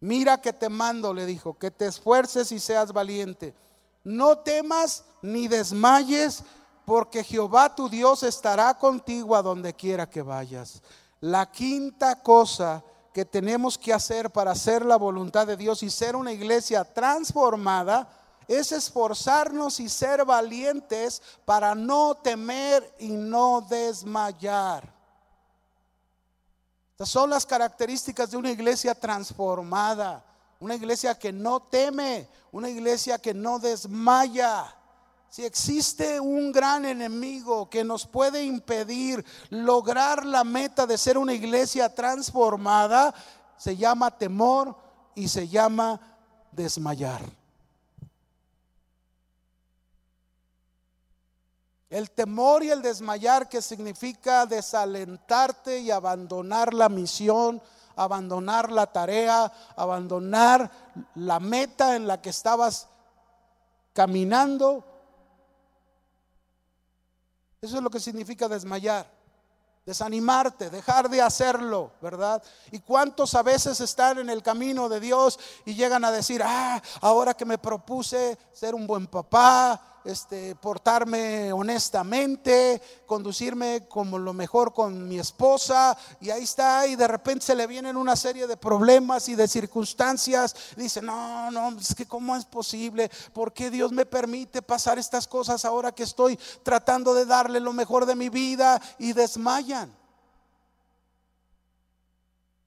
Mira 0.00 0.40
que 0.40 0.52
te 0.52 0.68
mando, 0.68 1.14
le 1.14 1.24
dijo, 1.24 1.58
que 1.58 1.70
te 1.70 1.86
esfuerces 1.86 2.52
y 2.52 2.60
seas 2.60 2.92
valiente. 2.92 3.54
No 4.02 4.38
temas 4.38 5.04
ni 5.22 5.48
desmayes, 5.48 6.44
porque 6.84 7.24
Jehová 7.24 7.74
tu 7.74 7.88
Dios 7.88 8.22
estará 8.22 8.74
contigo 8.74 9.34
a 9.34 9.42
donde 9.42 9.72
quiera 9.72 10.08
que 10.08 10.20
vayas. 10.20 10.82
La 11.20 11.50
quinta 11.50 12.22
cosa 12.22 12.84
que 13.14 13.24
tenemos 13.24 13.78
que 13.78 13.94
hacer 13.94 14.30
para 14.30 14.50
hacer 14.50 14.84
la 14.84 14.96
voluntad 14.96 15.46
de 15.46 15.56
Dios 15.56 15.82
y 15.82 15.88
ser 15.88 16.16
una 16.16 16.32
iglesia 16.32 16.84
transformada 16.84 18.06
es 18.48 18.72
esforzarnos 18.72 19.80
y 19.80 19.88
ser 19.88 20.24
valientes 20.24 21.22
para 21.44 21.74
no 21.74 22.14
temer 22.16 22.94
y 22.98 23.08
no 23.08 23.60
desmayar. 23.68 24.92
Estas 26.92 27.08
son 27.08 27.30
las 27.30 27.44
características 27.44 28.30
de 28.30 28.36
una 28.36 28.50
iglesia 28.50 28.94
transformada, 28.94 30.24
una 30.60 30.76
iglesia 30.76 31.18
que 31.18 31.32
no 31.32 31.60
teme, 31.60 32.28
una 32.52 32.68
iglesia 32.68 33.18
que 33.18 33.34
no 33.34 33.58
desmaya. 33.58 34.72
Si 35.28 35.44
existe 35.44 36.20
un 36.20 36.52
gran 36.52 36.84
enemigo 36.84 37.68
que 37.68 37.82
nos 37.82 38.06
puede 38.06 38.44
impedir 38.44 39.24
lograr 39.50 40.24
la 40.24 40.44
meta 40.44 40.86
de 40.86 40.96
ser 40.96 41.18
una 41.18 41.32
iglesia 41.32 41.92
transformada, 41.92 43.12
se 43.56 43.76
llama 43.76 44.16
temor 44.16 44.76
y 45.16 45.26
se 45.26 45.48
llama 45.48 46.00
desmayar. 46.52 47.22
El 51.90 52.10
temor 52.10 52.64
y 52.64 52.70
el 52.70 52.82
desmayar 52.82 53.48
que 53.48 53.62
significa 53.62 54.46
desalentarte 54.46 55.78
y 55.78 55.90
abandonar 55.90 56.74
la 56.74 56.88
misión, 56.88 57.62
abandonar 57.96 58.72
la 58.72 58.86
tarea, 58.86 59.52
abandonar 59.76 60.70
la 61.14 61.38
meta 61.40 61.94
en 61.94 62.06
la 62.06 62.20
que 62.20 62.30
estabas 62.30 62.88
caminando. 63.92 64.84
Eso 67.60 67.76
es 67.76 67.82
lo 67.82 67.90
que 67.90 68.00
significa 68.00 68.48
desmayar 68.48 69.06
desanimarte, 69.84 70.70
dejar 70.70 71.10
de 71.10 71.20
hacerlo, 71.20 71.92
¿verdad? 72.00 72.42
Y 72.70 72.78
cuántos 72.80 73.34
a 73.34 73.42
veces 73.42 73.80
están 73.80 74.18
en 74.18 74.30
el 74.30 74.42
camino 74.42 74.88
de 74.88 75.00
Dios 75.00 75.38
y 75.64 75.74
llegan 75.74 76.04
a 76.04 76.10
decir, 76.10 76.42
ah, 76.42 76.80
ahora 77.00 77.34
que 77.34 77.44
me 77.44 77.58
propuse 77.58 78.38
ser 78.52 78.74
un 78.74 78.86
buen 78.86 79.06
papá, 79.06 79.93
este, 80.04 80.54
portarme 80.54 81.52
honestamente, 81.52 82.80
conducirme 83.06 83.86
como 83.88 84.18
lo 84.18 84.32
mejor 84.32 84.72
con 84.72 85.08
mi 85.08 85.18
esposa, 85.18 85.96
y 86.20 86.30
ahí 86.30 86.44
está, 86.44 86.86
y 86.86 86.96
de 86.96 87.08
repente 87.08 87.46
se 87.46 87.54
le 87.54 87.66
vienen 87.66 87.96
una 87.96 88.14
serie 88.14 88.46
de 88.46 88.56
problemas 88.56 89.28
y 89.28 89.34
de 89.34 89.48
circunstancias. 89.48 90.54
Dice, 90.76 91.00
no, 91.00 91.50
no, 91.50 91.78
es 91.78 91.94
que 91.94 92.06
cómo 92.06 92.36
es 92.36 92.44
posible, 92.44 93.10
¿por 93.32 93.52
qué 93.52 93.70
Dios 93.70 93.92
me 93.92 94.06
permite 94.06 94.62
pasar 94.62 94.98
estas 94.98 95.26
cosas 95.26 95.64
ahora 95.64 95.92
que 95.92 96.02
estoy 96.02 96.38
tratando 96.62 97.14
de 97.14 97.24
darle 97.24 97.60
lo 97.60 97.72
mejor 97.72 98.06
de 98.06 98.14
mi 98.14 98.28
vida? 98.28 98.80
Y 98.98 99.12
desmayan, 99.12 99.90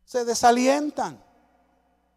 se 0.06 0.26
desalientan 0.26 1.28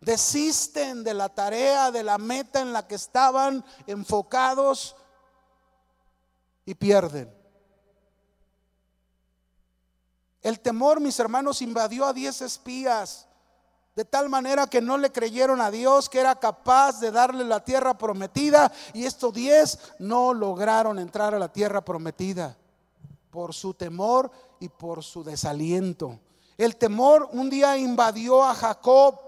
desisten 0.00 1.04
de 1.04 1.14
la 1.14 1.28
tarea, 1.28 1.90
de 1.90 2.02
la 2.02 2.16
meta 2.16 2.60
en 2.60 2.72
la 2.72 2.86
que 2.86 2.94
estaban 2.94 3.62
enfocados 3.86 4.96
y 6.70 6.74
pierden. 6.74 7.34
El 10.40 10.60
temor, 10.60 11.00
mis 11.00 11.18
hermanos, 11.18 11.60
invadió 11.62 12.06
a 12.06 12.12
diez 12.12 12.40
espías, 12.42 13.26
de 13.96 14.04
tal 14.04 14.28
manera 14.28 14.68
que 14.68 14.80
no 14.80 14.96
le 14.96 15.10
creyeron 15.10 15.60
a 15.60 15.72
Dios 15.72 16.08
que 16.08 16.20
era 16.20 16.36
capaz 16.36 17.00
de 17.00 17.10
darle 17.10 17.44
la 17.44 17.64
tierra 17.64 17.98
prometida, 17.98 18.72
y 18.94 19.04
estos 19.04 19.34
diez 19.34 19.78
no 19.98 20.32
lograron 20.32 21.00
entrar 21.00 21.34
a 21.34 21.40
la 21.40 21.52
tierra 21.52 21.84
prometida 21.84 22.56
por 23.30 23.52
su 23.52 23.74
temor 23.74 24.30
y 24.60 24.68
por 24.68 25.02
su 25.02 25.24
desaliento. 25.24 26.20
El 26.56 26.76
temor 26.76 27.28
un 27.32 27.50
día 27.50 27.76
invadió 27.76 28.44
a 28.44 28.54
Jacob. 28.54 29.18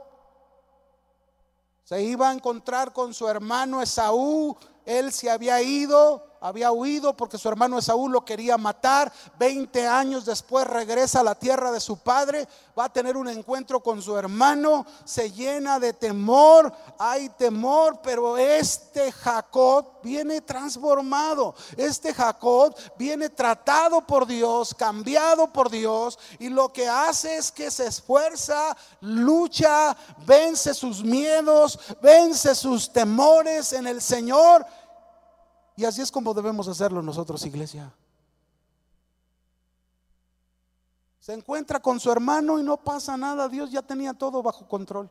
Se 1.83 2.01
iba 2.03 2.31
a 2.31 2.33
encontrar 2.33 2.93
con 2.93 3.13
su 3.13 3.27
hermano 3.27 3.83
Esaú. 3.83 4.57
Él 4.87 5.13
se 5.13 5.29
había 5.29 5.61
ido 5.61 6.32
había 6.43 6.73
huido 6.73 7.17
porque 7.17 7.39
su 7.39 7.49
hermano 7.49 7.79
Esaú 7.79 8.09
lo 8.09 8.25
quería 8.25 8.59
matar. 8.59 9.13
Veinte 9.39 9.87
años 9.87 10.25
después 10.25 10.67
regresa 10.67 11.21
a 11.21 11.25
la 11.25 11.37
tierra 11.37 11.71
de 11.71 11.81
su 11.81 11.99
padre, 11.99 12.49
va 12.79 12.87
a 12.87 12.93
tener 12.93 13.17
un 13.17 13.29
encuentro 13.29 13.81
con 13.81 14.03
su 14.03 14.17
hermano, 14.17 14.85
se 15.05 15.31
llena 15.31 15.79
de 15.79 15.93
temor, 15.93 16.73
hay 16.99 17.29
temor, 17.31 18.01
pero 18.03 18.37
este 18.37 19.13
Jacob 19.13 19.87
viene 20.03 20.41
transformado. 20.41 21.55
Este 21.77 22.13
Jacob 22.13 22.75
viene 22.99 23.29
tratado 23.29 24.01
por 24.01 24.27
Dios, 24.27 24.75
cambiado 24.75 25.47
por 25.53 25.71
Dios, 25.71 26.19
y 26.41 26.49
lo 26.49 26.73
que 26.73 26.89
hace 26.89 27.37
es 27.37 27.53
que 27.53 27.71
se 27.71 27.87
esfuerza, 27.87 28.77
lucha, 29.01 29.97
vence 30.27 30.75
sus 30.75 31.05
miedos, 31.05 31.79
vence 32.01 32.55
sus 32.55 32.93
temores 32.93 33.73
en 33.73 33.87
el 33.87 34.03
Señor 34.03 34.67
y 35.77 35.85
así 35.85 36.03
es 36.03 36.11
como 36.11 36.35
debemos 36.35 36.69
hacerlo 36.69 37.03
nosotros, 37.03 37.45
iglesia. 37.47 37.93
Se 41.21 41.33
encuentra 41.33 41.81
con 41.81 42.01
su 42.01 42.11
hermano 42.11 42.59
y 42.59 42.65
no 42.65 42.77
pasa 42.77 43.17
nada. 43.17 43.49
Dios 43.49 43.71
ya 43.71 43.81
tenía 43.81 44.13
todo 44.13 44.43
bajo 44.43 44.69
control. 44.69 45.09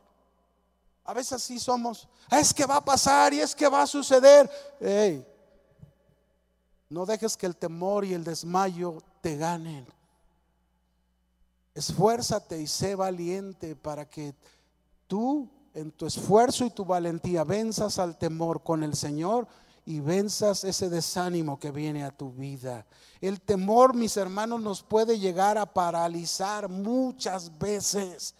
A 1.04 1.14
veces 1.14 1.32
así 1.32 1.58
somos. 1.58 2.06
Es 2.30 2.52
que 2.52 2.66
va 2.66 2.76
a 2.76 2.84
pasar 2.84 3.32
y 3.32 3.40
es 3.40 3.54
que 3.54 3.66
va 3.66 3.82
a 3.82 3.86
suceder. 3.86 4.48
no 6.90 7.06
dejes 7.06 7.36
que 7.36 7.46
el 7.46 7.56
temor 7.56 8.04
y 8.04 8.12
el 8.12 8.24
desmayo 8.24 8.98
te 9.22 9.36
ganen. 9.36 9.86
Esfuérzate 11.74 12.60
y 12.60 12.66
sé 12.66 12.94
valiente 12.94 13.74
para 13.74 14.08
que 14.08 14.34
tú 15.06 15.48
en 15.72 15.90
tu 15.90 16.04
esfuerzo 16.04 16.66
y 16.66 16.70
tu 16.70 16.84
valentía 16.84 17.44
venzas 17.44 17.98
al 17.98 18.18
temor 18.18 18.62
con 18.62 18.82
el 18.82 18.94
Señor 18.94 19.48
y 19.84 20.00
venzas 20.00 20.62
ese 20.64 20.88
desánimo 20.88 21.58
que 21.58 21.70
viene 21.70 22.04
a 22.04 22.10
tu 22.10 22.30
vida. 22.30 22.86
El 23.20 23.40
temor, 23.40 23.94
mis 23.94 24.16
hermanos, 24.16 24.60
nos 24.60 24.82
puede 24.82 25.18
llegar 25.18 25.58
a 25.58 25.66
paralizar 25.66 26.68
muchas 26.68 27.58
veces 27.58 28.34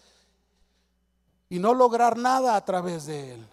y 1.49 1.59
no 1.59 1.73
lograr 1.73 2.17
nada 2.17 2.55
a 2.55 2.63
través 2.63 3.05
de 3.05 3.33
él. 3.33 3.47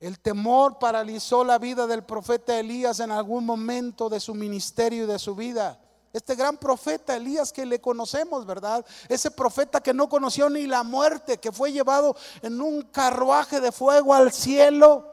El 0.00 0.18
temor 0.18 0.80
paralizó 0.80 1.44
la 1.44 1.58
vida 1.58 1.86
del 1.86 2.02
profeta 2.02 2.58
Elías 2.58 2.98
en 2.98 3.12
algún 3.12 3.46
momento 3.46 4.08
de 4.08 4.18
su 4.18 4.34
ministerio 4.34 5.04
y 5.04 5.06
de 5.06 5.20
su 5.20 5.36
vida. 5.36 5.80
Este 6.12 6.34
gran 6.34 6.56
profeta 6.56 7.14
Elías 7.14 7.52
que 7.52 7.64
le 7.64 7.80
conocemos, 7.80 8.44
¿verdad? 8.44 8.84
Ese 9.08 9.30
profeta 9.30 9.80
que 9.80 9.94
no 9.94 10.08
conoció 10.08 10.50
ni 10.50 10.66
la 10.66 10.82
muerte, 10.82 11.38
que 11.38 11.52
fue 11.52 11.70
llevado 11.72 12.16
en 12.42 12.60
un 12.60 12.82
carruaje 12.82 13.60
de 13.60 13.70
fuego 13.70 14.12
al 14.12 14.32
cielo 14.32 15.11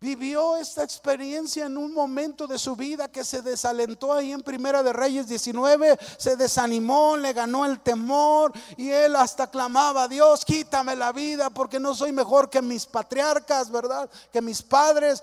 vivió 0.00 0.56
esta 0.56 0.84
experiencia 0.84 1.66
en 1.66 1.76
un 1.76 1.92
momento 1.92 2.46
de 2.46 2.58
su 2.58 2.76
vida 2.76 3.08
que 3.08 3.24
se 3.24 3.42
desalentó 3.42 4.12
ahí 4.12 4.32
en 4.32 4.42
Primera 4.42 4.82
de 4.82 4.92
Reyes 4.92 5.26
19, 5.26 5.98
se 6.16 6.36
desanimó, 6.36 7.16
le 7.16 7.32
ganó 7.32 7.66
el 7.66 7.80
temor 7.80 8.52
y 8.76 8.90
él 8.90 9.16
hasta 9.16 9.50
clamaba, 9.50 10.06
Dios, 10.06 10.44
quítame 10.44 10.94
la 10.94 11.12
vida 11.12 11.50
porque 11.50 11.80
no 11.80 11.94
soy 11.94 12.12
mejor 12.12 12.48
que 12.48 12.62
mis 12.62 12.86
patriarcas, 12.86 13.70
¿verdad? 13.70 14.08
Que 14.32 14.40
mis 14.40 14.62
padres. 14.62 15.22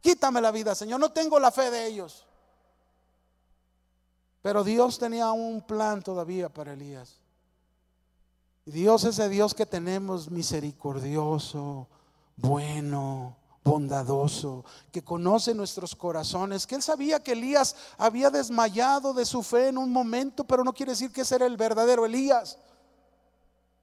Quítame 0.00 0.40
la 0.40 0.50
vida, 0.50 0.74
Señor, 0.74 0.98
no 0.98 1.12
tengo 1.12 1.38
la 1.38 1.52
fe 1.52 1.70
de 1.70 1.86
ellos. 1.86 2.26
Pero 4.42 4.64
Dios 4.64 4.98
tenía 4.98 5.30
un 5.30 5.62
plan 5.62 6.02
todavía 6.02 6.48
para 6.48 6.72
Elías. 6.72 7.20
Dios 8.64 9.04
es 9.04 9.20
el 9.20 9.30
Dios 9.30 9.54
que 9.54 9.66
tenemos 9.66 10.28
misericordioso 10.28 11.88
bueno, 12.36 13.36
bondadoso, 13.64 14.64
que 14.90 15.02
conoce 15.02 15.54
nuestros 15.54 15.94
corazones, 15.94 16.66
que 16.66 16.74
él 16.74 16.82
sabía 16.82 17.22
que 17.22 17.32
Elías 17.32 17.76
había 17.96 18.30
desmayado 18.30 19.12
de 19.14 19.24
su 19.24 19.42
fe 19.42 19.68
en 19.68 19.78
un 19.78 19.92
momento, 19.92 20.44
pero 20.44 20.64
no 20.64 20.72
quiere 20.72 20.92
decir 20.92 21.12
que 21.12 21.20
ese 21.20 21.36
era 21.36 21.46
el 21.46 21.56
verdadero 21.56 22.04
Elías. 22.04 22.58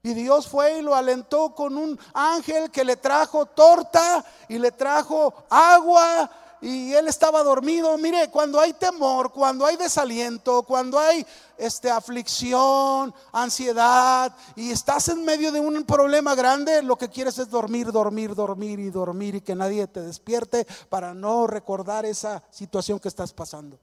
Y 0.01 0.13
Dios 0.13 0.47
fue 0.47 0.79
y 0.79 0.81
lo 0.81 0.95
alentó 0.95 1.53
con 1.53 1.77
un 1.77 1.99
ángel 2.13 2.71
que 2.71 2.85
le 2.85 2.95
trajo 2.95 3.45
torta 3.45 4.23
y 4.47 4.57
le 4.57 4.71
trajo 4.71 5.33
agua 5.49 6.29
y 6.61 6.93
él 6.93 7.07
estaba 7.07 7.43
dormido. 7.43 7.97
Mire, 7.97 8.29
cuando 8.29 8.59
hay 8.59 8.73
temor, 8.73 9.31
cuando 9.31 9.65
hay 9.65 9.77
desaliento, 9.77 10.63
cuando 10.63 10.99
hay 10.99 11.25
este, 11.57 11.89
aflicción, 11.89 13.13
ansiedad 13.31 14.35
y 14.55 14.71
estás 14.71 15.09
en 15.09 15.23
medio 15.23 15.51
de 15.51 15.59
un 15.59 15.83
problema 15.83 16.35
grande, 16.35 16.81
lo 16.83 16.97
que 16.97 17.09
quieres 17.09 17.37
es 17.39 17.49
dormir, 17.49 17.91
dormir, 17.91 18.35
dormir 18.35 18.79
y 18.79 18.89
dormir 18.89 19.35
y 19.35 19.41
que 19.41 19.55
nadie 19.55 19.87
te 19.87 20.01
despierte 20.01 20.67
para 20.89 21.13
no 21.13 21.47
recordar 21.47 22.05
esa 22.05 22.43
situación 22.49 22.99
que 22.99 23.07
estás 23.07 23.33
pasando. 23.33 23.79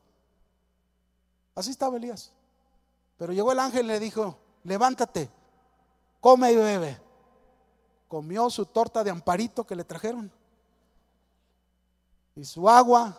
Así 1.55 1.71
estaba 1.71 1.97
Elías. 1.97 2.33
Pero 3.17 3.33
llegó 3.33 3.53
el 3.53 3.59
ángel 3.59 3.87
y 3.87 3.89
le 3.89 4.01
dijo, 4.01 4.37
levántate, 4.65 5.31
come 6.21 6.53
y 6.53 6.57
bebe. 6.57 7.01
Comió 8.09 8.51
su 8.51 8.67
torta 8.67 9.03
de 9.03 9.11
amparito 9.11 9.65
que 9.65 9.75
le 9.75 9.83
trajeron 9.83 10.31
y 12.37 12.45
su 12.45 12.69
agua, 12.69 13.19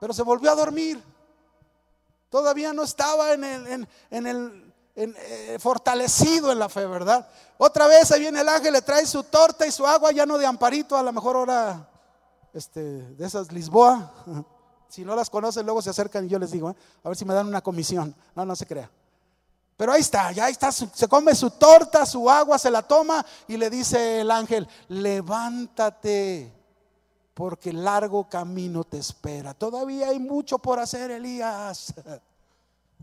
pero 0.00 0.14
se 0.14 0.22
volvió 0.22 0.50
a 0.50 0.54
dormir. 0.54 1.02
Todavía 2.30 2.72
no 2.72 2.84
estaba 2.84 3.32
en 3.32 3.44
el, 3.44 3.88
en, 4.10 4.26
el 4.26 4.74
eh, 4.94 5.58
fortalecido 5.60 6.50
en 6.50 6.58
la 6.58 6.68
fe, 6.68 6.86
¿verdad? 6.86 7.28
Otra 7.58 7.86
vez 7.86 8.10
ahí 8.12 8.20
viene 8.20 8.40
el 8.40 8.48
ángel, 8.48 8.72
le 8.72 8.80
trae 8.80 9.04
su 9.04 9.24
torta 9.24 9.66
y 9.66 9.72
su 9.72 9.86
agua, 9.86 10.12
ya 10.12 10.24
no 10.24 10.38
de 10.38 10.46
amparito, 10.46 10.96
a 10.96 11.02
lo 11.02 11.12
mejor 11.12 11.36
ahora 11.36 11.88
este, 12.54 12.80
de 12.80 13.26
esas 13.26 13.52
Lisboa. 13.52 14.12
Si 14.88 15.06
no 15.06 15.16
las 15.16 15.30
conocen, 15.30 15.64
luego 15.64 15.80
se 15.80 15.88
acercan 15.88 16.26
y 16.26 16.28
yo 16.28 16.38
les 16.38 16.50
digo, 16.50 16.70
¿eh? 16.70 16.76
a 17.02 17.08
ver 17.08 17.16
si 17.16 17.24
me 17.24 17.32
dan 17.32 17.46
una 17.46 17.62
comisión. 17.62 18.14
No, 18.34 18.44
no 18.44 18.54
se 18.54 18.66
crea. 18.66 18.90
Pero 19.74 19.90
ahí 19.90 20.02
está, 20.02 20.30
ya 20.32 20.50
está, 20.50 20.70
se 20.70 21.08
come 21.08 21.34
su 21.34 21.48
torta, 21.52 22.04
su 22.04 22.28
agua, 22.28 22.58
se 22.58 22.70
la 22.70 22.82
toma 22.82 23.24
y 23.48 23.56
le 23.56 23.70
dice 23.70 24.20
el 24.20 24.30
ángel, 24.30 24.68
levántate, 24.88 26.52
porque 27.42 27.72
largo 27.72 28.28
camino 28.28 28.84
te 28.84 28.98
espera. 28.98 29.52
Todavía 29.52 30.10
hay 30.10 30.20
mucho 30.20 30.60
por 30.60 30.78
hacer, 30.78 31.10
Elías. 31.10 31.92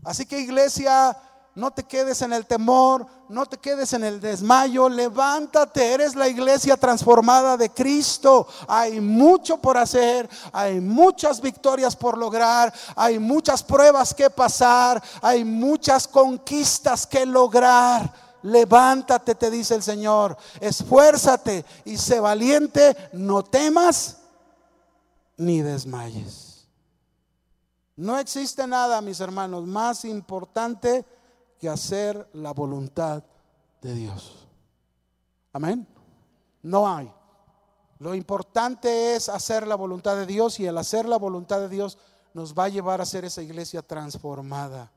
Así 0.02 0.24
que 0.24 0.40
iglesia, 0.40 1.14
no 1.54 1.70
te 1.70 1.82
quedes 1.82 2.22
en 2.22 2.32
el 2.32 2.46
temor, 2.46 3.06
no 3.28 3.44
te 3.44 3.58
quedes 3.58 3.92
en 3.92 4.02
el 4.02 4.18
desmayo, 4.18 4.88
levántate, 4.88 5.92
eres 5.92 6.14
la 6.14 6.26
iglesia 6.26 6.78
transformada 6.78 7.58
de 7.58 7.68
Cristo. 7.68 8.48
Hay 8.66 8.98
mucho 8.98 9.58
por 9.58 9.76
hacer, 9.76 10.26
hay 10.54 10.80
muchas 10.80 11.42
victorias 11.42 11.94
por 11.94 12.16
lograr, 12.16 12.72
hay 12.96 13.18
muchas 13.18 13.62
pruebas 13.62 14.14
que 14.14 14.30
pasar, 14.30 15.02
hay 15.20 15.44
muchas 15.44 16.08
conquistas 16.08 17.06
que 17.06 17.26
lograr. 17.26 18.10
Levántate, 18.42 19.34
te 19.34 19.50
dice 19.50 19.74
el 19.74 19.82
Señor, 19.82 20.34
esfuérzate 20.60 21.62
y 21.84 21.98
sé 21.98 22.20
valiente, 22.20 22.96
no 23.12 23.42
temas 23.42 24.16
ni 25.40 25.62
desmayes. 25.62 26.68
No 27.96 28.18
existe 28.18 28.66
nada, 28.66 29.00
mis 29.00 29.20
hermanos, 29.20 29.66
más 29.66 30.04
importante 30.04 31.04
que 31.58 31.68
hacer 31.68 32.28
la 32.34 32.52
voluntad 32.52 33.24
de 33.80 33.94
Dios. 33.94 34.46
Amén. 35.52 35.86
No 36.62 36.86
hay. 36.88 37.12
Lo 37.98 38.14
importante 38.14 39.14
es 39.14 39.28
hacer 39.28 39.66
la 39.66 39.74
voluntad 39.76 40.16
de 40.16 40.26
Dios 40.26 40.60
y 40.60 40.66
el 40.66 40.76
hacer 40.78 41.08
la 41.08 41.16
voluntad 41.16 41.60
de 41.60 41.68
Dios 41.68 41.98
nos 42.32 42.54
va 42.54 42.64
a 42.64 42.68
llevar 42.68 43.00
a 43.00 43.06
ser 43.06 43.24
esa 43.24 43.42
iglesia 43.42 43.82
transformada. 43.82 44.90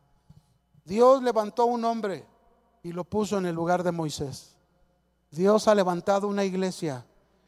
Dios 0.86 1.24
levantó 1.24 1.66
un 1.66 1.84
hombre 1.86 2.26
y 2.84 2.92
lo 2.92 3.06
puso 3.06 3.38
en 3.38 3.46
el 3.46 3.56
lugar 3.56 3.84
de 3.84 3.92
Moisés. 3.92 4.56
Dios 5.32 5.68
ha 5.68 5.76
levantado 5.76 6.28
una 6.28 6.44
iglesia 6.44 7.06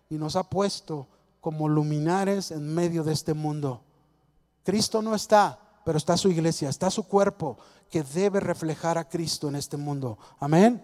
y 0.10 0.16
nos 0.16 0.36
ha 0.36 0.44
puesto 0.44 1.08
como 1.46 1.70
luminares 1.70 2.50
en 2.50 2.74
medio 2.74 3.04
de 3.04 3.14
este 3.14 3.36
mundo. 3.36 3.84
Cristo 4.64 5.04
no 5.04 5.14
está, 5.14 5.60
pero 5.86 6.00
está 6.00 6.18
su 6.18 6.28
iglesia, 6.28 6.70
está 6.70 6.90
su 6.90 7.04
cuerpo 7.04 7.60
que 7.88 8.02
debe 8.02 8.40
reflejar 8.40 8.98
a 8.98 9.08
Cristo 9.08 9.48
en 9.48 9.56
este 9.56 9.78
mundo. 9.78 10.18
Amén. 10.40 10.84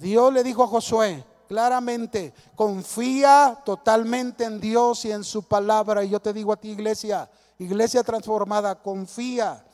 Dios 0.00 0.32
le 0.32 0.42
dijo 0.42 0.64
a 0.64 0.66
Josué 0.66 1.24
claramente, 1.46 2.34
confía 2.56 3.62
totalmente 3.64 4.42
en 4.42 4.58
Dios 4.58 5.04
y 5.04 5.12
en 5.12 5.22
su 5.22 5.44
palabra. 5.44 6.02
Y 6.02 6.08
yo 6.08 6.18
te 6.18 6.32
digo 6.32 6.52
a 6.52 6.56
ti, 6.56 6.70
iglesia, 6.70 7.30
iglesia 7.60 8.02
transformada, 8.02 8.82
confía. 8.82 9.64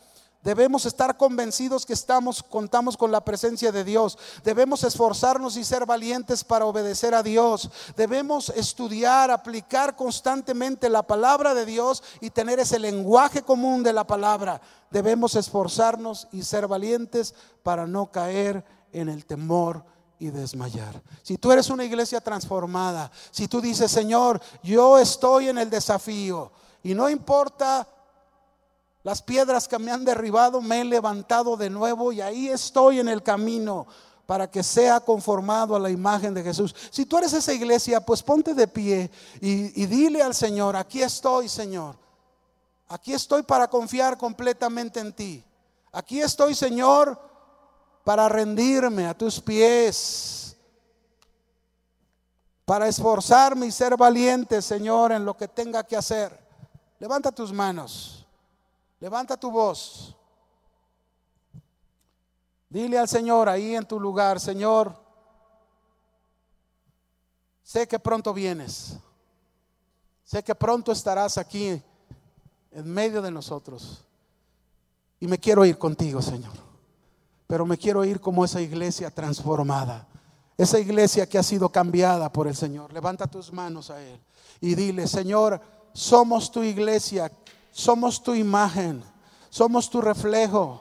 Debemos 0.46 0.86
estar 0.86 1.16
convencidos 1.16 1.84
que 1.84 1.92
estamos 1.92 2.40
contamos 2.40 2.96
con 2.96 3.10
la 3.10 3.20
presencia 3.24 3.72
de 3.72 3.82
Dios. 3.82 4.16
Debemos 4.44 4.84
esforzarnos 4.84 5.56
y 5.56 5.64
ser 5.64 5.84
valientes 5.86 6.44
para 6.44 6.66
obedecer 6.66 7.16
a 7.16 7.24
Dios. 7.24 7.68
Debemos 7.96 8.50
estudiar, 8.50 9.32
aplicar 9.32 9.96
constantemente 9.96 10.88
la 10.88 11.02
palabra 11.02 11.52
de 11.52 11.66
Dios 11.66 12.00
y 12.20 12.30
tener 12.30 12.60
ese 12.60 12.78
lenguaje 12.78 13.42
común 13.42 13.82
de 13.82 13.92
la 13.92 14.06
palabra. 14.06 14.60
Debemos 14.88 15.34
esforzarnos 15.34 16.28
y 16.30 16.44
ser 16.44 16.68
valientes 16.68 17.34
para 17.64 17.88
no 17.88 18.12
caer 18.12 18.64
en 18.92 19.08
el 19.08 19.26
temor 19.26 19.82
y 20.20 20.28
desmayar. 20.28 21.02
Si 21.24 21.38
tú 21.38 21.50
eres 21.50 21.70
una 21.70 21.84
iglesia 21.84 22.20
transformada, 22.20 23.10
si 23.32 23.48
tú 23.48 23.60
dices, 23.60 23.90
"Señor, 23.90 24.40
yo 24.62 24.96
estoy 24.96 25.48
en 25.48 25.58
el 25.58 25.70
desafío 25.70 26.52
y 26.84 26.94
no 26.94 27.10
importa 27.10 27.88
las 29.06 29.22
piedras 29.22 29.68
que 29.68 29.78
me 29.78 29.92
han 29.92 30.04
derribado, 30.04 30.60
me 30.60 30.80
he 30.80 30.84
levantado 30.84 31.56
de 31.56 31.70
nuevo 31.70 32.10
y 32.10 32.20
ahí 32.20 32.48
estoy 32.48 32.98
en 32.98 33.06
el 33.06 33.22
camino 33.22 33.86
para 34.26 34.50
que 34.50 34.64
sea 34.64 34.98
conformado 34.98 35.76
a 35.76 35.78
la 35.78 35.90
imagen 35.90 36.34
de 36.34 36.42
Jesús. 36.42 36.74
Si 36.90 37.06
tú 37.06 37.16
eres 37.16 37.32
esa 37.32 37.52
iglesia, 37.52 38.00
pues 38.00 38.20
ponte 38.20 38.52
de 38.52 38.66
pie 38.66 39.08
y, 39.40 39.86
dile 39.86 40.22
al 40.22 40.34
Señor, 40.34 40.74
aquí 40.74 41.02
estoy, 41.02 41.48
Señor. 41.48 41.94
Aquí 42.88 43.12
estoy 43.12 43.44
para 43.44 43.68
confiar 43.68 44.18
completamente 44.18 44.98
en 44.98 45.12
ti. 45.12 45.44
Aquí 45.92 46.20
estoy, 46.20 46.56
Señor, 46.56 47.16
para 48.02 48.28
rendirme 48.28 49.06
a 49.06 49.16
tus 49.16 49.40
pies. 49.40 50.56
Para 52.64 52.88
esforzarme 52.88 53.66
y 53.66 53.70
ser 53.70 53.96
valiente, 53.96 54.60
Señor, 54.60 55.12
en 55.12 55.24
lo 55.24 55.36
que 55.36 55.46
tenga 55.46 55.84
que 55.84 55.96
hacer. 55.96 56.36
Levanta 56.98 57.30
tus 57.30 57.52
manos. 57.52 58.25
Levanta 59.00 59.36
tu 59.36 59.50
voz. 59.50 60.16
Dile 62.68 62.98
al 62.98 63.08
Señor 63.08 63.48
ahí 63.48 63.74
en 63.74 63.86
tu 63.86 64.00
lugar, 64.00 64.40
Señor, 64.40 64.94
sé 67.62 67.86
que 67.86 67.98
pronto 67.98 68.34
vienes. 68.34 68.96
Sé 70.24 70.42
que 70.42 70.54
pronto 70.54 70.90
estarás 70.90 71.38
aquí 71.38 71.80
en 72.72 72.92
medio 72.92 73.22
de 73.22 73.30
nosotros. 73.30 74.04
Y 75.20 75.26
me 75.28 75.38
quiero 75.38 75.64
ir 75.64 75.78
contigo, 75.78 76.20
Señor. 76.20 76.52
Pero 77.46 77.64
me 77.64 77.78
quiero 77.78 78.04
ir 78.04 78.20
como 78.20 78.44
esa 78.44 78.60
iglesia 78.60 79.10
transformada. 79.10 80.08
Esa 80.58 80.80
iglesia 80.80 81.28
que 81.28 81.38
ha 81.38 81.42
sido 81.42 81.68
cambiada 81.68 82.32
por 82.32 82.48
el 82.48 82.56
Señor. 82.56 82.92
Levanta 82.92 83.26
tus 83.26 83.52
manos 83.52 83.90
a 83.90 84.02
Él 84.02 84.20
y 84.60 84.74
dile, 84.74 85.06
Señor, 85.06 85.60
somos 85.92 86.50
tu 86.50 86.62
iglesia 86.62 87.30
somos 87.76 88.22
tu 88.22 88.34
imagen, 88.34 89.04
somos 89.50 89.90
tu 89.90 90.00
reflejo. 90.00 90.80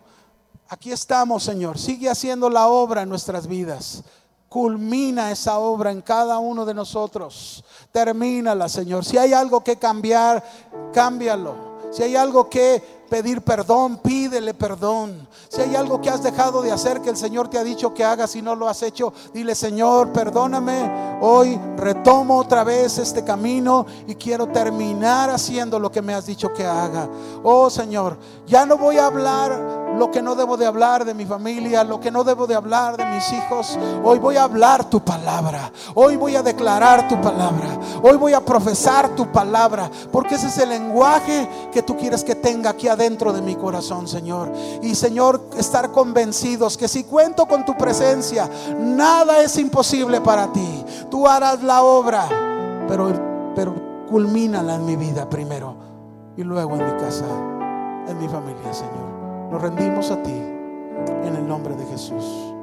Aquí 0.69 0.93
estamos, 0.93 1.43
Señor. 1.43 1.77
Sigue 1.77 2.09
haciendo 2.09 2.49
la 2.49 2.69
obra 2.69 3.01
en 3.01 3.09
nuestras 3.09 3.47
vidas. 3.47 4.01
Culmina 4.47 5.29
esa 5.29 5.59
obra 5.59 5.91
en 5.91 6.01
cada 6.01 6.39
uno 6.39 6.63
de 6.63 6.73
nosotros. 6.73 7.65
Termínala, 7.91 8.69
Señor. 8.69 9.03
Si 9.03 9.17
hay 9.17 9.33
algo 9.33 9.61
que 9.61 9.75
cambiar, 9.75 10.41
cámbialo. 10.93 11.75
Si 11.91 12.01
hay 12.01 12.15
algo 12.15 12.49
que 12.49 12.81
pedir 13.05 13.41
perdón, 13.41 13.97
pídele 13.97 14.53
perdón. 14.53 15.27
Si 15.49 15.61
hay 15.61 15.75
algo 15.75 16.01
que 16.01 16.09
has 16.09 16.23
dejado 16.23 16.61
de 16.61 16.71
hacer 16.71 17.01
que 17.01 17.09
el 17.09 17.17
Señor 17.17 17.47
te 17.47 17.57
ha 17.57 17.63
dicho 17.63 17.93
que 17.93 18.03
hagas 18.03 18.35
y 18.35 18.41
no 18.41 18.55
lo 18.55 18.67
has 18.67 18.81
hecho, 18.83 19.13
dile 19.33 19.55
Señor, 19.55 20.11
perdóname. 20.11 21.17
Hoy 21.21 21.59
retomo 21.77 22.37
otra 22.37 22.63
vez 22.63 22.97
este 22.97 23.23
camino 23.23 23.85
y 24.07 24.15
quiero 24.15 24.47
terminar 24.47 25.29
haciendo 25.29 25.79
lo 25.79 25.91
que 25.91 26.01
me 26.01 26.13
has 26.13 26.25
dicho 26.25 26.53
que 26.53 26.65
haga. 26.65 27.07
Oh 27.43 27.69
Señor, 27.69 28.17
ya 28.47 28.65
no 28.65 28.77
voy 28.77 28.97
a 28.97 29.05
hablar 29.05 29.84
lo 29.97 30.11
que 30.11 30.21
no 30.21 30.35
debo 30.35 30.57
de 30.57 30.65
hablar 30.65 31.05
de 31.05 31.13
mi 31.13 31.25
familia, 31.25 31.83
lo 31.83 31.99
que 31.99 32.11
no 32.11 32.23
debo 32.23 32.47
de 32.47 32.55
hablar 32.55 32.97
de 32.97 33.05
mis 33.05 33.31
hijos. 33.31 33.77
Hoy 34.03 34.19
voy 34.19 34.37
a 34.37 34.43
hablar 34.43 34.89
tu 34.89 34.99
palabra. 34.99 35.71
Hoy 35.93 36.15
voy 36.15 36.35
a 36.35 36.43
declarar 36.43 37.07
tu 37.07 37.19
palabra. 37.21 37.79
Hoy 38.01 38.17
voy 38.17 38.33
a 38.33 38.43
profesar 38.43 39.09
tu 39.15 39.31
palabra. 39.31 39.89
Porque 40.11 40.35
ese 40.35 40.47
es 40.47 40.57
el 40.57 40.69
lenguaje 40.69 41.49
que 41.71 41.81
tú 41.81 41.97
quieres 41.97 42.23
que 42.23 42.35
tenga 42.35 42.71
aquí 42.71 42.87
adentro 42.87 43.33
de 43.33 43.41
mi 43.41 43.55
corazón, 43.55 44.07
Señor. 44.07 44.51
Y 44.81 44.95
Señor, 44.95 45.49
estar 45.57 45.91
convencidos 45.91 46.77
que 46.77 46.87
si 46.87 47.03
cuento 47.03 47.45
con 47.45 47.65
tu 47.65 47.75
presencia, 47.77 48.49
nada 48.77 49.41
es 49.41 49.57
imposible 49.57 50.21
para 50.21 50.51
ti. 50.51 50.85
Tú 51.09 51.27
harás 51.27 51.63
la 51.63 51.83
obra, 51.83 52.27
pero, 52.87 53.11
pero 53.55 53.73
culmínala 54.09 54.75
en 54.75 54.85
mi 54.85 54.95
vida 54.95 55.29
primero 55.29 55.75
y 56.37 56.43
luego 56.43 56.75
en 56.75 56.85
mi 56.85 56.99
casa, 56.99 57.25
en 58.07 58.19
mi 58.19 58.27
familia, 58.27 58.73
Señor. 58.73 59.14
Nos 59.55 59.63
rendimos 59.63 60.11
a 60.11 60.21
ti 60.21 60.33
en 60.33 61.33
el 61.33 61.47
nombre 61.47 61.77
de 61.77 61.85
Jesús. 61.85 62.54